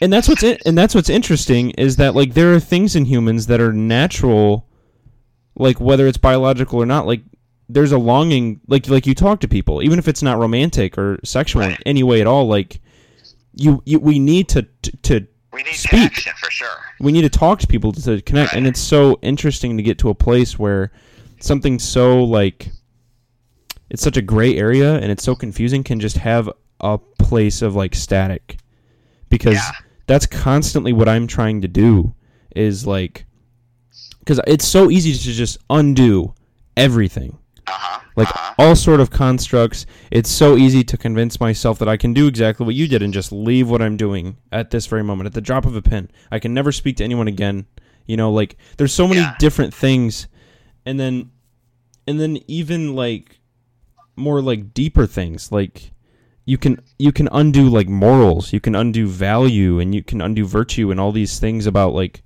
and 0.01 0.13
that's 0.13 0.29
what's 0.29 0.43
in, 0.43 0.59
and 0.67 0.77
that's 0.77 0.95
what's 0.97 1.09
interesting 1.09 1.71
is 1.73 1.97
that 1.97 2.15
like 2.17 2.35
there 2.35 2.53
are 2.55 2.61
things 2.61 2.97
in 2.97 3.05
humans 3.05 3.47
that 3.47 3.61
are 3.61 3.73
natural, 3.73 4.67
like 5.55 5.81
whether 5.81 6.07
it's 6.07 6.19
biological 6.19 6.81
or 6.83 6.87
not. 6.87 7.07
Like 7.07 7.23
there's 7.69 7.93
a 7.93 7.99
longing, 7.99 8.61
like 8.69 8.89
like 8.89 9.07
you 9.07 9.15
talk 9.15 9.41
to 9.41 9.49
people, 9.49 9.83
even 9.83 9.99
if 9.99 10.09
it's 10.09 10.23
not 10.23 10.39
romantic 10.39 10.99
or 10.99 11.19
sexual 11.25 11.63
in 11.63 11.77
any 11.87 12.03
way 12.03 12.21
at 12.21 12.27
all. 12.27 12.47
Like 12.47 12.81
you, 13.55 13.83
you 13.85 13.99
we 13.99 14.19
need 14.19 14.49
to 14.51 14.63
to, 14.83 14.97
to 14.99 15.27
We 15.53 15.63
need 15.63 15.75
Speak. 15.75 16.15
for 16.39 16.51
sure. 16.51 16.69
we 17.01 17.13
need 17.13 17.23
to 17.23 17.29
talk 17.31 17.59
to 17.61 17.67
people 17.67 17.93
to 17.93 18.23
connect 18.23 18.55
and 18.55 18.67
it's 18.67 18.81
so 18.81 19.19
interesting 19.23 19.77
to 19.77 19.83
get 19.83 19.99
to 19.99 20.09
a 20.09 20.15
place 20.15 20.59
where 20.59 20.91
something 21.41 21.79
so 21.79 22.25
like 22.25 22.71
it's 23.91 24.03
such 24.03 24.17
a 24.17 24.23
gray 24.23 24.57
area 24.57 24.95
and 24.95 25.11
it's 25.13 25.23
so 25.23 25.35
confusing 25.35 25.85
can 25.85 26.01
just 26.01 26.17
have 26.17 26.49
a 26.81 26.97
place 27.19 27.61
of 27.61 27.75
like 27.77 27.95
static 27.95 28.57
because 29.29 29.55
Yeah. 29.57 29.71
that's 30.07 30.25
constantly 30.25 30.93
what 30.95 31.09
I'm 31.09 31.27
trying 31.27 31.61
to 31.61 31.69
do 31.69 32.15
is 32.57 32.87
like 32.87 33.27
because 34.23 34.41
it's 34.47 34.67
so 34.67 34.91
easy 34.91 35.13
to 35.13 35.33
just 35.33 35.59
undo 35.69 36.33
everything 36.77 37.37
Uh 37.67 37.73
huh. 37.73 38.01
like 38.17 38.29
uh-huh. 38.29 38.55
all 38.59 38.75
sort 38.77 39.01
of 39.01 39.11
constructs 39.11 39.85
it's 40.11 40.31
so 40.31 40.57
easy 40.57 40.83
to 40.85 40.97
convince 40.97 41.39
myself 41.41 41.79
that 41.79 41.89
i 41.89 41.97
can 41.97 42.13
do 42.15 42.27
exactly 42.29 42.65
what 42.65 42.75
you 42.75 42.87
did 42.89 43.03
and 43.03 43.13
just 43.13 43.31
leave 43.33 43.69
what 43.69 43.83
i'm 43.83 43.97
doing 43.97 44.37
at 44.51 44.71
this 44.71 44.87
very 44.87 45.05
moment 45.05 45.27
at 45.27 45.35
the 45.35 45.41
drop 45.41 45.65
of 45.67 45.77
a 45.77 45.83
pin 45.83 46.09
i 46.31 46.39
can 46.39 46.55
never 46.55 46.73
speak 46.73 46.97
to 46.97 47.05
anyone 47.05 47.29
again 47.29 47.67
you 48.07 48.17
know 48.17 48.31
like 48.33 48.57
there's 48.79 48.93
so 48.95 49.07
many 49.07 49.21
Yeah. 49.21 49.35
different 49.39 49.75
things 49.75 50.29
and 50.87 50.99
then 50.99 51.31
and 52.07 52.19
then 52.19 52.39
even 52.49 52.95
like 52.97 53.39
more 54.17 54.41
like 54.43 54.75
deeper 54.75 55.07
things 55.07 55.53
like 55.53 55.93
you 56.45 56.59
can 56.59 56.81
you 56.99 57.13
can 57.13 57.29
undo 57.33 57.69
like 57.69 57.89
morals 57.89 58.53
you 58.53 58.61
can 58.61 58.75
undo 58.75 59.07
value 59.07 59.79
and 59.79 59.95
you 59.95 60.03
can 60.03 60.21
undo 60.21 60.45
virtue 60.45 60.91
and 60.91 60.99
all 60.99 61.13
these 61.13 61.39
things 61.39 61.67
about 61.67 61.95
like 61.95 62.23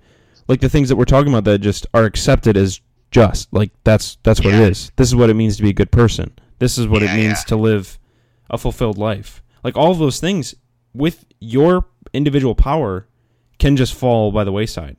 like 0.48 0.60
the 0.60 0.68
things 0.68 0.88
that 0.88 0.96
we're 0.96 1.04
talking 1.04 1.32
about 1.32 1.44
that 1.44 1.58
just 1.58 1.86
are 1.94 2.04
accepted 2.04 2.56
as 2.56 2.80
just 3.10 3.52
like 3.52 3.70
that's 3.84 4.18
that's 4.22 4.40
what 4.42 4.52
Yeah. 4.52 4.62
it 4.62 4.70
is 4.70 4.90
this 4.96 5.08
is 5.08 5.14
what 5.14 5.30
it 5.30 5.34
means 5.34 5.56
to 5.56 5.62
be 5.62 5.70
a 5.70 5.74
good 5.74 5.90
person 5.92 6.32
this 6.58 6.76
is 6.78 6.86
what 6.88 7.02
Yeah, 7.02 7.12
it 7.14 7.16
means 7.16 7.38
yeah. 7.40 7.44
to 7.48 7.56
live 7.56 7.98
a 8.50 8.58
fulfilled 8.58 8.98
life 8.98 9.42
like 9.64 9.76
all 9.76 9.90
of 9.92 9.98
those 9.98 10.20
things 10.20 10.54
with 10.92 11.24
your 11.40 11.86
individual 12.12 12.54
power 12.54 13.06
can 13.58 13.76
just 13.76 13.94
fall 13.94 14.32
by 14.32 14.44
the 14.44 14.52
wayside 14.52 14.96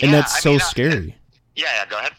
and 0.00 0.12
that's 0.12 0.36
I 0.36 0.40
so 0.40 0.50
mean, 0.50 0.60
uh, 0.60 0.64
scary 0.64 1.16
Yeah, 1.54 1.64
yeah. 1.76 1.86
Go 1.90 1.98
ahead. 1.98 2.12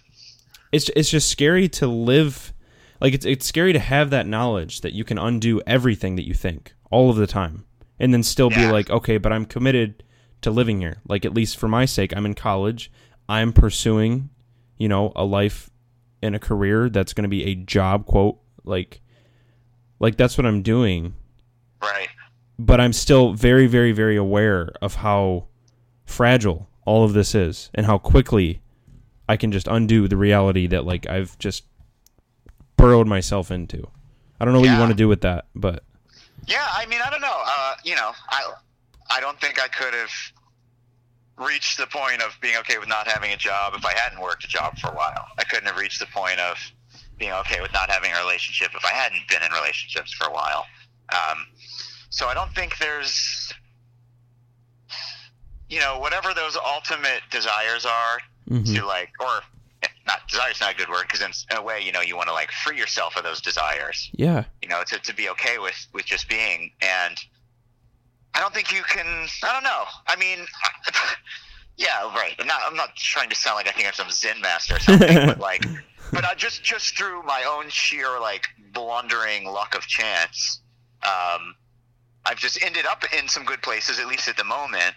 it's 0.72 0.90
it's 0.96 1.10
just 1.10 1.30
scary 1.30 1.68
to 1.70 1.88
live 1.88 2.54
like 3.02 3.14
it's 3.14 3.26
it's 3.26 3.46
scary 3.46 3.74
to 3.74 3.80
have 3.80 4.10
that 4.12 4.28
knowledge 4.28 4.82
that 4.82 4.94
you 4.94 5.04
can 5.04 5.18
undo 5.18 5.62
everything 5.66 6.16
that 6.18 6.28
you 6.28 6.34
think 6.34 6.74
all 6.92 7.10
of 7.10 7.16
the 7.18 7.28
time 7.28 7.66
and 8.00 8.14
then 8.14 8.22
still 8.24 8.50
be 8.50 8.66
like 8.68 8.90
okay 8.90 9.18
but 9.18 9.34
I'm 9.34 9.46
committed 9.46 10.04
to 10.44 10.52
living 10.52 10.80
here 10.82 10.98
like 11.08 11.26
at 11.26 11.34
least 11.34 11.58
for 11.58 11.68
my 11.68 11.86
sake 11.86 12.14
I'm 12.16 12.26
in 12.26 12.34
college 12.34 12.92
I'm 13.28 13.52
pursuing 13.54 14.30
you 14.78 14.88
know 14.88 15.12
a 15.16 15.24
life 15.24 15.70
and 16.22 16.36
a 16.36 16.40
career 16.40 16.90
that's 16.90 17.14
going 17.14 17.24
to 17.24 17.30
be 17.30 17.44
a 17.46 17.56
job 17.56 18.06
quote 18.06 18.40
like 18.64 19.02
like 20.00 20.16
that's 20.18 20.38
what 20.38 20.46
I'm 20.46 20.62
doing 20.62 21.16
Right. 21.82 22.08
but 22.58 22.80
I'm 22.80 22.94
still 22.94 23.34
very, 23.34 23.68
very, 23.68 23.92
very 23.92 24.16
aware 24.16 24.70
of 24.82 24.96
how 24.96 25.48
fragile 26.06 26.70
all 26.86 27.04
of 27.04 27.12
this 27.14 27.36
is 27.36 27.70
and 27.74 27.86
how 27.86 27.98
quickly 27.98 28.62
I 29.28 29.36
can 29.38 29.52
just 29.52 29.68
undo 29.68 30.08
the 30.08 30.16
reality 30.18 30.68
that 30.68 30.86
like 30.86 31.10
I've 31.10 31.38
just 31.40 31.64
burrowed 32.78 33.08
myself 33.08 33.52
into. 33.52 33.88
I 34.40 34.46
don't 34.46 34.54
know 34.54 34.60
what 34.62 34.70
you 34.70 34.80
want 34.80 34.92
to 34.92 34.96
do 34.98 35.08
with 35.10 35.22
that, 35.22 35.46
but 35.56 35.84
Yeah, 36.48 36.66
I 36.72 36.86
mean, 36.88 37.00
I 37.06 37.10
don't 37.10 37.22
know. 37.22 37.42
Uh, 37.46 37.76
you 37.84 37.96
know, 37.96 38.12
I 38.30 38.54
I 39.14 39.20
don't 39.20 39.40
think 39.40 39.62
I 39.62 39.68
could 39.68 39.94
have 39.94 40.12
reached 41.38 41.78
the 41.78 41.86
point 41.86 42.22
of 42.22 42.36
being 42.42 42.58
okay 42.58 42.80
with 42.80 42.90
not 42.90 43.08
having 43.08 43.32
a 43.32 43.38
job 43.38 43.74
if 43.76 43.86
I 43.86 43.94
hadn't 43.94 44.20
worked 44.20 44.44
a 44.44 44.48
job 44.48 44.78
for 44.80 44.90
a 44.90 44.96
while. 44.96 45.28
I 45.38 45.44
couldn't 45.44 45.68
have 45.68 45.78
reached 45.78 46.00
the 46.00 46.08
point 46.08 46.40
of 46.40 46.58
being 47.20 47.32
okay 47.32 47.62
with 47.62 47.72
not 47.74 47.92
having 47.92 48.12
a 48.12 48.20
relationship 48.20 48.72
if 48.76 48.84
I 48.84 48.92
hadn't 48.92 49.22
been 49.30 49.44
in 49.44 49.52
relationships 49.52 50.14
for 50.14 50.28
a 50.28 50.34
while. 50.34 50.66
Um, 51.12 51.46
so 52.10 52.28
I 52.28 52.34
don't 52.34 52.54
think 52.56 52.78
there's, 52.80 53.54
you 55.70 55.80
know, 55.80 56.00
whatever 56.00 56.34
those 56.34 56.58
ultimate 56.58 57.22
desires 57.30 57.86
are 57.86 58.20
mhm. 58.50 58.76
to 58.76 58.86
like, 58.86 59.12
or 59.20 59.42
not 60.08 60.28
desires 60.28 60.60
not 60.60 60.74
a 60.74 60.76
good 60.76 60.90
word 60.90 61.04
because 61.04 61.22
in, 61.22 61.32
in 61.52 61.58
a 61.58 61.62
way, 61.62 61.82
you 61.82 61.92
know, 61.92 62.02
you 62.02 62.16
want 62.16 62.30
to 62.30 62.34
like 62.34 62.52
free 62.52 62.78
yourself 62.78 63.16
of 63.16 63.24
those 63.24 63.42
desires 63.42 64.10
yeah, 64.14 64.44
you 64.64 64.70
know, 64.70 64.84
to, 64.88 64.98
to 65.00 65.14
be 65.14 65.30
okay 65.30 65.60
with, 65.60 65.88
with 65.94 66.06
just 66.06 66.28
being. 66.28 66.72
And 66.82 67.18
I 68.36 68.40
don't 68.40 68.54
think 68.54 68.72
you 68.72 68.84
can, 68.84 69.28
I 69.44 69.54
don't 69.54 69.64
know. 69.64 69.84
I 70.08 70.16
mean, 70.16 70.40
yeah, 71.78 72.02
right. 72.16 72.34
I'm 72.40 72.48
not, 72.48 72.62
I'm 72.66 72.76
not 72.76 72.96
trying 72.96 73.30
to 73.30 73.36
sound 73.36 73.56
like 73.56 73.68
I 73.68 73.72
think 73.72 73.88
I'm 73.88 73.94
some 73.94 74.10
Zen 74.10 74.42
master 74.42 74.76
or 74.76 74.80
something, 74.80 75.28
but 75.28 75.40
like, 75.40 75.66
but 76.12 76.26
I 76.26 76.34
just, 76.36 76.64
just 76.64 76.98
through 76.98 77.24
my 77.24 77.44
own 77.48 77.70
sheer 77.70 78.20
like 78.20 78.48
blundering 78.74 79.46
luck 79.46 79.76
of 79.76 79.86
chance, 79.88 80.62
um, 81.04 81.56
I've 82.26 82.38
just 82.38 82.64
ended 82.64 82.86
up 82.86 83.04
in 83.18 83.28
some 83.28 83.44
good 83.44 83.62
places, 83.62 84.00
at 84.00 84.08
least 84.08 84.28
at 84.28 84.38
the 84.38 84.44
moment, 84.44 84.96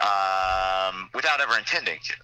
um, 0.00 1.10
without 1.14 1.40
ever 1.40 1.58
intending 1.58 1.98
to. 2.02 2.14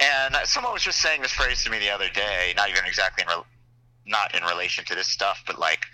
And 0.00 0.36
someone 0.44 0.72
was 0.72 0.82
just 0.82 1.00
saying 1.00 1.22
this 1.22 1.32
phrase 1.32 1.62
to 1.64 1.70
me 1.70 1.78
the 1.78 1.90
other 1.90 2.08
day, 2.08 2.54
not 2.56 2.70
even 2.70 2.84
exactly 2.86 3.22
in 3.22 3.28
re- 3.28 3.44
not 4.04 4.34
in 4.34 4.42
relation 4.42 4.84
to 4.86 4.94
this 4.94 5.06
stuff, 5.06 5.42
but 5.46 5.58
like, 5.58 5.86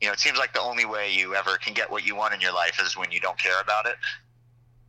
you 0.00 0.06
know, 0.08 0.12
it 0.12 0.20
seems 0.20 0.38
like 0.38 0.52
the 0.52 0.60
only 0.60 0.84
way 0.84 1.12
you 1.12 1.34
ever 1.34 1.56
can 1.58 1.74
get 1.74 1.90
what 1.90 2.06
you 2.06 2.16
want 2.16 2.34
in 2.34 2.40
your 2.40 2.54
life 2.54 2.80
is 2.82 2.96
when 2.96 3.10
you 3.10 3.20
don't 3.20 3.38
care 3.38 3.60
about 3.60 3.86
it. 3.86 3.96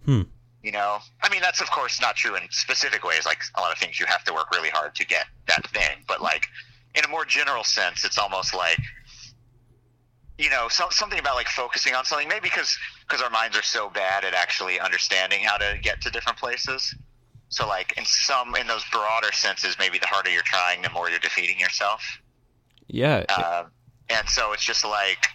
Hmm. 0.05 0.21
You 0.63 0.71
know, 0.71 0.99
I 1.21 1.29
mean, 1.29 1.41
that's 1.41 1.59
of 1.59 1.69
course 1.71 1.99
not 1.99 2.15
true 2.15 2.35
in 2.35 2.43
specific 2.51 3.03
ways. 3.03 3.25
Like 3.25 3.41
a 3.55 3.61
lot 3.61 3.71
of 3.71 3.77
things, 3.77 3.99
you 3.99 4.05
have 4.05 4.23
to 4.25 4.33
work 4.33 4.51
really 4.51 4.69
hard 4.69 4.95
to 4.95 5.05
get 5.05 5.25
that 5.47 5.67
thing. 5.67 6.03
But 6.07 6.21
like, 6.21 6.47
in 6.95 7.03
a 7.03 7.07
more 7.07 7.25
general 7.25 7.63
sense, 7.63 8.05
it's 8.05 8.17
almost 8.17 8.53
like, 8.53 8.79
you 10.37 10.49
know, 10.49 10.67
so, 10.69 10.87
something 10.91 11.19
about 11.19 11.35
like 11.35 11.47
focusing 11.47 11.95
on 11.95 12.05
something. 12.05 12.27
Maybe 12.27 12.41
because 12.43 12.77
because 13.07 13.23
our 13.23 13.29
minds 13.31 13.57
are 13.57 13.63
so 13.63 13.89
bad 13.89 14.23
at 14.23 14.33
actually 14.33 14.79
understanding 14.79 15.43
how 15.43 15.57
to 15.57 15.77
get 15.81 15.99
to 16.01 16.11
different 16.11 16.37
places. 16.37 16.95
So 17.49 17.67
like 17.67 17.97
in 17.97 18.05
some 18.05 18.55
in 18.55 18.67
those 18.67 18.85
broader 18.91 19.31
senses, 19.33 19.75
maybe 19.77 19.97
the 19.99 20.07
harder 20.07 20.29
you're 20.29 20.41
trying, 20.43 20.83
the 20.83 20.89
more 20.89 21.09
you're 21.09 21.19
defeating 21.19 21.59
yourself. 21.59 22.01
yeah, 22.87 23.25
Um, 23.29 23.71
and 24.11 24.27
so 24.29 24.53
it's 24.53 24.63
just 24.63 24.85
like, 24.85 25.27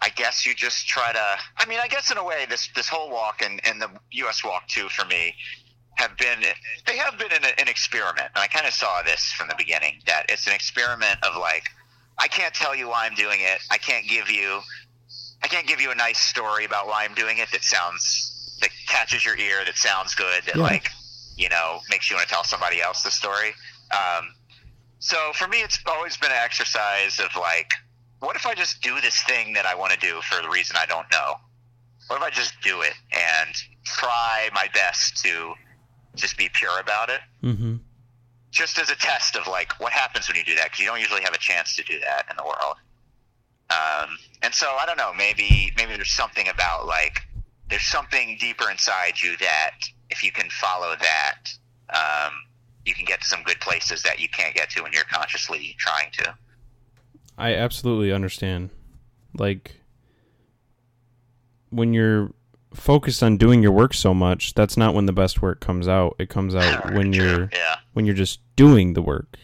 I 0.00 0.08
guess 0.10 0.46
you 0.46 0.54
just 0.54 0.86
try 0.86 1.12
to. 1.12 1.24
I 1.56 1.66
mean, 1.66 1.78
I 1.82 1.88
guess 1.88 2.10
in 2.10 2.18
a 2.18 2.24
way, 2.24 2.46
this 2.48 2.68
this 2.74 2.88
whole 2.88 3.10
walk 3.10 3.42
and, 3.42 3.60
and 3.66 3.80
the 3.80 3.90
U.S. 4.12 4.44
walk 4.44 4.68
too 4.68 4.88
for 4.88 5.04
me 5.06 5.34
have 5.96 6.16
been 6.16 6.38
they 6.86 6.96
have 6.96 7.18
been 7.18 7.32
an, 7.32 7.42
an 7.58 7.68
experiment, 7.68 8.28
and 8.34 8.42
I 8.42 8.46
kind 8.46 8.66
of 8.66 8.72
saw 8.72 9.02
this 9.02 9.32
from 9.32 9.48
the 9.48 9.54
beginning 9.58 10.00
that 10.06 10.26
it's 10.28 10.46
an 10.46 10.52
experiment 10.52 11.18
of 11.24 11.36
like, 11.40 11.64
I 12.18 12.28
can't 12.28 12.54
tell 12.54 12.74
you 12.74 12.88
why 12.88 13.06
I'm 13.06 13.14
doing 13.14 13.38
it. 13.40 13.58
I 13.70 13.78
can't 13.78 14.06
give 14.06 14.30
you, 14.30 14.60
I 15.42 15.48
can't 15.48 15.66
give 15.66 15.80
you 15.80 15.90
a 15.90 15.94
nice 15.96 16.18
story 16.18 16.64
about 16.64 16.86
why 16.86 17.04
I'm 17.04 17.14
doing 17.14 17.38
it 17.38 17.50
that 17.52 17.62
sounds 17.64 18.56
that 18.60 18.70
catches 18.86 19.24
your 19.24 19.36
ear, 19.36 19.64
that 19.64 19.76
sounds 19.76 20.14
good, 20.14 20.44
that 20.46 20.56
Yeah. 20.56 20.62
like, 20.62 20.88
you 21.36 21.48
know, 21.48 21.80
makes 21.90 22.10
you 22.10 22.16
want 22.16 22.28
to 22.28 22.34
tell 22.34 22.44
somebody 22.44 22.80
else 22.80 23.02
the 23.02 23.10
story. 23.10 23.52
Um, 23.92 24.34
so 25.00 25.32
for 25.34 25.46
me, 25.46 25.62
it's 25.62 25.78
always 25.86 26.16
been 26.16 26.30
an 26.32 26.38
exercise 26.42 27.20
of 27.20 27.34
like, 27.36 27.70
what 28.20 28.36
if 28.36 28.46
I 28.46 28.54
just 28.54 28.82
do 28.82 29.00
this 29.00 29.22
thing 29.22 29.52
that 29.54 29.66
I 29.66 29.74
want 29.74 29.92
to 29.92 29.98
do 29.98 30.20
for 30.22 30.42
the 30.42 30.48
reason 30.48 30.76
I 30.78 30.86
don't 30.86 31.06
know? 31.10 31.34
What 32.08 32.16
if 32.16 32.22
I 32.22 32.30
just 32.30 32.60
do 32.62 32.80
it 32.82 32.94
and 33.12 33.54
try 33.84 34.48
my 34.54 34.68
best 34.72 35.22
to 35.24 35.54
just 36.14 36.36
be 36.36 36.48
pure 36.52 36.80
about 36.80 37.10
it? 37.10 37.20
mm-hmm. 37.42 37.76
Just 38.50 38.78
as 38.78 38.90
a 38.90 38.96
test 38.96 39.36
of 39.36 39.46
like, 39.46 39.78
what 39.78 39.92
happens 39.92 40.26
when 40.26 40.36
you 40.36 40.44
do 40.44 40.54
that? 40.54 40.64
Because 40.64 40.80
you 40.80 40.86
don't 40.86 41.00
usually 41.00 41.20
have 41.22 41.34
a 41.34 41.38
chance 41.38 41.76
to 41.76 41.82
do 41.84 42.00
that 42.00 42.24
in 42.30 42.36
the 42.36 42.44
world. 42.44 42.76
Um, 43.70 44.16
and 44.42 44.54
so 44.54 44.66
I 44.80 44.86
don't 44.86 44.96
know. 44.96 45.12
Maybe 45.12 45.72
maybe 45.76 45.94
there's 45.94 46.10
something 46.10 46.48
about 46.48 46.86
like 46.86 47.20
there's 47.68 47.82
something 47.82 48.38
deeper 48.40 48.70
inside 48.70 49.20
you 49.22 49.36
that 49.36 49.72
if 50.10 50.24
you 50.24 50.32
can 50.32 50.48
follow 50.50 50.94
that, 50.98 51.38
um, 51.90 52.32
you 52.86 52.94
can 52.94 53.04
get 53.04 53.20
to 53.20 53.26
some 53.26 53.42
good 53.42 53.60
places 53.60 54.02
that 54.02 54.20
you 54.20 54.28
can't 54.28 54.54
get 54.54 54.70
to 54.70 54.82
when 54.82 54.92
you're 54.92 55.04
consciously 55.04 55.76
trying 55.78 56.10
to. 56.12 56.34
I 57.38 57.54
absolutely 57.54 58.12
understand. 58.12 58.70
Like 59.38 59.80
when 61.70 61.94
you're 61.94 62.32
focused 62.74 63.22
on 63.22 63.36
doing 63.36 63.62
your 63.62 63.72
work 63.72 63.94
so 63.94 64.12
much, 64.12 64.54
that's 64.54 64.76
not 64.76 64.92
when 64.92 65.06
the 65.06 65.12
best 65.12 65.40
work 65.40 65.60
comes 65.60 65.86
out. 65.86 66.16
It 66.18 66.28
comes 66.28 66.54
out 66.54 66.92
when 66.92 67.12
you're 67.12 67.48
yeah 67.52 67.76
when 67.92 68.04
you're 68.04 68.14
just 68.14 68.40
doing 68.56 68.94
the 68.94 69.02
work. 69.02 69.38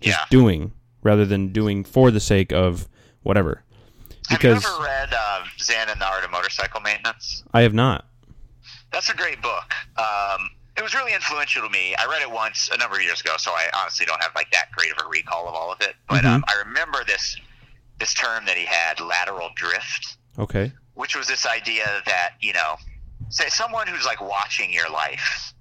Just 0.00 0.18
yeah. 0.18 0.26
doing 0.30 0.72
rather 1.02 1.26
than 1.26 1.52
doing 1.52 1.84
for 1.84 2.10
the 2.10 2.20
sake 2.20 2.52
of 2.52 2.88
whatever. 3.22 3.62
Because 4.30 4.62
have 4.64 4.72
you 4.72 4.76
ever 4.76 4.84
read 4.84 5.14
uh, 5.14 5.44
Zen 5.60 5.88
and 5.90 6.00
the 6.00 6.06
Art 6.06 6.24
of 6.24 6.30
Motorcycle 6.30 6.80
Maintenance? 6.80 7.44
I 7.52 7.60
have 7.60 7.74
not. 7.74 8.06
That's 8.90 9.10
a 9.10 9.14
great 9.14 9.42
book. 9.42 9.74
Um, 9.98 10.48
it 10.76 10.82
was 10.82 10.94
really 10.94 11.14
influential 11.14 11.62
to 11.62 11.68
me. 11.68 11.94
I 11.96 12.06
read 12.06 12.22
it 12.22 12.30
once 12.30 12.68
a 12.72 12.76
number 12.76 12.96
of 12.96 13.02
years 13.02 13.20
ago, 13.20 13.34
so 13.38 13.52
I 13.52 13.66
honestly 13.76 14.06
don't 14.06 14.22
have 14.22 14.32
like 14.34 14.50
that 14.52 14.72
great 14.72 14.90
of 14.92 14.98
a 15.04 15.08
recall 15.08 15.48
of 15.48 15.54
all 15.54 15.72
of 15.72 15.80
it. 15.80 15.94
But 16.08 16.24
um, 16.24 16.44
I 16.48 16.62
remember 16.66 17.04
this 17.06 17.36
this 18.00 18.12
term 18.14 18.44
that 18.46 18.56
he 18.56 18.64
had, 18.66 18.98
lateral 19.00 19.50
drift, 19.54 20.16
Okay. 20.38 20.72
which 20.94 21.14
was 21.14 21.28
this 21.28 21.46
idea 21.46 22.02
that 22.06 22.30
you 22.40 22.52
know, 22.52 22.74
say 23.28 23.48
someone 23.48 23.86
who's 23.86 24.04
like 24.04 24.20
watching 24.20 24.72
your 24.72 24.90
life. 24.90 25.52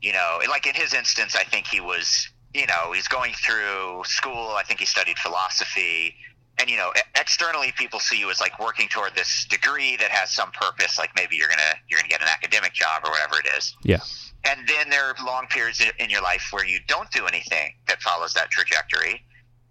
You 0.00 0.12
know, 0.12 0.40
like 0.48 0.66
in 0.66 0.74
his 0.74 0.94
instance, 0.94 1.36
I 1.36 1.44
think 1.44 1.66
he 1.68 1.80
was, 1.80 2.28
you 2.54 2.66
know, 2.66 2.90
he's 2.92 3.06
going 3.06 3.34
through 3.34 4.02
school. 4.04 4.50
I 4.58 4.62
think 4.64 4.80
he 4.80 4.86
studied 4.86 5.16
philosophy 5.18 6.16
and 6.62 6.70
you 6.70 6.76
know 6.76 6.92
externally 7.16 7.72
people 7.76 7.98
see 7.98 8.18
you 8.18 8.30
as 8.30 8.40
like 8.40 8.56
working 8.58 8.88
toward 8.88 9.14
this 9.16 9.44
degree 9.50 9.96
that 9.96 10.10
has 10.10 10.30
some 10.30 10.50
purpose 10.52 10.98
like 10.98 11.10
maybe 11.16 11.34
you're 11.36 11.48
gonna 11.48 11.74
you're 11.88 11.98
gonna 11.98 12.08
get 12.08 12.22
an 12.22 12.28
academic 12.28 12.72
job 12.72 13.02
or 13.04 13.10
whatever 13.10 13.34
it 13.44 13.48
is 13.58 13.74
Yeah. 13.82 13.98
and 14.44 14.66
then 14.68 14.88
there 14.88 15.04
are 15.04 15.14
long 15.26 15.46
periods 15.48 15.82
in- 15.98 16.08
your 16.08 16.22
life 16.22 16.44
where 16.52 16.64
you 16.64 16.78
don't 16.86 17.10
do 17.10 17.26
anything 17.26 17.74
that 17.88 18.00
follows 18.00 18.32
that 18.34 18.50
trajectory 18.50 19.24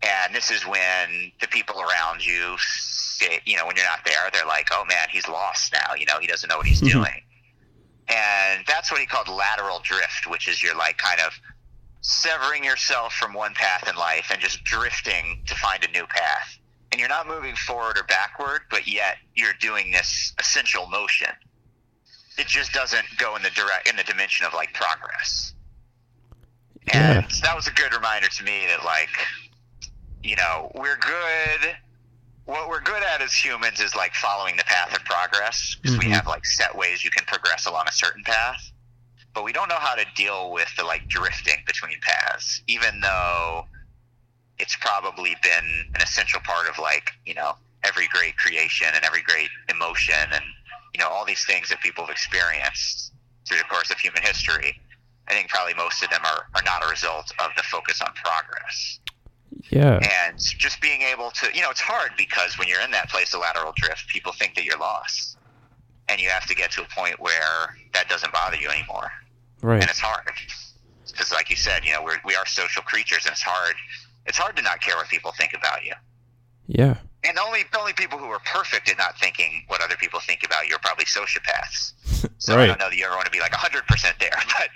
And 0.04 0.34
this 0.34 0.50
is 0.52 0.66
when 0.66 1.32
the 1.40 1.48
people 1.48 1.80
around 1.80 2.26
you, 2.26 2.56
say, 2.58 3.40
you 3.46 3.56
know, 3.56 3.68
when 3.68 3.76
you're 3.76 3.86
not 3.86 4.04
there, 4.04 4.30
they're 4.34 4.48
like, 4.48 4.70
"Oh 4.72 4.84
man, 4.90 5.08
he's 5.12 5.28
lost 5.28 5.72
now. 5.74 5.94
You 5.94 6.08
know, 6.08 6.18
he 6.20 6.26
doesn't 6.26 6.50
know 6.50 6.58
what 6.58 6.66
he's 6.66 6.82
mm-hmm. 6.82 7.00
doing." 7.04 7.22
And 8.08 8.66
that's 8.66 8.90
what 8.92 9.00
he 9.00 9.06
called 9.06 9.28
lateral 9.30 9.80
drift, 9.84 10.26
which 10.28 10.48
is 10.48 10.62
you're 10.64 10.76
like 10.76 10.98
kind 10.98 11.22
of 11.22 11.32
severing 12.02 12.64
yourself 12.64 13.14
from 13.14 13.34
one 13.34 13.54
path 13.54 13.88
in 13.88 13.96
life 13.96 14.28
and 14.32 14.42
just 14.42 14.64
drifting 14.64 15.44
to 15.46 15.54
find 15.56 15.84
a 15.84 15.92
new 15.92 16.06
path. 16.08 16.58
And 16.92 17.00
you're 17.00 17.10
not 17.10 17.28
moving 17.28 17.56
forward 17.56 17.98
or 17.98 18.04
backward, 18.04 18.62
but 18.70 18.88
yet 18.88 19.16
you're 19.36 19.54
doing 19.62 19.92
this 19.92 20.34
essential 20.40 20.88
motion. 20.88 21.30
It 22.38 22.48
just 22.48 22.74
doesn't 22.74 23.06
go 23.18 23.36
in 23.36 23.44
the 23.44 23.50
direct 23.52 23.88
in 23.88 23.96
the 23.96 24.04
dimension 24.04 24.46
of 24.46 24.54
like 24.54 24.74
progress. 24.74 25.54
And 26.88 27.24
Yeah. 27.24 27.28
that 27.44 27.56
was 27.56 27.68
a 27.68 27.72
good 27.72 27.94
reminder 27.94 28.28
to 28.28 28.44
me 28.44 28.66
that 28.68 28.84
like, 28.84 29.10
you 30.24 30.36
know, 30.36 30.72
we're 30.76 30.98
good. 30.98 31.78
What 32.46 32.68
we're 32.68 32.82
good 32.82 33.04
at 33.04 33.22
as 33.22 33.34
humans 33.34 33.80
is 33.80 33.96
like 33.96 34.14
following 34.16 34.58
the 34.58 34.64
path 34.66 34.94
of 34.94 35.04
progress 35.06 35.78
because 35.82 35.96
Mhm. 35.96 36.00
we 36.00 36.10
have 36.10 36.28
like 36.28 36.46
set 36.46 36.76
ways 36.76 37.04
you 37.06 37.12
can 37.12 37.24
progress 37.26 37.66
along 37.66 37.88
a 37.88 37.92
certain 37.94 38.24
path 38.24 38.72
but 39.34 39.44
we 39.44 39.54
don't 39.54 39.70
know 39.70 39.80
how 39.80 39.96
to 39.96 40.06
deal 40.16 40.52
with 40.52 40.68
the 40.76 40.84
like 40.84 41.08
drifting 41.08 41.64
between 41.66 42.00
paths, 42.02 42.62
even 42.68 43.00
though 43.00 43.66
it's 44.62 44.76
probably 44.78 45.36
been 45.44 45.68
an 45.96 46.02
essential 46.02 46.40
part 46.42 46.70
of 46.70 46.78
like 46.80 47.12
you 47.26 47.34
know 47.34 47.54
every 47.84 48.08
great 48.08 48.38
creation 48.38 48.88
and 48.94 49.04
every 49.04 49.24
great 49.24 49.50
emotion 49.70 50.24
and 50.34 50.44
you 50.94 51.00
know 51.00 51.10
all 51.10 51.26
these 51.26 51.46
things 51.46 51.70
that 51.70 51.82
people 51.82 52.06
have 52.06 52.12
experienced 52.12 53.12
through 53.48 53.58
the 53.58 53.64
course 53.66 53.92
of 53.92 53.98
human 54.00 54.22
history. 54.22 54.80
I 55.28 55.34
think 55.34 55.50
probably 55.50 55.74
most 55.76 56.04
of 56.04 56.10
them 56.10 56.22
are, 56.26 56.48
are 56.56 56.64
not 56.64 56.84
a 56.84 56.90
result 56.90 57.32
of 57.40 57.52
the 57.56 57.64
focus 57.64 58.02
on 58.02 58.12
progress. 58.14 59.00
Yeah. 59.70 60.00
And 60.28 60.38
just 60.38 60.82
being 60.82 61.02
able 61.04 61.32
to, 61.32 61.48
you 61.54 61.62
know, 61.62 61.70
it's 61.70 61.80
hard 61.80 62.12
because 62.18 62.58
when 62.58 62.68
you're 62.68 62.82
in 62.82 62.92
that 62.92 63.10
place 63.10 63.34
of 63.34 63.40
lateral 63.40 63.74
drift, 63.78 64.08
people 64.08 64.34
think 64.34 64.56
that 64.56 64.66
you're 64.66 64.80
lost. 64.80 65.38
And 66.10 66.20
you 66.20 66.28
have 66.30 66.46
to 66.48 66.56
get 66.56 66.72
to 66.72 66.82
a 66.82 66.88
point 66.94 67.20
where 67.20 67.78
that 67.94 68.10
doesn't 68.10 68.34
bother 68.34 68.58
you 68.58 68.70
anymore 68.70 69.12
Right. 69.62 69.80
and 69.82 69.90
it's 69.90 70.00
hard 70.00 70.26
because 71.08 71.32
like 71.32 71.50
you 71.50 71.56
said 71.56 71.86
you 71.86 71.94
know 71.94 72.04
we're, 72.04 72.18
we 72.26 72.36
are 72.36 72.46
social 72.48 72.82
creatures 72.82 73.26
and 73.26 73.34
it's 73.34 73.44
hard 73.44 73.76
it's 74.26 74.38
hard 74.38 74.56
to 74.58 74.62
not 74.62 74.82
care 74.82 74.96
what 74.96 75.08
people 75.10 75.32
think 75.32 75.54
about 75.54 75.84
you. 75.86 75.94
Yeah. 76.68 76.96
and 77.24 77.36
the 77.38 77.42
only 77.42 77.64
the 77.72 77.80
only 77.80 77.94
people 77.94 78.18
who 78.18 78.26
are 78.26 78.40
perfect 78.46 78.90
at 78.90 78.98
not 78.98 79.18
thinking 79.20 79.64
what 79.68 79.82
other 79.82 79.96
people 79.98 80.20
think 80.20 80.44
about 80.46 80.68
you 80.68 80.76
are 80.76 80.80
probably 80.80 81.06
sociopaths. 81.06 81.94
So 82.38 82.58
i 82.58 82.66
don't 82.68 82.80
know 82.80 82.90
that 82.90 82.98
you 82.98 83.06
ever 83.06 83.16
want 83.16 83.26
to 83.26 83.32
be 83.32 83.40
like 83.40 83.52
100% 83.52 84.20
there 84.20 84.30
but 84.58 84.70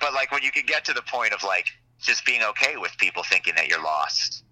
but 0.00 0.14
like 0.14 0.30
when 0.32 0.42
you 0.42 0.50
can 0.50 0.64
get 0.66 0.84
to 0.86 0.92
the 0.92 1.02
point 1.02 1.32
of 1.32 1.42
like 1.44 1.66
just 2.00 2.24
being 2.26 2.42
okay 2.42 2.76
with 2.76 2.96
people 2.98 3.22
thinking 3.24 3.54
that 3.56 3.68
you're 3.68 3.82
lost 3.82 4.42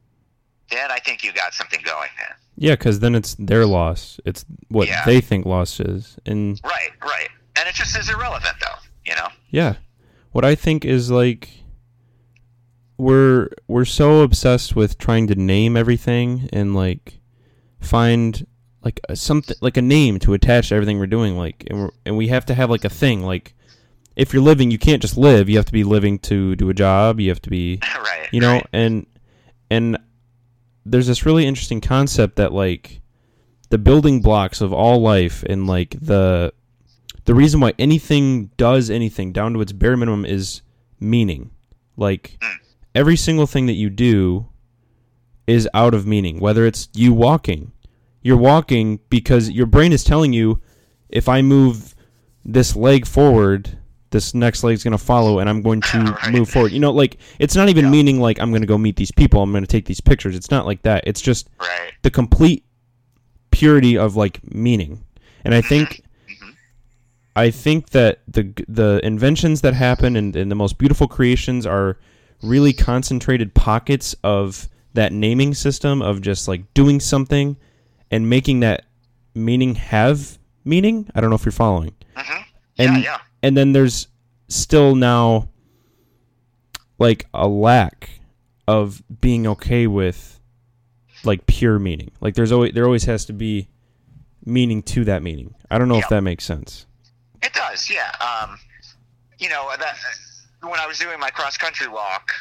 then 0.71 0.91
i 0.91 0.99
think 0.99 1.23
you 1.25 1.33
got 1.33 1.53
something 1.55 1.81
going 1.85 2.11
then 2.19 2.35
Yeah, 2.57 2.73
because 2.75 3.01
then 3.01 3.15
it's 3.15 3.35
their 3.39 3.67
loss. 3.67 4.19
It's 4.25 4.45
what 4.69 4.89
Yeah. 4.89 5.05
they 5.05 5.21
think 5.21 5.45
loss 5.45 5.79
is, 5.81 6.17
and 6.25 6.61
right 6.65 6.91
right. 7.03 7.29
And 7.59 7.69
it 7.69 7.75
just 7.75 7.97
is 7.97 8.09
irrelevant 8.09 8.57
though 8.61 8.79
you 9.05 9.15
know? 9.15 9.29
Yeah, 9.51 9.75
what 10.33 10.45
I 10.45 10.55
think 10.57 10.85
is 10.85 11.11
like 11.11 11.49
we're 12.99 13.49
we're 13.69 13.85
so 13.85 14.23
obsessed 14.23 14.75
with 14.75 14.99
trying 14.99 15.27
to 15.29 15.35
name 15.35 15.77
everything 15.77 16.49
and 16.53 16.75
like 16.75 17.21
find 17.81 18.47
like 18.83 19.01
a, 19.09 19.17
something 19.17 19.57
like 19.61 19.77
a 19.77 19.83
name 19.83 20.19
to 20.21 20.33
attach 20.35 20.69
to 20.69 20.75
everything 20.75 20.99
we're 20.99 21.07
doing. 21.07 21.37
Like, 21.37 21.65
and, 21.69 21.81
we're, 21.81 21.91
and 22.05 22.17
we 22.17 22.29
have 22.29 22.47
to 22.47 22.55
have 22.55 22.71
like 22.71 22.85
a 22.85 22.89
thing. 22.89 23.23
Like, 23.23 23.55
if 24.15 24.33
you're 24.33 24.43
living, 24.43 24.71
you 24.71 24.79
can't 24.79 25.03
just 25.03 25.17
live. 25.17 25.49
You 25.49 25.57
have 25.57 25.67
to 25.67 25.73
be 25.73 25.85
living 25.85 26.19
to 26.21 26.55
do 26.57 26.71
a 26.71 26.75
job. 26.75 27.21
You 27.21 27.29
have 27.31 27.43
to 27.43 27.51
be 27.51 27.81
right 27.99 28.17
you 28.33 28.41
know 28.41 28.55
right. 28.55 28.67
and 28.73 29.07
and 29.71 29.99
there's 30.85 31.07
this 31.07 31.27
really 31.27 31.47
interesting 31.47 31.81
concept 31.81 32.37
that 32.37 32.53
like 32.53 33.01
the 33.71 33.79
building 33.79 34.21
blocks 34.21 34.61
of 34.61 34.73
all 34.73 35.01
life 35.01 35.43
and 35.45 35.67
like 35.67 35.97
the 36.01 36.53
the 37.25 37.35
reason 37.35 37.61
why 37.61 37.73
anything 37.79 38.47
does 38.57 38.89
anything 38.91 39.33
down 39.33 39.53
to 39.53 39.61
its 39.61 39.73
bare 39.73 39.97
minimum 39.97 40.25
is 40.25 40.63
meaning 41.01 41.51
like 41.97 42.39
Mm. 42.41 42.59
Every 42.97 43.17
single 43.17 43.47
thing 43.47 43.67
that 43.67 43.75
you 43.75 43.91
do 43.91 44.47
is 45.47 45.69
out 45.75 45.95
of 45.95 46.07
meaning 46.07 46.41
whether 46.41 46.67
it's 46.67 46.89
you 46.95 47.13
walking. 47.13 47.71
You're 48.23 48.37
walking 48.37 48.99
because 49.11 49.51
your 49.51 49.67
brain 49.67 49.93
is 49.93 50.03
telling 50.03 50.33
you 50.33 50.61
if 51.09 51.29
i 51.29 51.41
move 51.43 51.95
this 52.45 52.75
leg 52.75 53.07
forward 53.07 53.79
this 54.11 54.35
next 54.35 54.65
leg's 54.65 54.83
going 54.83 54.93
to 54.93 54.99
follow 55.13 55.39
and 55.39 55.49
i'm 55.49 55.63
going 55.63 55.81
to 55.83 55.99
Right. 55.99 56.33
move 56.33 56.49
forward. 56.49 56.73
You 56.73 56.81
know 56.81 56.91
like 56.91 57.19
it's 57.39 57.55
not 57.55 57.69
even 57.69 57.85
Yeah. 57.85 57.91
meaning 57.93 58.21
like 58.21 58.41
i'm 58.41 58.51
going 58.51 58.63
to 58.63 58.67
go 58.67 58.79
meet 58.79 58.97
these 58.97 59.13
people 59.13 59.41
i'm 59.43 59.53
going 59.53 59.63
to 59.63 59.69
take 59.69 59.85
these 59.85 60.01
pictures. 60.01 60.35
It's 60.35 60.51
not 60.51 60.67
like 60.67 60.83
that. 60.83 61.05
It's 61.07 61.21
just 61.21 61.49
right. 61.61 61.93
the 62.03 62.11
complete 62.11 62.65
purity 63.53 63.97
of 63.97 64.17
like 64.17 64.41
meaning. 64.53 65.05
And 65.45 65.55
i 65.55 65.61
think 65.61 66.03
Mhm. 66.29 66.55
i 67.37 67.51
think 67.51 67.91
that 67.91 68.21
the 68.27 68.53
the 68.69 69.01
inventions 69.05 69.61
that 69.61 69.75
happen 69.75 70.17
and, 70.17 70.35
and 70.35 70.51
the 70.51 70.57
most 70.57 70.79
beautiful 70.79 71.07
creations 71.07 71.65
are 71.67 71.97
really 72.47 72.73
concentrated 72.73 73.55
pockets 73.55 74.15
of 74.23 74.69
that 74.95 75.13
naming 75.13 75.53
system 75.55 76.01
of 76.03 76.21
just 76.23 76.49
like 76.49 76.73
doing 76.75 77.01
something 77.01 77.57
and 78.11 78.31
making 78.31 78.61
that 78.61 78.87
meaning 79.35 79.75
have 79.75 80.39
meaning 80.65 81.09
i 81.15 81.21
don't 81.21 81.29
know 81.31 81.37
if 81.37 81.45
you're 81.45 81.53
following 81.53 81.95
hmm 82.15 82.43
And- 82.79 82.97
yeah 82.97 83.03
yeah 83.03 83.19
and 83.43 83.57
then 83.57 83.73
there's 83.73 84.09
still 84.49 84.95
now 84.95 85.49
like 86.99 87.27
a 87.35 87.47
lack 87.47 88.11
of 88.67 89.03
being 89.21 89.47
okay 89.47 89.87
with 89.87 90.41
like 91.25 91.47
pure 91.47 91.79
meaning. 91.79 92.11
Like 92.21 92.35
there's 92.35 92.53
always 92.53 92.73
there 92.73 92.85
always 92.85 93.05
has 93.05 93.25
to 93.27 93.33
be 93.33 93.69
meaning 94.45 94.83
to 94.85 95.05
that 95.05 95.23
meaning. 95.23 95.55
I 95.71 95.79
don't 95.79 95.89
know 95.89 95.99
if 95.99 96.09
that 96.09 96.23
makes 96.23 96.45
sense. 96.45 96.87
It 97.43 97.53
does, 97.53 97.91
yeah. 97.91 98.11
Um, 98.21 98.59
you 99.39 99.49
know, 99.49 99.71
that 99.79 99.97
when 100.63 100.81
I 100.81 100.87
was 100.87 100.99
doing 100.99 101.19
my 101.21 101.31
cross 101.31 101.57
country 101.57 101.89
walk, 101.89 102.33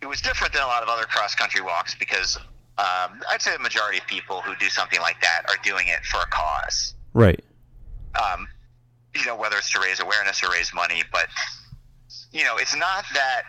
it 0.00 0.06
was 0.06 0.20
different 0.20 0.52
than 0.52 0.62
a 0.62 0.66
lot 0.66 0.82
of 0.82 0.88
other 0.88 1.04
cross 1.04 1.34
country 1.34 1.60
walks 1.60 1.94
because 1.94 2.36
um, 2.78 3.20
I'd 3.30 3.42
say 3.42 3.52
the 3.52 3.62
majority 3.62 3.98
of 3.98 4.06
people 4.06 4.40
who 4.40 4.54
do 4.56 4.68
something 4.68 5.00
like 5.00 5.20
that 5.20 5.42
are 5.48 5.56
doing 5.64 5.88
it 5.88 6.04
for 6.04 6.18
a 6.18 6.26
cause. 6.26 6.94
Right. 7.14 7.42
Um, 8.14 8.46
you 9.14 9.26
know, 9.26 9.36
whether 9.36 9.56
it's 9.56 9.72
to 9.72 9.80
raise 9.80 10.00
awareness 10.00 10.42
or 10.42 10.50
raise 10.50 10.72
money, 10.72 11.02
but 11.10 11.26
you 12.32 12.44
know, 12.44 12.56
it's 12.56 12.76
not 12.76 13.04
that. 13.14 13.42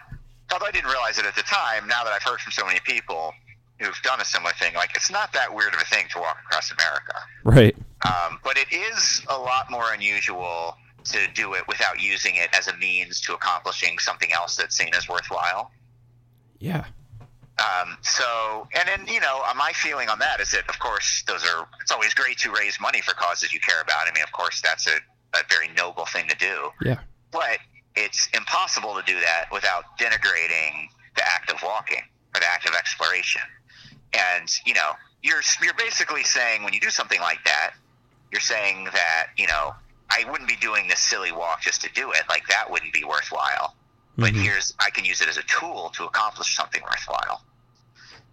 Although 0.51 0.65
I 0.65 0.71
didn't 0.71 0.89
realize 0.89 1.19
it 1.19 1.25
at 1.25 1.35
the 1.35 1.43
time, 1.43 1.87
now 1.87 2.03
that 2.03 2.11
I've 2.11 2.23
heard 2.23 2.39
from 2.39 2.51
so 2.51 2.65
many 2.65 2.79
people 2.83 3.33
who've 3.79 4.01
done 4.01 4.19
a 4.19 4.25
similar 4.25 4.51
thing, 4.53 4.73
like 4.73 4.95
it's 4.95 5.11
not 5.11 5.31
that 5.33 5.53
weird 5.53 5.75
of 5.75 5.81
a 5.81 5.85
thing 5.85 6.07
to 6.13 6.19
walk 6.19 6.37
across 6.43 6.71
America. 6.71 7.13
Right. 7.43 7.75
Um, 8.07 8.39
but 8.43 8.57
it 8.57 8.73
is 8.73 9.21
a 9.29 9.37
lot 9.37 9.69
more 9.69 9.93
unusual 9.93 10.75
to 11.05 11.27
do 11.33 11.53
it 11.53 11.67
without 11.67 12.01
using 12.01 12.35
it 12.35 12.49
as 12.53 12.67
a 12.67 12.77
means 12.77 13.21
to 13.21 13.33
accomplishing 13.33 13.97
something 13.99 14.31
else 14.31 14.55
that's 14.55 14.75
seen 14.75 14.93
as 14.93 15.07
worthwhile. 15.07 15.71
Yeah. 16.59 16.85
Um, 17.59 17.97
so, 18.01 18.67
and 18.73 18.87
then, 18.87 19.13
you 19.13 19.19
know, 19.19 19.41
uh, 19.45 19.53
my 19.53 19.71
feeling 19.73 20.07
on 20.07 20.19
that 20.19 20.39
is 20.39 20.51
that, 20.51 20.69
of 20.69 20.79
course, 20.79 21.23
those 21.27 21.43
are, 21.43 21.67
it's 21.81 21.91
always 21.91 22.13
great 22.13 22.37
to 22.39 22.51
raise 22.51 22.79
money 22.79 23.01
for 23.01 23.13
causes 23.13 23.51
you 23.51 23.59
care 23.59 23.81
about. 23.81 24.07
I 24.07 24.13
mean, 24.13 24.23
of 24.23 24.31
course, 24.31 24.61
that's 24.61 24.87
a, 24.87 24.95
a 25.33 25.41
very 25.49 25.67
noble 25.75 26.05
thing 26.05 26.27
to 26.29 26.37
do. 26.37 26.69
Yeah. 26.81 26.99
But 27.31 27.59
it's 27.95 28.29
impossible 28.33 28.95
to 28.95 29.03
do 29.05 29.19
that 29.19 29.47
without 29.51 29.97
denigrating 29.99 30.87
the 31.15 31.27
act 31.27 31.51
of 31.51 31.61
walking 31.61 32.03
or 32.33 32.39
the 32.39 32.47
act 32.47 32.67
of 32.67 32.75
exploration. 32.75 33.41
And, 34.13 34.49
you 34.65 34.73
know, 34.73 34.91
you're, 35.21 35.41
you're 35.61 35.73
basically 35.73 36.23
saying 36.23 36.63
when 36.63 36.73
you 36.73 36.79
do 36.79 36.89
something 36.89 37.19
like 37.19 37.43
that, 37.43 37.73
you're 38.31 38.39
saying 38.39 38.85
that, 38.93 39.27
you 39.37 39.47
know, 39.47 39.73
I 40.11 40.25
wouldn't 40.29 40.49
be 40.49 40.55
doing 40.55 40.87
this 40.87 40.99
silly 40.99 41.31
walk 41.31 41.61
just 41.61 41.81
to 41.81 41.89
do 41.93 42.11
it. 42.11 42.23
Like, 42.29 42.47
that 42.47 42.69
wouldn't 42.69 42.93
be 42.93 43.03
worthwhile. 43.03 43.75
But 44.17 44.33
Mhm. 44.33 44.43
here's, 44.43 44.73
I 44.79 44.89
can 44.89 45.05
use 45.05 45.21
it 45.21 45.27
as 45.29 45.37
a 45.37 45.43
tool 45.43 45.91
to 45.91 46.05
accomplish 46.05 46.55
something 46.55 46.81
worthwhile. 46.83 47.43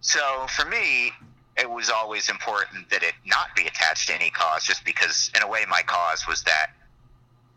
So 0.01 0.47
for 0.47 0.65
me, 0.65 1.13
it 1.55 1.69
was 1.69 1.89
always 1.89 2.29
important 2.29 2.89
that 2.89 3.03
it 3.03 3.15
not 3.25 3.55
be 3.55 3.67
attached 3.67 4.07
to 4.07 4.13
any 4.13 4.29
cause, 4.29 4.63
just 4.63 4.83
because, 4.83 5.31
in 5.35 5.41
a 5.41 5.47
way, 5.47 5.65
my 5.67 5.81
cause 5.83 6.27
was 6.27 6.43
that 6.43 6.71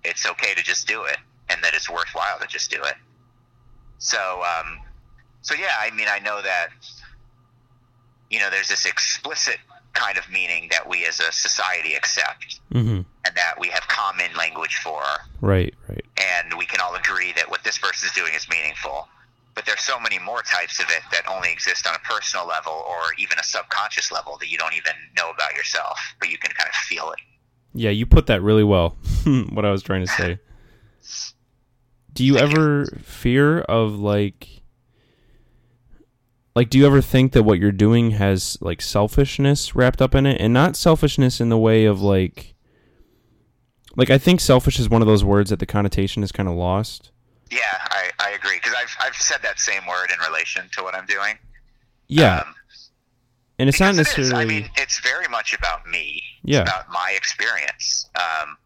it's 0.04 0.24
okay 0.26 0.54
to 0.54 0.62
just 0.62 0.86
do 0.86 1.04
it 1.04 1.18
and 1.48 1.62
that 1.64 1.74
it's 1.74 1.90
worthwhile 1.90 2.38
to 2.38 2.46
just 2.46 2.70
do 2.70 2.82
it. 2.82 2.94
So, 3.98 4.42
um, 4.42 4.80
so 5.42 5.54
yeah, 5.54 5.74
I 5.78 5.90
mean, 5.90 6.08
I 6.08 6.18
know 6.20 6.40
that, 6.40 6.68
you 8.30 8.38
know, 8.38 8.48
there's 8.48 8.68
this 8.68 8.86
explicit 8.86 9.58
kind 9.92 10.16
of 10.18 10.28
meaning 10.30 10.68
that 10.70 10.88
we 10.88 11.04
as 11.06 11.18
a 11.20 11.30
society 11.32 11.94
accept 11.94 12.60
Mhm. 12.72 13.04
and 13.24 13.34
that 13.34 13.58
we 13.58 13.68
have 13.68 13.86
common 13.88 14.32
language 14.36 14.76
for 14.76 15.02
Right, 15.40 15.74
right. 15.88 16.04
and 16.16 16.56
we 16.56 16.64
can 16.66 16.80
all 16.80 16.94
agree 16.94 17.32
that 17.32 17.50
what 17.50 17.64
this 17.64 17.76
person 17.78 18.06
is 18.08 18.12
doing 18.14 18.32
is 18.34 18.48
meaningful. 18.48 19.08
But 19.54 19.66
there's 19.66 19.80
so 19.82 19.98
many 19.98 20.18
more 20.20 20.42
types 20.42 20.78
of 20.78 20.88
it 20.90 21.02
that 21.10 21.26
only 21.26 21.50
exist 21.52 21.86
on 21.86 21.94
a 21.94 21.98
personal 21.98 22.46
level 22.46 22.72
or 22.72 23.00
even 23.18 23.36
a 23.38 23.42
subconscious 23.42 24.12
level 24.12 24.38
that 24.38 24.48
you 24.48 24.56
don't 24.56 24.74
even 24.74 24.92
know 25.16 25.28
about 25.30 25.54
yourself, 25.54 25.98
but 26.20 26.30
you 26.30 26.38
can 26.38 26.52
kind 26.52 26.68
of 26.68 26.74
feel 26.76 27.10
it. 27.10 27.18
Yeah, 27.74 27.90
you 27.90 28.06
put 28.06 28.26
that 28.28 28.42
really 28.42 28.64
well. 28.64 28.90
what 29.50 29.64
I 29.64 29.70
was 29.72 29.82
trying 29.82 30.06
to 30.06 30.12
say. 30.12 30.38
Do 32.12 32.24
you 32.24 32.34
Thank 32.38 32.50
you. 32.52 32.56
ever 32.58 32.86
fear 33.02 33.60
of 33.60 33.98
like 33.98 34.59
like 36.54 36.70
do 36.70 36.78
you 36.78 36.86
ever 36.86 37.00
think 37.00 37.32
that 37.32 37.42
what 37.42 37.58
you're 37.58 37.72
doing 37.72 38.12
has 38.12 38.58
like 38.60 38.82
selfishness 38.82 39.74
wrapped 39.74 40.02
up 40.02 40.14
in 40.14 40.26
it 40.26 40.40
and 40.40 40.52
not 40.52 40.76
selfishness 40.76 41.40
in 41.40 41.48
the 41.48 41.58
way 41.58 41.84
of 41.84 42.00
like 42.02 42.54
like 43.96 44.10
I 44.10 44.18
think 44.18 44.40
selfish 44.40 44.78
is 44.78 44.88
one 44.88 45.02
of 45.02 45.08
those 45.08 45.24
words 45.24 45.50
that 45.50 45.58
the 45.58 45.66
connotation 45.66 46.22
is 46.22 46.32
kind 46.32 46.48
of 46.48 46.54
lost. 46.54 47.10
Yeah, 47.50 47.58
I, 47.70 48.10
I 48.20 48.30
agree 48.30 48.56
because 48.56 48.74
I've 48.78 48.96
I've 49.00 49.16
said 49.16 49.38
that 49.42 49.58
same 49.58 49.84
word 49.86 50.10
in 50.12 50.18
relation 50.30 50.68
to 50.72 50.82
what 50.82 50.94
I'm 50.94 51.06
doing. 51.06 51.38
Yeah. 52.06 52.38
Um, 52.38 52.54
and 53.58 53.68
it's 53.68 53.80
not 53.80 53.94
necessarily. 53.94 54.32
It 54.32 54.58
I 54.58 54.60
mean, 54.60 54.70
it's 54.76 55.00
very 55.00 55.28
much 55.28 55.52
about 55.52 55.86
me. 55.86 56.22
Yeah. 56.42 56.62
It's 56.62 56.70
about 56.70 56.90
my 56.90 57.12
experience. 57.16 58.08
Um, 58.14 58.56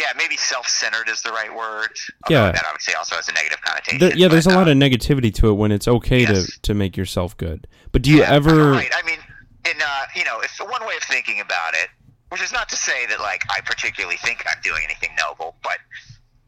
yeah, 0.00 0.12
maybe 0.16 0.36
self-centered 0.36 1.08
is 1.08 1.20
the 1.22 1.30
right 1.30 1.54
word. 1.54 1.90
Yeah, 2.28 2.52
that 2.52 2.64
obviously 2.66 2.94
also 2.94 3.16
has 3.16 3.28
a 3.28 3.32
negative 3.32 3.60
connotation. 3.60 3.98
There, 3.98 4.16
yeah, 4.16 4.28
there's 4.28 4.46
a 4.46 4.50
lot 4.50 4.66
of 4.66 4.76
negativity 4.76 5.32
to 5.34 5.50
it 5.50 5.52
when 5.52 5.72
it's 5.72 5.86
okay 5.86 6.22
yes. 6.22 6.46
to 6.46 6.60
to 6.62 6.74
make 6.74 6.96
yourself 6.96 7.36
good. 7.36 7.66
But 7.92 8.02
do 8.02 8.10
you 8.10 8.20
yeah, 8.20 8.32
ever? 8.32 8.72
Right. 8.72 8.90
I 8.94 9.06
mean, 9.06 9.18
in 9.66 9.80
uh, 9.80 10.06
you 10.16 10.24
know, 10.24 10.40
if 10.40 10.58
one 10.58 10.86
way 10.86 10.96
of 10.96 11.02
thinking 11.02 11.40
about 11.40 11.74
it, 11.74 11.90
which 12.30 12.42
is 12.42 12.52
not 12.52 12.70
to 12.70 12.76
say 12.76 13.06
that 13.06 13.20
like 13.20 13.42
I 13.50 13.60
particularly 13.60 14.16
think 14.16 14.42
I'm 14.46 14.60
doing 14.62 14.82
anything 14.84 15.10
noble, 15.18 15.56
but 15.62 15.78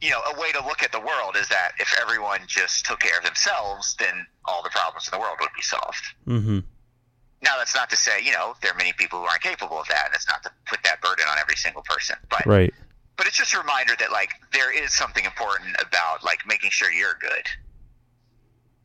you 0.01 0.09
know, 0.09 0.19
a 0.35 0.41
way 0.41 0.51
to 0.51 0.65
look 0.65 0.81
at 0.81 0.91
the 0.91 0.99
world 0.99 1.35
is 1.35 1.47
that 1.49 1.73
if 1.79 1.93
everyone 2.01 2.39
just 2.47 2.85
took 2.85 2.99
care 2.99 3.17
of 3.19 3.23
themselves, 3.23 3.95
then 3.99 4.25
all 4.45 4.63
the 4.63 4.69
problems 4.69 5.07
in 5.07 5.17
the 5.17 5.21
world 5.21 5.37
would 5.39 5.53
be 5.55 5.61
solved. 5.61 6.03
Mm-hmm. 6.27 6.59
Now, 7.41 7.57
that's 7.57 7.75
not 7.75 7.89
to 7.89 7.97
say, 7.97 8.21
you 8.23 8.31
know, 8.31 8.55
there 8.61 8.71
are 8.71 8.77
many 8.77 8.93
people 8.93 9.19
who 9.19 9.25
aren't 9.25 9.41
capable 9.41 9.77
of 9.79 9.87
that, 9.89 10.07
and 10.07 10.15
it's 10.15 10.27
not 10.27 10.43
to 10.43 10.51
put 10.65 10.81
that 10.83 11.01
burden 11.01 11.25
on 11.29 11.37
every 11.39 11.55
single 11.55 11.83
person. 11.83 12.15
But 12.29 12.45
right 12.45 12.73
but 13.17 13.27
it's 13.27 13.37
just 13.37 13.53
a 13.53 13.59
reminder 13.59 13.93
that 13.99 14.11
like 14.11 14.31
there 14.51 14.71
is 14.71 14.93
something 14.93 15.25
important 15.25 15.75
about 15.81 16.23
like 16.23 16.39
making 16.47 16.71
sure 16.71 16.91
you're 16.91 17.17
good. 17.19 17.45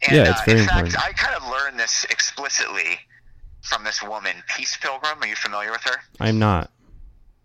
And, 0.06 0.16
yeah, 0.16 0.30
it's 0.30 0.40
uh, 0.40 0.44
very 0.46 0.60
in 0.60 0.66
fact, 0.66 0.86
important. 0.86 1.04
I 1.04 1.12
kind 1.12 1.34
of 1.34 1.48
learned 1.48 1.78
this 1.78 2.04
explicitly 2.10 3.00
from 3.62 3.84
this 3.84 4.02
woman, 4.02 4.36
Peace 4.56 4.76
Pilgrim. 4.80 5.20
Are 5.20 5.26
you 5.26 5.34
familiar 5.34 5.72
with 5.72 5.82
her? 5.82 6.00
I'm 6.20 6.38
not. 6.38 6.70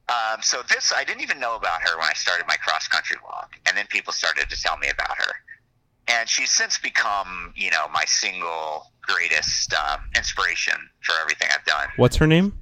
Um, 0.09 0.41
so 0.41 0.61
this, 0.69 0.93
I 0.95 1.03
didn't 1.03 1.21
even 1.21 1.39
know 1.39 1.55
about 1.55 1.81
her 1.81 1.97
when 1.97 2.07
I 2.07 2.13
started 2.13 2.45
my 2.47 2.57
cross 2.57 2.87
country 2.87 3.17
walk, 3.23 3.55
and 3.65 3.75
then 3.77 3.87
people 3.87 4.13
started 4.13 4.49
to 4.49 4.61
tell 4.61 4.77
me 4.77 4.89
about 4.89 5.17
her. 5.17 5.33
And 6.07 6.27
she's 6.27 6.51
since 6.51 6.77
become, 6.77 7.53
you 7.55 7.71
know, 7.71 7.87
my 7.93 8.03
single 8.05 8.91
greatest 9.01 9.73
um, 9.73 10.01
inspiration 10.15 10.73
for 11.01 11.15
everything 11.21 11.47
I've 11.53 11.65
done. 11.65 11.87
What's 11.95 12.17
her 12.17 12.27
name? 12.27 12.53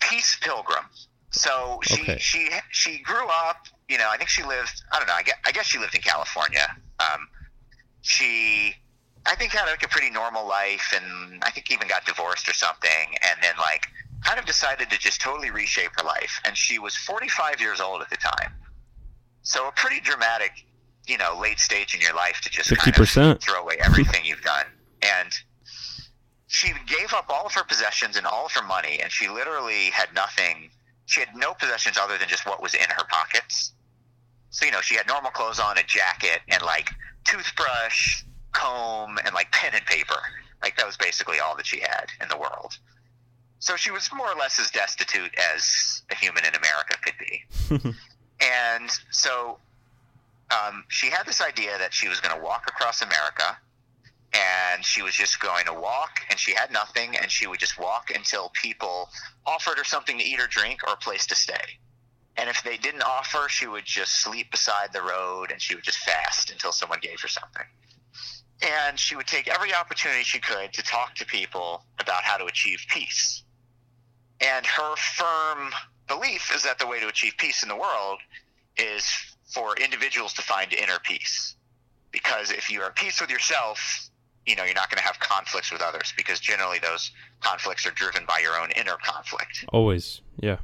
Peace 0.00 0.36
Pilgrim. 0.40 0.84
So 1.30 1.80
she 1.82 2.02
okay. 2.02 2.18
she 2.18 2.50
she 2.70 2.98
grew 2.98 3.26
up. 3.28 3.66
You 3.88 3.98
know, 3.98 4.08
I 4.10 4.16
think 4.16 4.28
she 4.28 4.42
lived. 4.42 4.82
I 4.92 4.98
don't 4.98 5.08
know. 5.08 5.14
I 5.14 5.22
guess, 5.22 5.36
I 5.46 5.52
guess 5.52 5.66
she 5.66 5.78
lived 5.78 5.94
in 5.94 6.00
California. 6.00 6.66
Um, 6.98 7.28
she, 8.02 8.74
I 9.26 9.34
think, 9.36 9.52
had 9.52 9.66
like 9.66 9.82
a 9.84 9.88
pretty 9.88 10.10
normal 10.10 10.46
life, 10.46 10.92
and 10.94 11.42
I 11.44 11.50
think 11.50 11.70
even 11.70 11.88
got 11.88 12.04
divorced 12.04 12.48
or 12.48 12.52
something, 12.52 13.14
and 13.22 13.42
then 13.42 13.54
like 13.58 13.86
kind 14.24 14.38
of 14.38 14.44
decided 14.44 14.90
to 14.90 14.98
just 14.98 15.20
totally 15.20 15.50
reshape 15.50 15.90
her 15.98 16.06
life. 16.06 16.40
And 16.44 16.56
she 16.56 16.78
was 16.78 16.96
45 16.96 17.60
years 17.60 17.80
old 17.80 18.02
at 18.02 18.10
the 18.10 18.16
time. 18.16 18.52
So 19.42 19.68
a 19.68 19.72
pretty 19.72 20.00
dramatic, 20.00 20.66
you 21.06 21.16
know, 21.16 21.38
late 21.40 21.58
stage 21.58 21.94
in 21.94 22.00
your 22.00 22.14
life 22.14 22.40
to 22.42 22.50
just 22.50 22.70
50%. 22.70 23.14
kind 23.14 23.32
of 23.32 23.40
throw 23.40 23.62
away 23.62 23.76
everything 23.80 24.24
you've 24.24 24.42
done. 24.42 24.66
And 25.02 25.32
she 26.48 26.72
gave 26.86 27.14
up 27.14 27.26
all 27.30 27.46
of 27.46 27.54
her 27.54 27.64
possessions 27.64 28.16
and 28.16 28.26
all 28.26 28.46
of 28.46 28.52
her 28.52 28.66
money, 28.66 29.00
and 29.00 29.10
she 29.10 29.28
literally 29.28 29.90
had 29.90 30.12
nothing 30.14 30.70
she 31.10 31.18
had 31.18 31.34
no 31.34 31.52
possessions 31.54 31.98
other 31.98 32.16
than 32.16 32.28
just 32.28 32.46
what 32.46 32.62
was 32.62 32.72
in 32.72 32.88
her 32.88 33.04
pockets. 33.10 33.72
So, 34.50 34.64
you 34.64 34.70
know, 34.70 34.80
she 34.80 34.94
had 34.94 35.08
normal 35.08 35.32
clothes 35.32 35.58
on, 35.58 35.76
a 35.76 35.82
jacket, 35.82 36.40
and 36.48 36.62
like 36.62 36.88
toothbrush, 37.24 38.22
comb, 38.52 39.18
and 39.24 39.34
like 39.34 39.50
pen 39.50 39.72
and 39.74 39.84
paper. 39.84 40.20
Like 40.62 40.76
that 40.76 40.86
was 40.86 40.96
basically 40.96 41.40
all 41.40 41.56
that 41.56 41.66
she 41.66 41.80
had 41.80 42.06
in 42.22 42.28
the 42.28 42.36
world. 42.36 42.78
So 43.58 43.74
she 43.74 43.90
was 43.90 44.08
more 44.14 44.28
or 44.28 44.36
less 44.36 44.60
as 44.60 44.70
destitute 44.70 45.32
as 45.52 46.02
a 46.12 46.14
human 46.14 46.44
in 46.44 46.52
America 46.54 46.96
could 47.02 47.14
be. 47.18 47.92
and 48.40 48.90
so 49.10 49.58
um, 50.52 50.84
she 50.86 51.10
had 51.10 51.26
this 51.26 51.40
idea 51.40 51.76
that 51.76 51.92
she 51.92 52.08
was 52.08 52.20
going 52.20 52.36
to 52.36 52.42
walk 52.42 52.66
across 52.68 53.02
America 53.02 53.58
and 54.32 54.84
she 54.84 55.02
was 55.02 55.14
just 55.14 55.40
going 55.40 55.66
to 55.66 55.74
walk 55.74 56.20
and 56.28 56.38
she 56.38 56.52
had 56.54 56.70
nothing 56.70 57.16
and 57.16 57.30
she 57.30 57.46
would 57.46 57.58
just 57.58 57.78
walk 57.78 58.10
until 58.14 58.50
people 58.50 59.08
offered 59.44 59.78
her 59.78 59.84
something 59.84 60.18
to 60.18 60.24
eat 60.24 60.40
or 60.40 60.46
drink 60.46 60.80
or 60.86 60.92
a 60.92 60.96
place 60.96 61.26
to 61.26 61.34
stay. 61.34 61.78
And 62.36 62.48
if 62.48 62.62
they 62.62 62.76
didn't 62.76 63.02
offer 63.02 63.48
she 63.48 63.66
would 63.66 63.84
just 63.84 64.22
sleep 64.22 64.50
beside 64.50 64.92
the 64.92 65.02
road 65.02 65.50
and 65.50 65.60
she 65.60 65.74
would 65.74 65.84
just 65.84 65.98
fast 65.98 66.50
until 66.50 66.72
someone 66.72 67.00
gave 67.00 67.20
her 67.20 67.28
something. 67.28 67.64
And 68.62 68.98
she 68.98 69.16
would 69.16 69.26
take 69.26 69.48
every 69.48 69.74
opportunity 69.74 70.22
she 70.22 70.38
could 70.38 70.72
to 70.74 70.82
talk 70.82 71.14
to 71.16 71.26
people 71.26 71.82
about 71.98 72.22
how 72.22 72.36
to 72.36 72.44
achieve 72.44 72.84
peace. 72.88 73.42
And 74.40 74.64
her 74.64 74.96
firm 74.96 75.70
belief 76.06 76.54
is 76.54 76.62
that 76.62 76.78
the 76.78 76.86
way 76.86 77.00
to 77.00 77.08
achieve 77.08 77.34
peace 77.36 77.62
in 77.62 77.68
the 77.68 77.76
world 77.76 78.20
is 78.76 79.04
for 79.52 79.76
individuals 79.76 80.34
to 80.34 80.42
find 80.42 80.72
inner 80.72 80.98
peace. 81.02 81.56
Because 82.12 82.50
if 82.50 82.70
you 82.70 82.80
are 82.82 82.86
at 82.86 82.96
peace 82.96 83.20
with 83.20 83.30
yourself 83.30 84.09
you 84.46 84.56
know 84.56 84.64
you're 84.64 84.74
not 84.74 84.90
going 84.90 84.98
to 84.98 85.04
have 85.04 85.18
conflicts 85.20 85.70
with 85.72 85.82
others 85.82 86.12
because 86.16 86.40
generally 86.40 86.78
those 86.78 87.12
conflicts 87.40 87.86
are 87.86 87.92
driven 87.92 88.24
by 88.26 88.38
your 88.42 88.58
own 88.60 88.70
inner 88.72 88.96
conflict. 89.04 89.64
Always, 89.72 90.20
yeah. 90.38 90.58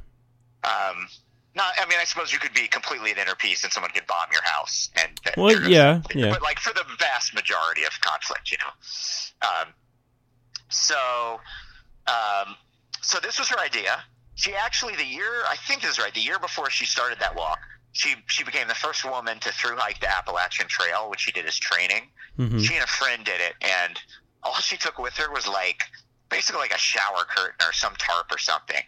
Um, 0.63 1.07
not, 1.55 1.73
I 1.79 1.85
mean, 1.87 1.97
I 1.99 2.03
suppose 2.03 2.31
you 2.31 2.39
could 2.39 2.53
be 2.53 2.67
completely 2.67 3.11
at 3.11 3.17
inner 3.17 3.35
peace 3.35 3.63
and 3.63 3.73
someone 3.73 3.91
could 3.91 4.05
bomb 4.05 4.29
your 4.31 4.43
house, 4.43 4.89
and 4.95 5.19
well, 5.37 5.59
yeah, 5.67 6.01
yeah. 6.13 6.29
But 6.29 6.43
like 6.43 6.59
for 6.59 6.73
the 6.73 6.83
vast 6.99 7.33
majority 7.33 7.83
of 7.83 7.99
conflict, 8.01 8.51
you 8.51 8.57
know. 8.59 9.47
Um, 9.47 9.73
so, 10.69 11.39
um, 12.07 12.55
so 13.01 13.19
this 13.19 13.39
was 13.39 13.49
her 13.49 13.59
idea. 13.59 14.03
She 14.35 14.53
actually, 14.53 14.95
the 14.95 15.05
year 15.05 15.43
I 15.49 15.55
think 15.67 15.81
this 15.81 15.91
is 15.91 15.99
right, 15.99 16.13
the 16.13 16.21
year 16.21 16.37
before 16.39 16.69
she 16.69 16.85
started 16.85 17.19
that 17.19 17.35
walk, 17.35 17.59
she 17.97 18.13
she 18.27 18.43
became 18.43 18.67
the 18.67 18.75
first 18.75 19.03
woman 19.03 19.39
to 19.39 19.51
through 19.51 19.75
hike 19.75 19.99
the 19.99 20.07
Appalachian 20.07 20.67
Trail, 20.67 21.09
which 21.09 21.21
she 21.21 21.31
did 21.31 21.47
as 21.47 21.57
training. 21.57 22.03
Mm-hmm. 22.37 22.59
She 22.59 22.75
and 22.75 22.83
a 22.83 22.87
friend 22.87 23.25
did 23.25 23.41
it, 23.41 23.55
and 23.61 23.99
all 24.43 24.53
she 24.55 24.77
took 24.77 24.99
with 24.99 25.13
her 25.13 25.33
was 25.33 25.47
like 25.47 25.81
basically 26.29 26.61
like 26.61 26.75
a 26.75 26.77
shower 26.77 27.25
curtain 27.27 27.55
or 27.67 27.73
some 27.73 27.95
tarp 27.97 28.31
or 28.31 28.37
something, 28.37 28.83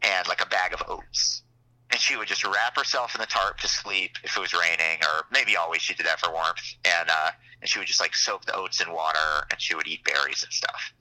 and 0.00 0.26
like 0.26 0.40
a 0.40 0.46
bag 0.46 0.72
of 0.72 0.82
oats. 0.88 1.42
And 1.90 2.00
she 2.00 2.16
would 2.16 2.28
just 2.28 2.44
wrap 2.44 2.76
herself 2.76 3.14
in 3.14 3.20
the 3.20 3.26
tarp 3.26 3.58
to 3.58 3.68
sleep 3.68 4.12
if 4.24 4.36
it 4.36 4.40
was 4.40 4.54
raining, 4.54 5.02
or 5.02 5.26
maybe 5.30 5.54
always 5.56 5.82
she 5.82 5.92
did 5.92 6.06
that 6.06 6.18
for 6.18 6.32
warmth. 6.32 6.76
And 6.86 7.10
uh, 7.10 7.32
and 7.60 7.68
she 7.68 7.78
would 7.78 7.86
just 7.86 8.00
like 8.00 8.14
soak 8.14 8.46
the 8.46 8.54
oats 8.54 8.80
in 8.80 8.90
water, 8.90 9.46
and 9.50 9.60
she 9.60 9.74
would 9.74 9.86
eat 9.86 10.02
berries 10.04 10.42
and 10.42 10.52
stuff. 10.52 10.94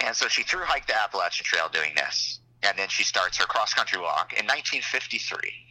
And 0.00 0.14
so 0.14 0.28
she 0.28 0.42
through 0.42 0.64
hiked 0.64 0.88
the 0.88 1.02
Appalachian 1.02 1.46
Trail 1.46 1.70
doing 1.72 1.94
this, 1.96 2.40
and 2.62 2.78
then 2.78 2.90
she 2.90 3.04
starts 3.04 3.38
her 3.38 3.46
cross 3.46 3.72
country 3.72 3.98
walk 3.98 4.34
in 4.34 4.44
1953 4.44 5.69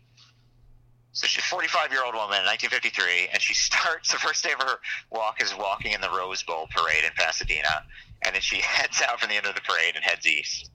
so 1.19 1.27
she's 1.27 1.43
a 1.43 1.47
45 1.47 1.91
year 1.91 2.05
old 2.05 2.15
woman 2.15 2.39
in 2.39 2.47
1953, 2.47 3.27
and 3.33 3.41
she 3.41 3.53
starts 3.69 4.09
the 4.09 4.17
first 4.17 4.41
day 4.41 4.53
of 4.53 4.61
her 4.65 4.79
walk 5.11 5.43
is 5.43 5.53
walking 5.53 5.91
in 5.91 5.99
the 5.99 6.09
Rose 6.09 6.43
Bowl 6.43 6.67
parade 6.73 7.03
in 7.03 7.11
Pasadena, 7.17 7.83
and 8.23 8.33
then 8.33 8.41
she 8.41 8.61
heads 8.61 9.01
out 9.01 9.19
from 9.19 9.27
the 9.27 9.35
end 9.35 9.45
of 9.45 9.53
the 9.53 9.59
parade 9.59 9.95
and 9.95 10.03
heads 10.03 10.25
east. 10.25 10.71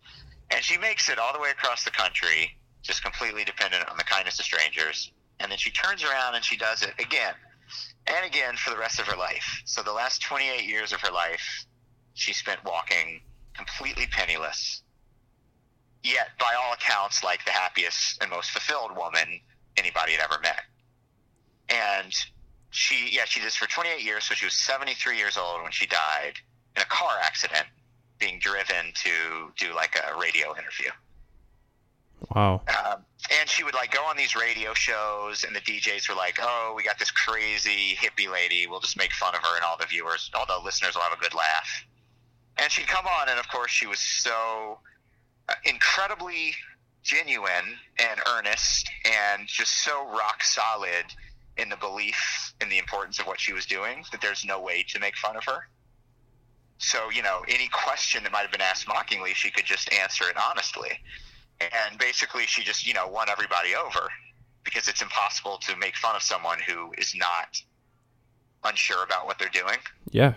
And 0.50 0.62
she 0.62 0.76
makes 0.76 1.08
it 1.08 1.18
all 1.18 1.32
the 1.32 1.38
way 1.38 1.48
across 1.48 1.84
the 1.84 1.90
country, 1.90 2.50
just 2.82 3.02
completely 3.02 3.44
dependent 3.44 3.88
on 3.88 3.96
the 3.96 4.04
kindness 4.04 4.38
of 4.38 4.44
strangers. 4.44 5.10
And 5.40 5.50
then 5.50 5.56
she 5.56 5.70
turns 5.70 6.04
around 6.04 6.34
and 6.34 6.44
she 6.44 6.58
does 6.58 6.82
it 6.82 6.92
again 6.98 7.32
and 8.06 8.26
again 8.26 8.56
for 8.56 8.68
the 8.68 8.76
rest 8.76 9.00
of 9.00 9.06
her 9.06 9.16
life. 9.16 9.62
So 9.64 9.82
the 9.82 9.94
last 9.94 10.20
28 10.20 10.68
years 10.68 10.92
of 10.92 11.00
her 11.00 11.10
life, 11.10 11.64
she 12.12 12.34
spent 12.34 12.62
walking 12.66 13.22
completely 13.56 14.06
penniless, 14.08 14.82
yet 16.02 16.28
by 16.38 16.52
all 16.62 16.74
accounts, 16.74 17.24
like 17.24 17.42
the 17.46 17.50
happiest 17.50 18.20
and 18.20 18.30
most 18.30 18.50
fulfilled 18.50 18.94
woman 18.94 19.40
anybody 19.76 20.12
had 20.12 20.20
ever 20.20 20.40
met. 20.42 20.60
And 21.68 22.12
she, 22.70 23.10
yeah, 23.12 23.24
she 23.24 23.40
did 23.40 23.46
this 23.46 23.56
for 23.56 23.68
28 23.68 24.02
years. 24.02 24.24
So 24.24 24.34
she 24.34 24.46
was 24.46 24.54
73 24.54 25.16
years 25.16 25.36
old 25.36 25.62
when 25.62 25.72
she 25.72 25.86
died 25.86 26.34
in 26.76 26.82
a 26.82 26.86
car 26.86 27.18
accident, 27.22 27.66
being 28.18 28.38
driven 28.40 28.92
to 28.94 29.52
do 29.56 29.74
like 29.74 29.96
a 29.96 30.18
radio 30.18 30.56
interview. 30.56 30.90
Wow. 32.34 32.62
Um, 32.68 33.04
and 33.38 33.48
she 33.48 33.64
would 33.64 33.74
like 33.74 33.92
go 33.92 34.02
on 34.04 34.16
these 34.16 34.34
radio 34.34 34.74
shows, 34.74 35.44
and 35.44 35.54
the 35.54 35.60
DJs 35.60 36.08
were 36.08 36.14
like, 36.14 36.38
"Oh, 36.40 36.72
we 36.76 36.82
got 36.82 36.98
this 36.98 37.10
crazy 37.10 37.96
hippie 37.96 38.30
lady. 38.30 38.66
We'll 38.66 38.80
just 38.80 38.96
make 38.96 39.12
fun 39.12 39.34
of 39.34 39.42
her, 39.42 39.56
and 39.56 39.64
all 39.64 39.76
the 39.76 39.86
viewers, 39.86 40.30
all 40.34 40.46
the 40.46 40.58
listeners 40.64 40.94
will 40.94 41.02
have 41.02 41.12
a 41.12 41.20
good 41.20 41.34
laugh." 41.34 41.84
And 42.56 42.70
she'd 42.70 42.86
come 42.86 43.06
on, 43.06 43.28
and 43.28 43.38
of 43.38 43.48
course, 43.48 43.70
she 43.70 43.86
was 43.86 43.98
so 43.98 44.78
uh, 45.48 45.54
incredibly 45.64 46.54
genuine 47.04 47.78
and 47.98 48.20
earnest 48.28 48.90
and 49.04 49.46
just 49.46 49.84
so 49.84 50.08
rock 50.08 50.42
solid 50.42 51.04
in 51.56 51.68
the 51.68 51.76
belief 51.76 52.54
in 52.60 52.68
the 52.68 52.78
importance 52.78 53.20
of 53.20 53.26
what 53.26 53.38
she 53.38 53.52
was 53.52 53.66
doing 53.66 54.04
that 54.10 54.20
there's 54.20 54.44
no 54.44 54.60
way 54.60 54.84
to 54.88 54.98
make 54.98 55.16
fun 55.16 55.36
of 55.36 55.44
her. 55.44 55.68
So, 56.78 57.10
you 57.10 57.22
know, 57.22 57.42
any 57.46 57.68
question 57.68 58.24
that 58.24 58.32
might 58.32 58.40
have 58.40 58.50
been 58.50 58.60
asked 58.60 58.88
mockingly, 58.88 59.32
she 59.34 59.50
could 59.50 59.64
just 59.64 59.92
answer 59.92 60.24
it 60.28 60.36
honestly. 60.36 60.90
And 61.60 61.98
basically, 61.98 62.46
she 62.46 62.62
just, 62.64 62.86
you 62.86 62.94
know, 62.94 63.06
won 63.06 63.28
everybody 63.28 63.74
over 63.74 64.08
because 64.64 64.88
it's 64.88 65.02
impossible 65.02 65.58
to 65.58 65.76
make 65.76 65.96
fun 65.96 66.16
of 66.16 66.22
someone 66.22 66.58
who 66.66 66.92
is 66.98 67.14
not 67.14 67.62
unsure 68.64 69.04
about 69.04 69.26
what 69.26 69.38
they're 69.38 69.48
doing. 69.50 69.76
Yeah. 70.10 70.34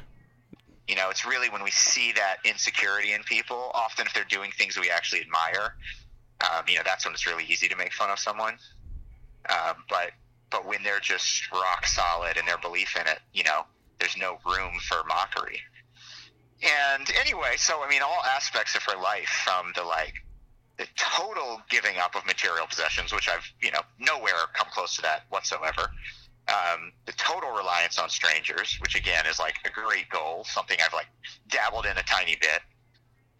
You 0.88 0.95
know, 0.95 1.09
it's 1.09 1.26
really 1.26 1.49
when 1.49 1.63
we 1.63 1.72
see 1.72 2.11
that 2.13 2.38
insecurity 2.45 3.13
in 3.13 3.24
people, 3.24 3.72
often 3.74 4.05
if 4.05 4.13
they're 4.13 4.26
doing 4.26 4.51
things 4.51 4.78
we 4.78 4.89
actually 4.89 5.22
admire, 5.22 5.76
um, 6.42 6.64
you 6.68 6.76
know, 6.76 6.84
that's 6.86 7.06
when 7.06 7.14
it's 7.14 7.26
really 7.26 7.46
easy 7.46 7.68
to 7.68 7.76
make 7.76 7.94
fun 7.94 8.10
of 8.10 8.20
someone. 8.20 8.58
Um, 9.50 9.84
but 9.90 10.12
but 10.50 10.66
when 10.66 10.84
they're 10.84 11.00
just 11.00 11.52
rock 11.52 11.86
solid 11.86 12.38
in 12.38 12.46
their 12.46 12.58
belief 12.58 12.96
in 12.96 13.08
it, 13.08 13.20
you 13.34 13.44
know, 13.44 13.66
there's 14.00 14.18
no 14.18 14.38
room 14.46 14.80
for 14.88 15.04
mockery. 15.08 15.60
And 16.64 17.08
anyway, 17.20 17.56
so 17.58 17.84
I 17.84 17.90
mean, 17.90 18.02
all 18.02 18.24
aspects 18.26 18.76
of 18.76 18.84
her 18.84 19.00
life, 19.00 19.44
from 19.44 19.72
the 19.76 19.84
like 19.84 20.14
the 20.78 20.88
total 20.96 21.62
giving 21.70 21.98
up 21.98 22.16
of 22.16 22.26
material 22.26 22.66
possessions, 22.68 23.14
which 23.14 23.28
I've 23.28 23.46
you 23.62 23.72
know 23.72 23.82
nowhere 24.00 24.34
come 24.54 24.68
close 24.72 24.96
to 24.98 25.02
that 25.04 25.24
whatsoever. 25.30 25.90
Um, 26.48 26.94
the 27.06 27.12
total 27.14 27.52
reliance 27.52 28.00
on 28.00 28.10
strangers, 28.10 28.78
which 28.80 28.96
again 28.96 29.26
is 29.30 29.38
like 29.38 29.56
a 29.66 29.70
great 29.70 30.10
goal, 30.10 30.46
something 30.46 30.78
I've 30.84 30.94
like 30.94 31.08
dabbled 31.50 31.86
in 31.86 31.98
a 31.98 32.04
tiny 32.04 32.38
bit, 32.40 32.62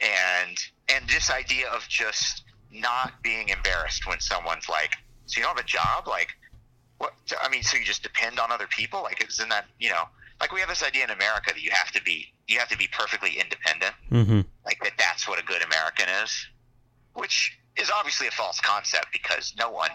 and 0.02 0.58
and 0.90 1.08
this 1.08 1.32
idea 1.32 1.70
of 1.70 1.88
just 1.88 2.44
not 2.72 3.22
being 3.24 3.50
embarrassed 3.50 4.08
when 4.08 4.20
someone's 4.20 4.68
like, 4.70 4.96
"So 5.26 5.40
you 5.40 5.46
don't 5.46 5.56
have 5.56 5.66
a 5.66 5.68
job?" 5.68 6.08
Like, 6.08 6.30
what? 6.98 7.14
I 7.42 7.50
mean, 7.50 7.64
so 7.64 7.78
you 7.78 7.86
just 7.86 8.04
depend 8.04 8.40
on 8.40 8.52
other 8.52 8.68
people? 8.68 9.04
Like, 9.04 9.26
isn't 9.28 9.50
that 9.50 9.66
you 9.80 9.90
know? 9.90 10.04
Like 10.40 10.52
we 10.52 10.60
have 10.60 10.70
this 10.70 10.84
idea 10.84 11.04
in 11.04 11.10
America 11.10 11.52
that 11.54 11.62
you 11.64 11.72
have 11.72 11.92
to 11.94 12.02
be 12.04 12.32
you 12.48 12.60
have 12.60 12.70
to 12.70 12.78
be 12.78 12.88
perfectly 12.92 13.40
independent. 13.40 13.94
Mm-hmm. 14.12 14.42
Like 14.66 14.84
that 14.84 14.94
that's 14.98 15.28
what 15.28 15.40
a 15.40 15.44
good 15.44 15.64
American 15.64 16.08
is, 16.24 16.48
which 17.14 17.58
is 17.76 17.90
obviously 17.90 18.28
a 18.28 18.32
false 18.32 18.60
concept 18.62 19.08
because 19.12 19.54
no 19.58 19.72
one 19.72 19.90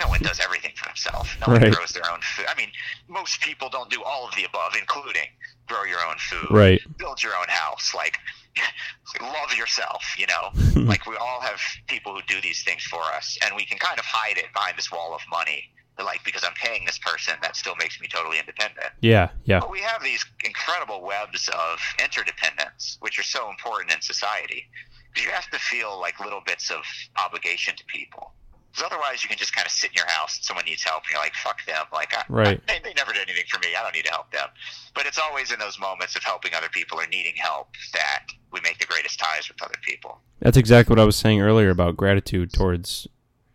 no 0.00 0.08
one 0.08 0.20
does 0.22 0.40
everything 0.40 0.72
for 0.76 0.86
themselves. 0.86 1.28
No 1.46 1.52
one 1.52 1.70
grows 1.70 1.90
their 1.90 2.08
own 2.10 2.20
food. 2.20 2.46
I 2.48 2.54
mean, 2.54 2.70
most 3.08 3.40
people 3.40 3.68
don't 3.68 3.90
do 3.90 4.02
all 4.04 4.28
of 4.28 4.34
the 4.36 4.44
above, 4.44 4.74
including 4.78 5.26
grow 5.66 5.82
your 5.84 5.98
own 6.06 6.16
food, 6.18 6.46
Right. 6.50 6.80
build 6.96 7.22
your 7.22 7.36
own 7.36 7.48
house, 7.48 7.94
like 7.94 8.16
love 9.20 9.56
yourself. 9.56 10.02
You 10.18 10.26
know, 10.26 10.82
like 10.88 11.06
we 11.06 11.16
all 11.16 11.40
have 11.40 11.60
people 11.86 12.14
who 12.14 12.22
do 12.26 12.40
these 12.40 12.62
things 12.62 12.82
for 12.84 13.02
us, 13.02 13.38
and 13.44 13.54
we 13.54 13.64
can 13.64 13.78
kind 13.78 13.98
of 13.98 14.04
hide 14.04 14.38
it 14.38 14.46
behind 14.52 14.76
this 14.76 14.90
wall 14.90 15.14
of 15.14 15.20
money. 15.30 15.64
Like 15.98 16.22
because 16.24 16.44
I'm 16.44 16.54
paying 16.54 16.84
this 16.84 16.98
person, 16.98 17.34
that 17.42 17.56
still 17.56 17.74
makes 17.76 18.00
me 18.00 18.06
totally 18.06 18.38
independent. 18.38 18.86
Yeah. 19.00 19.30
Yeah. 19.44 19.58
But 19.58 19.70
we 19.70 19.80
have 19.80 20.02
these 20.02 20.24
incredible 20.44 21.02
webs 21.02 21.48
of 21.48 21.80
interdependence, 22.02 22.98
which 23.00 23.18
are 23.18 23.24
so 23.24 23.50
important 23.50 23.92
in 23.92 24.00
society. 24.00 24.68
Because 25.08 25.26
you 25.26 25.32
have 25.32 25.50
to 25.50 25.58
feel 25.58 25.98
like 26.00 26.20
little 26.20 26.42
bits 26.46 26.70
of 26.70 26.82
obligation 27.16 27.74
to 27.76 27.84
people. 27.86 28.32
Because 28.70 28.90
otherwise, 28.92 29.22
you 29.22 29.28
can 29.28 29.38
just 29.38 29.54
kind 29.54 29.66
of 29.66 29.72
sit 29.72 29.90
in 29.90 29.94
your 29.96 30.06
house 30.06 30.36
and 30.38 30.44
someone 30.44 30.64
needs 30.66 30.82
help, 30.84 31.02
and 31.04 31.12
you're 31.12 31.20
like, 31.22 31.34
"Fuck 31.34 31.64
them!" 31.66 31.86
Like, 31.92 32.12
I, 32.16 32.24
Right. 32.28 32.60
I, 32.68 32.72
they, 32.82 32.88
they 32.90 32.94
never 32.94 33.12
did 33.12 33.22
anything 33.28 33.44
for 33.48 33.58
me. 33.60 33.68
I 33.78 33.82
don't 33.82 33.94
need 33.94 34.04
to 34.04 34.10
help 34.10 34.30
them. 34.30 34.48
But 34.94 35.06
it's 35.06 35.18
always 35.18 35.50
in 35.52 35.58
those 35.58 35.78
moments 35.80 36.14
of 36.16 36.22
helping 36.22 36.52
other 36.54 36.68
people 36.68 37.00
or 37.00 37.06
needing 37.06 37.34
help 37.36 37.68
that 37.94 38.24
we 38.52 38.60
make 38.60 38.78
the 38.78 38.86
greatest 38.86 39.18
ties 39.18 39.48
with 39.48 39.62
other 39.62 39.74
people. 39.82 40.20
That's 40.40 40.56
exactly 40.56 40.92
what 40.94 41.00
I 41.00 41.04
was 41.04 41.16
saying 41.16 41.40
earlier 41.40 41.70
about 41.70 41.96
gratitude 41.96 42.52
towards 42.52 43.08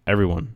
everyone, 0.07 0.55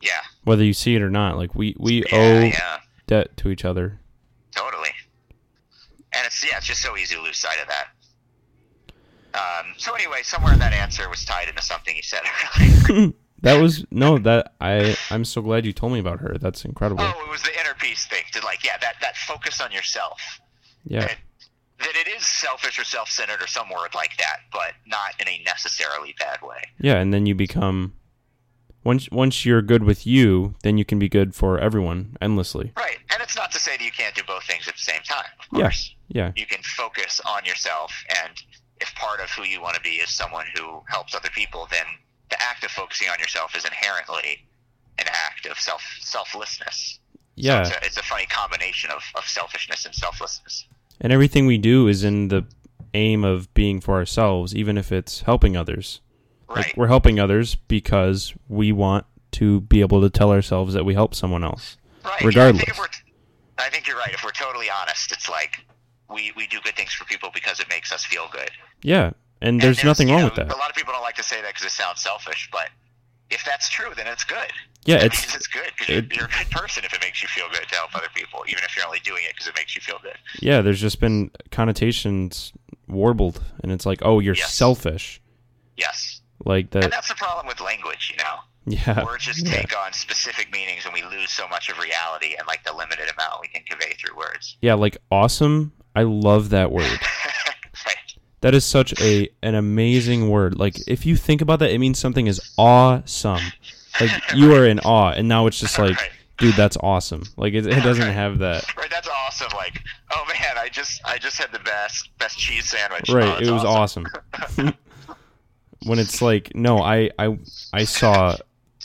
Yeah, 0.00 0.20
whether 0.42 0.64
you 0.64 0.74
see 0.74 0.94
it 0.96 1.02
or 1.02 1.10
not. 1.10 1.36
Like 1.36 1.54
we 1.54 1.74
we 1.78 2.04
yeah, 2.10 2.14
owe 2.16 2.40
yeah, 2.46 2.78
debt 3.06 3.36
to 3.38 3.48
each 3.50 3.64
other. 3.64 4.00
totally. 4.54 4.90
And 6.12 6.26
it's 6.26 6.44
yeah, 6.44 6.58
it's 6.58 6.66
just 6.66 6.82
so 6.82 6.96
easy 6.96 7.14
to 7.16 7.22
lose 7.22 7.38
sight 7.38 7.58
of 7.62 7.68
that. 7.68 7.86
Um, 9.34 9.72
so 9.78 9.94
anyway, 9.94 10.18
somewhere 10.22 10.52
in 10.52 10.58
that 10.60 10.72
answer 10.72 11.08
was 11.10 11.24
tied 11.24 11.48
into 11.48 11.62
something 11.62 11.96
you 11.96 12.02
said 12.02 12.20
earlier. 12.58 13.12
that 13.44 13.60
was 13.60 13.84
no 13.90 14.18
that 14.18 14.54
I 14.60 14.96
I'm 15.10 15.24
so 15.24 15.40
glad 15.42 15.64
you 15.64 15.72
told 15.72 15.92
me 15.92 15.98
about 16.00 16.20
her. 16.20 16.36
That's 16.40 16.64
incredible. 16.64 17.04
Oh, 17.04 17.24
it 17.24 17.30
was 17.30 17.42
the 17.42 17.52
inner 17.58 17.74
peace 17.78 18.06
thing. 18.06 18.24
To 18.32 18.44
like, 18.44 18.64
yeah, 18.64 18.76
that 18.80 18.94
that 19.00 19.16
focus 19.16 19.60
on 19.60 19.70
yourself. 19.72 20.20
Yeah. 20.84 21.00
That, 21.00 21.16
that 21.80 21.96
it 21.96 22.08
is 22.08 22.24
selfish 22.26 22.78
or 22.78 22.84
self-centered 22.84 23.42
or 23.42 23.46
some 23.46 23.68
word 23.68 23.94
like 23.94 24.16
that, 24.18 24.38
but 24.52 24.72
not 24.86 25.12
in 25.20 25.28
a 25.28 25.42
necessarily 25.44 26.14
bad 26.18 26.40
way. 26.42 26.62
Yeah, 26.78 26.96
and 26.96 27.12
then 27.12 27.26
you 27.26 27.34
become 27.34 27.94
once 28.84 29.10
once 29.10 29.44
you're 29.44 29.62
good 29.62 29.82
with 29.82 30.06
you, 30.06 30.54
then 30.62 30.78
you 30.78 30.84
can 30.84 30.98
be 30.98 31.08
good 31.08 31.34
for 31.34 31.58
everyone 31.58 32.16
endlessly. 32.20 32.72
Right, 32.76 32.98
and 33.12 33.22
it's 33.22 33.36
not 33.36 33.50
to 33.52 33.58
say 33.58 33.76
that 33.76 33.84
you 33.84 33.90
can't 33.92 34.14
do 34.14 34.22
both 34.26 34.44
things 34.44 34.68
at 34.68 34.74
the 34.74 34.80
same 34.80 35.02
time. 35.02 35.26
Of 35.52 35.58
Yeah. 35.58 35.70
Yeah. 36.08 36.32
you 36.36 36.46
can 36.46 36.62
focus 36.62 37.20
on 37.26 37.44
yourself, 37.44 37.92
and 38.22 38.32
if 38.80 38.94
part 38.94 39.20
of 39.20 39.30
who 39.30 39.44
you 39.44 39.60
want 39.60 39.74
to 39.76 39.80
be 39.80 39.96
is 39.96 40.10
someone 40.10 40.46
who 40.54 40.82
helps 40.88 41.14
other 41.14 41.30
people, 41.34 41.66
then 41.70 41.86
the 42.30 42.40
act 42.42 42.64
of 42.64 42.70
focusing 42.70 43.08
on 43.08 43.18
yourself 43.18 43.54
is 43.56 43.64
inherently 43.64 44.44
an 44.98 45.06
act 45.08 45.46
of 45.46 45.58
self 45.58 45.82
selflessness. 46.00 46.98
Yeah. 47.36 47.64
So 47.64 47.68
it's, 47.68 47.70
a, 47.70 47.86
it's 47.86 47.96
a 47.96 48.02
funny 48.02 48.26
combination 48.26 48.90
of, 48.90 49.02
of 49.16 49.24
selfishness 49.24 49.84
and 49.84 49.94
selflessness. 49.94 50.66
And 51.00 51.12
everything 51.12 51.46
we 51.46 51.58
do 51.58 51.88
is 51.88 52.04
in 52.04 52.28
the 52.28 52.44
aim 52.94 53.24
of 53.24 53.52
being 53.54 53.80
for 53.80 53.94
ourselves, 53.94 54.54
even 54.54 54.78
if 54.78 54.92
it's 54.92 55.22
helping 55.22 55.56
others. 55.56 56.00
Right. 56.48 56.58
Like 56.58 56.76
we're 56.76 56.86
helping 56.86 57.18
others 57.18 57.56
because 57.56 58.32
we 58.48 58.70
want 58.70 59.06
to 59.32 59.62
be 59.62 59.80
able 59.80 60.00
to 60.02 60.10
tell 60.10 60.30
ourselves 60.30 60.74
that 60.74 60.84
we 60.84 60.94
help 60.94 61.14
someone 61.14 61.42
else. 61.42 61.76
Right. 62.04 62.20
yeah, 62.20 62.26
regardless. 62.28 62.62
I 62.62 62.66
think, 62.66 63.04
I 63.58 63.68
think 63.68 63.88
you're 63.88 63.96
right. 63.96 64.12
If 64.12 64.22
we're 64.22 64.30
totally 64.30 64.70
honest, 64.70 65.10
it's 65.10 65.28
like 65.28 65.64
we, 66.08 66.32
we 66.36 66.46
do 66.46 66.60
good 66.62 66.76
things 66.76 66.92
for 66.92 67.04
people 67.04 67.30
because 67.34 67.58
it 67.58 67.68
makes 67.68 67.90
us 67.92 68.04
feel 68.04 68.28
good. 68.30 68.50
Yeah. 68.82 69.10
And 69.40 69.60
there's 69.60 69.78
And 69.78 69.86
nothing 69.86 70.08
wrong 70.08 70.20
know, 70.20 70.24
with 70.26 70.36
that. 70.36 70.50
A 70.52 70.56
lot 70.56 70.70
of 70.70 70.76
people 70.76 70.92
don't 70.92 71.02
like 71.02 71.16
to 71.16 71.22
say 71.22 71.40
that 71.42 71.48
because 71.54 71.66
it 71.66 71.70
sounds 71.72 72.00
selfish, 72.00 72.48
but 72.52 72.68
if 73.30 73.44
that's 73.44 73.68
true, 73.68 73.90
then 73.96 74.06
it's 74.06 74.24
good. 74.24 74.50
Yeah, 74.86 74.98
That 74.98 75.06
it's 75.06 75.34
it's 75.34 75.46
good 75.46 75.70
because 75.78 75.96
it- 75.96 76.12
you're, 76.14 76.26
a 76.26 76.28
good 76.28 76.50
person 76.50 76.84
if 76.84 76.92
it 76.92 77.00
makes 77.02 77.22
you 77.22 77.28
feel 77.28 77.46
good 77.50 77.66
to 77.68 77.74
help 77.74 77.94
other 77.94 78.08
people, 78.14 78.44
even 78.48 78.62
if 78.64 78.76
you're 78.76 78.84
only 78.86 79.00
doing 79.00 79.22
it 79.24 79.32
because 79.32 79.46
it 79.46 79.54
makes 79.56 79.74
you 79.74 79.80
feel 79.80 79.98
good. 80.02 80.16
yeah, 80.40 80.60
there's 80.60 80.80
just 80.80 81.00
been 81.00 81.30
connotations 81.50 82.52
warbled 82.86 83.42
and 83.62 83.72
it's 83.72 83.86
like, 83.86 84.00
"Oh, 84.02 84.20
you're 84.20 84.34
Yes. 84.34 84.52
selfish." 84.54 85.20
Yes, 85.76 86.20
Like 86.44 86.70
that. 86.70 86.84
and 86.84 86.92
that 86.92 86.96
that's 86.96 87.08
the 87.08 87.14
problem 87.14 87.46
with 87.46 87.60
language. 87.60 88.12
You 88.16 88.22
know, 88.22 88.36
Yeah. 88.66 89.04
words 89.04 89.24
just 89.24 89.44
yeah. 89.46 89.56
take 89.62 89.76
on 89.76 89.92
specific 89.94 90.52
meanings, 90.52 90.84
and 90.84 90.92
we 90.94 91.02
lose 91.02 91.30
so 91.30 91.48
much 91.48 91.68
of 91.70 91.78
reality 91.78 92.34
and 92.38 92.46
like 92.46 92.62
the 92.64 92.72
limited 92.72 93.10
amount 93.10 93.40
we 93.40 93.48
can 93.48 93.62
convey 93.64 93.94
through 93.94 94.16
words. 94.16 94.56
Yeah, 94.60 94.74
like 94.74 94.98
awesome. 95.10 95.72
I 95.96 96.02
love 96.02 96.50
that 96.50 96.70
word. 96.70 97.00
That 98.44 98.52
is 98.52 98.66
such 98.66 98.92
a 99.00 99.26
an 99.42 99.54
amazing 99.54 100.28
word. 100.28 100.58
Like 100.58 100.76
if 100.86 101.06
you 101.06 101.16
think 101.16 101.40
about 101.40 101.60
that, 101.60 101.70
it 101.70 101.78
means 101.78 101.98
something 101.98 102.26
is 102.26 102.42
awesome. 102.58 103.40
Like 103.98 104.10
you 104.34 104.54
are 104.54 104.66
in 104.66 104.80
awe, 104.80 105.12
and 105.12 105.26
now 105.26 105.46
it's 105.46 105.58
just 105.58 105.78
like, 105.78 105.96
dude, 106.36 106.54
that's 106.54 106.76
awesome. 106.76 107.22
Like 107.38 107.54
it, 107.54 107.66
it 107.66 107.82
doesn't 107.82 108.12
have 108.12 108.40
that. 108.40 108.66
Right, 108.76 108.90
that's 108.90 109.08
awesome. 109.08 109.48
Like, 109.54 109.80
oh 110.12 110.26
man, 110.28 110.58
I 110.58 110.68
just 110.68 111.00
I 111.06 111.16
just 111.16 111.38
had 111.38 111.52
the 111.52 111.58
best 111.60 112.10
best 112.18 112.36
cheese 112.36 112.66
sandwich. 112.66 113.08
Right, 113.08 113.24
Oh, 113.24 113.48
it 113.48 113.50
was 113.50 113.64
awesome. 113.64 114.04
when 115.86 115.98
it's 115.98 116.20
like, 116.20 116.54
no, 116.54 116.82
I 116.82 117.08
I 117.18 117.38
I 117.72 117.84
saw, 117.84 118.36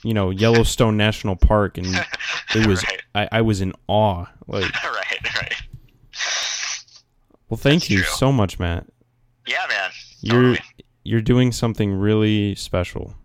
you 0.03 0.13
know, 0.13 0.29
Yellowstone 0.29 0.95
National 0.95 1.35
Park, 1.35 1.77
and 1.77 1.85
it 2.55 2.65
was 2.65 2.81
Right. 2.85 3.01
I, 3.13 3.39
I 3.39 3.41
was 3.41 3.59
in 3.59 3.73
awe. 3.89 4.25
Like, 4.47 4.73
right, 4.85 5.35
right. 5.35 5.53
well, 7.49 7.57
thank 7.57 7.81
That's 7.81 7.89
you 7.89 7.97
true. 8.03 8.13
so 8.13 8.31
much, 8.31 8.57
Matt. 8.57 8.85
Yeah, 9.49 9.65
man. 9.67 9.89
You're 10.21 10.41
Totally. 10.41 10.59
you're 11.03 11.21
doing 11.21 11.51
something 11.51 11.91
really 11.91 12.53
special. 12.53 13.15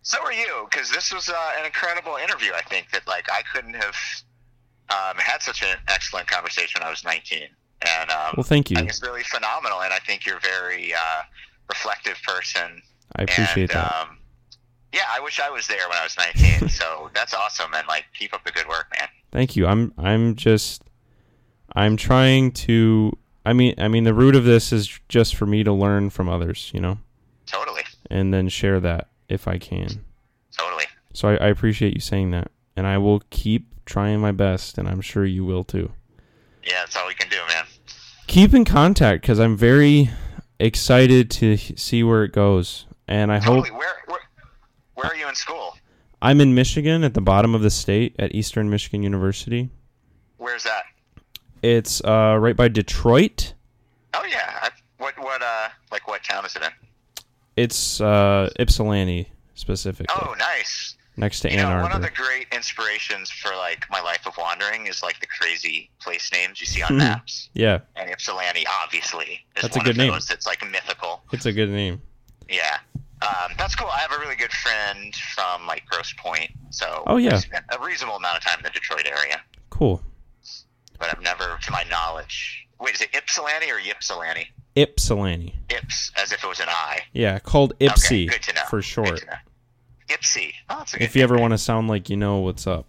So 0.00 0.18
are 0.24 0.32
you, 0.32 0.66
because 0.70 0.90
this 0.90 1.12
was 1.12 1.28
uh, 1.28 1.34
an 1.58 1.66
incredible 1.66 2.16
interview. 2.16 2.52
I 2.54 2.62
think 2.62 2.90
that 2.92 3.06
like 3.06 3.26
I 3.30 3.42
couldn't 3.52 3.74
have 3.74 3.96
um, 4.88 5.18
had 5.18 5.42
such 5.42 5.62
an 5.62 5.76
excellent 5.88 6.26
conversation 6.26 6.80
when 6.80 6.86
I 6.86 6.90
was 6.90 7.04
19, 7.04 7.42
and 7.82 8.10
um, 8.10 8.34
Well, 8.36 8.44
thank 8.44 8.70
you. 8.70 8.78
It's 8.78 9.02
really 9.02 9.24
phenomenal. 9.24 9.82
And 9.82 9.92
I 9.92 9.98
think 9.98 10.24
you're 10.24 10.38
a 10.38 10.40
very 10.40 10.94
uh, 10.94 11.22
reflective 11.68 12.18
person. 12.26 12.80
I 13.16 13.24
appreciate 13.24 13.70
and, 13.74 13.80
that. 13.80 13.94
Um, 13.94 14.18
yeah, 14.94 15.02
I 15.10 15.20
wish 15.20 15.38
I 15.38 15.50
was 15.50 15.66
there 15.66 15.86
when 15.86 15.98
I 15.98 16.04
was 16.04 16.16
19. 16.16 16.68
so 16.70 17.10
that's 17.14 17.34
awesome, 17.34 17.74
and 17.74 17.86
like 17.88 18.04
keep 18.18 18.32
up 18.32 18.42
the 18.44 18.52
good 18.52 18.68
work, 18.68 18.86
man. 18.98 19.08
Thank 19.32 19.54
you. 19.54 19.66
I'm 19.66 19.92
I'm 19.98 20.34
just 20.34 20.82
I'm 21.74 21.98
trying 21.98 22.52
to 22.52 23.12
I 23.46 23.52
mean 23.52 23.74
I 23.78 23.88
mean 23.88 24.04
the 24.04 24.12
root 24.12 24.34
of 24.36 24.44
this 24.44 24.72
is 24.72 25.00
just 25.08 25.36
for 25.36 25.46
me 25.46 25.62
to 25.64 25.72
learn 25.72 26.10
from 26.10 26.28
others, 26.28 26.70
you 26.74 26.80
know, 26.80 26.98
Totally, 27.46 27.82
and 28.10 28.34
then 28.34 28.48
share 28.48 28.80
that 28.80 29.08
if 29.28 29.46
I 29.48 29.56
can. 29.58 30.04
totally. 30.56 30.84
So 31.14 31.28
I, 31.28 31.36
I 31.36 31.46
appreciate 31.48 31.94
you 31.94 32.00
saying 32.00 32.32
that. 32.32 32.50
And 32.76 32.86
I 32.86 32.98
will 32.98 33.22
keep 33.30 33.68
trying 33.86 34.20
my 34.20 34.32
best 34.32 34.76
and 34.76 34.86
I'm 34.88 35.00
sure 35.00 35.24
you 35.24 35.44
will 35.44 35.64
too. 35.64 35.92
Yeah, 36.64 36.80
that's 36.80 36.96
all 36.96 37.06
we 37.06 37.14
can 37.14 37.30
do, 37.30 37.38
man. 37.48 37.64
Keep 38.26 38.52
in 38.52 38.64
contact 38.64 39.22
because 39.22 39.38
I'm 39.38 39.56
very 39.56 40.10
excited 40.58 41.30
to 41.30 41.56
see 41.56 42.02
where 42.02 42.24
it 42.24 42.32
goes. 42.32 42.86
And 43.08 43.30
I 43.32 43.38
hope 43.38 43.64
Totally. 43.64 43.70
Where, 43.78 43.94
where 44.06 44.18
where 44.94 45.06
are 45.06 45.16
you 45.16 45.28
in 45.28 45.34
school? 45.34 45.76
I'm 46.20 46.40
in 46.40 46.54
Michigan 46.54 47.04
at 47.04 47.14
the 47.14 47.20
bottom 47.20 47.54
of 47.54 47.62
the 47.62 47.70
state 47.70 48.16
at 48.18 48.34
Eastern 48.34 48.68
Michigan 48.68 49.02
University. 49.02 49.70
Where's 50.38 50.64
that? 50.64 50.82
It's 51.62 52.00
uh, 52.04 52.36
right 52.40 52.56
by 52.56 52.68
Detroit. 52.68 53.54
Oh 54.14 54.24
yeah. 54.30 54.58
I, 54.62 54.70
what 54.98 55.18
what 55.18 55.42
uh 55.42 55.68
like 55.92 56.06
what 56.08 56.22
town 56.24 56.44
is 56.44 56.56
it 56.56 56.62
in? 56.62 56.68
It's 57.56 58.00
uh, 58.00 58.50
Ypsilanti 58.60 59.30
specifically. 59.54 60.14
Oh, 60.20 60.34
nice. 60.38 60.96
next 61.16 61.40
to 61.40 61.50
You 61.50 61.58
Ann 61.58 61.64
know, 61.64 61.70
Arbor. 61.76 61.82
one 61.84 61.92
of 61.92 62.02
the 62.02 62.10
great 62.10 62.46
inspirations 62.52 63.30
for 63.30 63.54
like 63.56 63.84
my 63.90 64.00
life 64.02 64.26
of 64.26 64.36
wandering 64.36 64.86
is 64.86 65.02
like 65.02 65.18
the 65.20 65.26
crazy 65.26 65.90
place 66.00 66.30
names 66.32 66.60
you 66.60 66.66
see 66.66 66.82
on 66.82 66.88
Hmm. 66.90 66.98
maps. 66.98 67.48
yeah, 67.54 67.78
And 67.96 68.10
Ypsilanti, 68.10 68.66
obviously, 68.82 69.44
is 69.56 69.62
That's 69.62 69.76
a 69.76 69.78
one 69.78 69.84
good 69.86 69.90
of 69.92 69.96
name. 69.96 70.12
those. 70.12 70.30
It's 70.30 70.46
like 70.46 70.62
mythical. 70.70 71.22
it's 71.32 71.46
a 71.46 71.52
good 71.52 71.70
name. 71.70 72.02
Yeah. 72.50 72.76
Um, 73.22 73.52
that's 73.56 73.74
cool. 73.74 73.88
I 73.88 74.00
have 74.00 74.12
a 74.12 74.18
really 74.20 74.36
good 74.36 74.52
friend 74.52 75.14
from 75.34 75.66
like 75.66 75.86
Grosse 75.86 76.12
Pointe, 76.18 76.50
so 76.68 77.02
Oh, 77.06 77.16
yeah. 77.16 77.36
I 77.36 77.38
spent 77.38 77.64
a 77.70 77.82
reasonable 77.82 78.16
amount 78.18 78.36
of 78.36 78.44
time 78.44 78.58
in 78.58 78.64
the 78.64 78.70
Detroit 78.70 79.06
area, 79.06 79.40
Cool. 79.70 80.02
But 80.98 81.08
I've 81.10 81.22
never, 81.22 81.58
to 81.62 81.70
my 81.72 81.84
knowledge, 81.90 82.66
wait, 82.80 82.94
is 82.94 83.00
it 83.02 83.10
Ypsilanti 83.14 83.70
or 83.70 83.78
Ypsilanti? 83.78 84.48
Ypsilanti. 84.76 85.54
Ips, 85.70 86.12
as 86.20 86.32
if 86.32 86.44
it 86.44 86.46
was 86.46 86.60
an 86.60 86.66
I. 86.68 87.00
Yeah, 87.12 87.38
called 87.38 87.72
Okay, 87.74 87.86
Ipsy 87.88 88.28
good 88.28 88.42
to 88.42 88.54
know. 88.54 88.62
for 88.68 88.82
short. 88.82 89.24
Ipsy. 90.08 90.52
Oh, 90.70 90.78
that's 90.78 90.94
a 90.94 90.98
good 90.98 91.04
If 91.04 91.16
you 91.16 91.22
ever 91.22 91.38
want 91.38 91.52
to 91.52 91.58
sound 91.58 91.88
like 91.88 92.08
you 92.10 92.16
know 92.16 92.38
what's 92.38 92.66
up, 92.66 92.86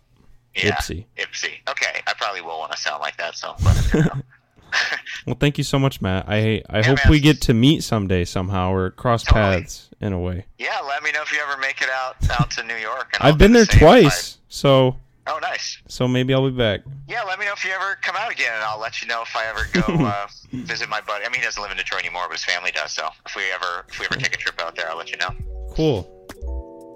yeah. 0.56 0.72
Ipsy. 0.76 1.06
Ipsy. 1.18 1.52
Okay, 1.70 2.02
I 2.06 2.14
probably 2.18 2.42
will 2.42 2.60
want 2.60 2.72
to 2.74 2.78
sound 2.78 3.02
like 3.02 3.18
that, 3.18 3.36
so 3.36 3.56
let 3.64 3.78
him 3.78 4.02
know. 4.06 4.12
Well, 5.26 5.36
thank 5.40 5.58
you 5.58 5.64
so 5.66 5.78
much, 5.80 6.02
Matt. 6.02 6.26
I 6.30 6.62
I 6.70 6.78
hope 6.86 7.00
man. 7.04 7.10
we 7.10 7.20
get 7.20 7.42
to 7.44 7.54
meet 7.54 7.84
someday 7.84 8.24
somehow 8.24 8.72
or 8.72 8.92
cross 8.92 9.24
Totally. 9.24 9.62
paths 9.62 9.90
in 10.00 10.14
a 10.14 10.20
way. 10.20 10.46
yeah, 10.58 10.80
let 10.88 11.04
me 11.04 11.12
know 11.12 11.22
if 11.22 11.34
you 11.34 11.40
ever 11.40 11.60
make 11.60 11.82
it 11.82 11.90
out 11.90 12.16
out 12.40 12.52
to 12.52 12.64
New 12.64 12.76
York. 12.76 13.16
I've 13.20 13.38
been 13.38 13.52
there 13.52 13.66
the 13.66 13.72
same 13.74 13.82
if 13.82 13.88
I- 13.88 14.02
twice, 14.04 14.38
so 14.48 14.96
Oh, 15.28 15.40
nice. 15.42 15.78
so 15.88 16.08
maybe 16.08 16.34
I'll 16.34 16.50
be 16.50 16.56
back. 16.56 16.82
Yeah, 17.08 17.24
let 17.24 17.40
me 17.40 17.46
know 17.46 17.54
if 17.54 17.64
you 17.66 17.72
ever 17.72 17.98
come 18.02 18.16
out 18.16 18.32
again, 18.32 18.54
and 18.54 18.64
I'll 18.64 18.80
let 18.80 19.02
you 19.02 19.08
know 19.08 19.22
if 19.22 19.36
I 19.36 19.46
ever 19.46 19.68
go 19.74 20.06
uh, 20.06 20.28
visit 20.52 20.90
my 20.90 21.02
buddy. 21.02 21.26
I 21.26 21.30
mean, 21.30 21.40
he 21.40 21.46
doesn't 21.46 21.62
live 21.62 21.72
in 21.72 21.78
Detroit 21.78 22.02
anymore, 22.02 22.24
but 22.28 22.34
his 22.34 22.46
family 22.46 22.72
does. 22.72 22.92
So 22.94 23.08
if 23.26 23.36
we 23.36 23.44
ever 23.54 23.86
if 23.90 24.00
we 24.00 24.06
ever 24.06 24.16
take 24.16 24.34
a 24.34 24.38
trip 24.38 24.60
out 24.62 24.76
there, 24.76 24.90
I'll 24.90 24.98
let 24.98 25.12
you 25.12 25.18
know. 25.18 25.30
Cool. 25.72 26.14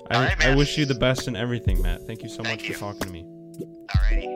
I, 0.10 0.26
right, 0.26 0.46
I 0.46 0.56
wish 0.56 0.78
you 0.78 0.86
the 0.86 0.96
best 0.96 1.28
in 1.28 1.36
everything, 1.36 1.82
Matt. 1.82 2.06
Thank 2.06 2.24
you 2.24 2.30
so 2.30 2.44
Thank 2.44 2.62
much 2.62 2.70
you. 2.70 2.74
for 2.74 2.80
talking 2.80 3.02
to 3.02 3.10
me. 3.10 3.24
Alrighty. 3.96 4.31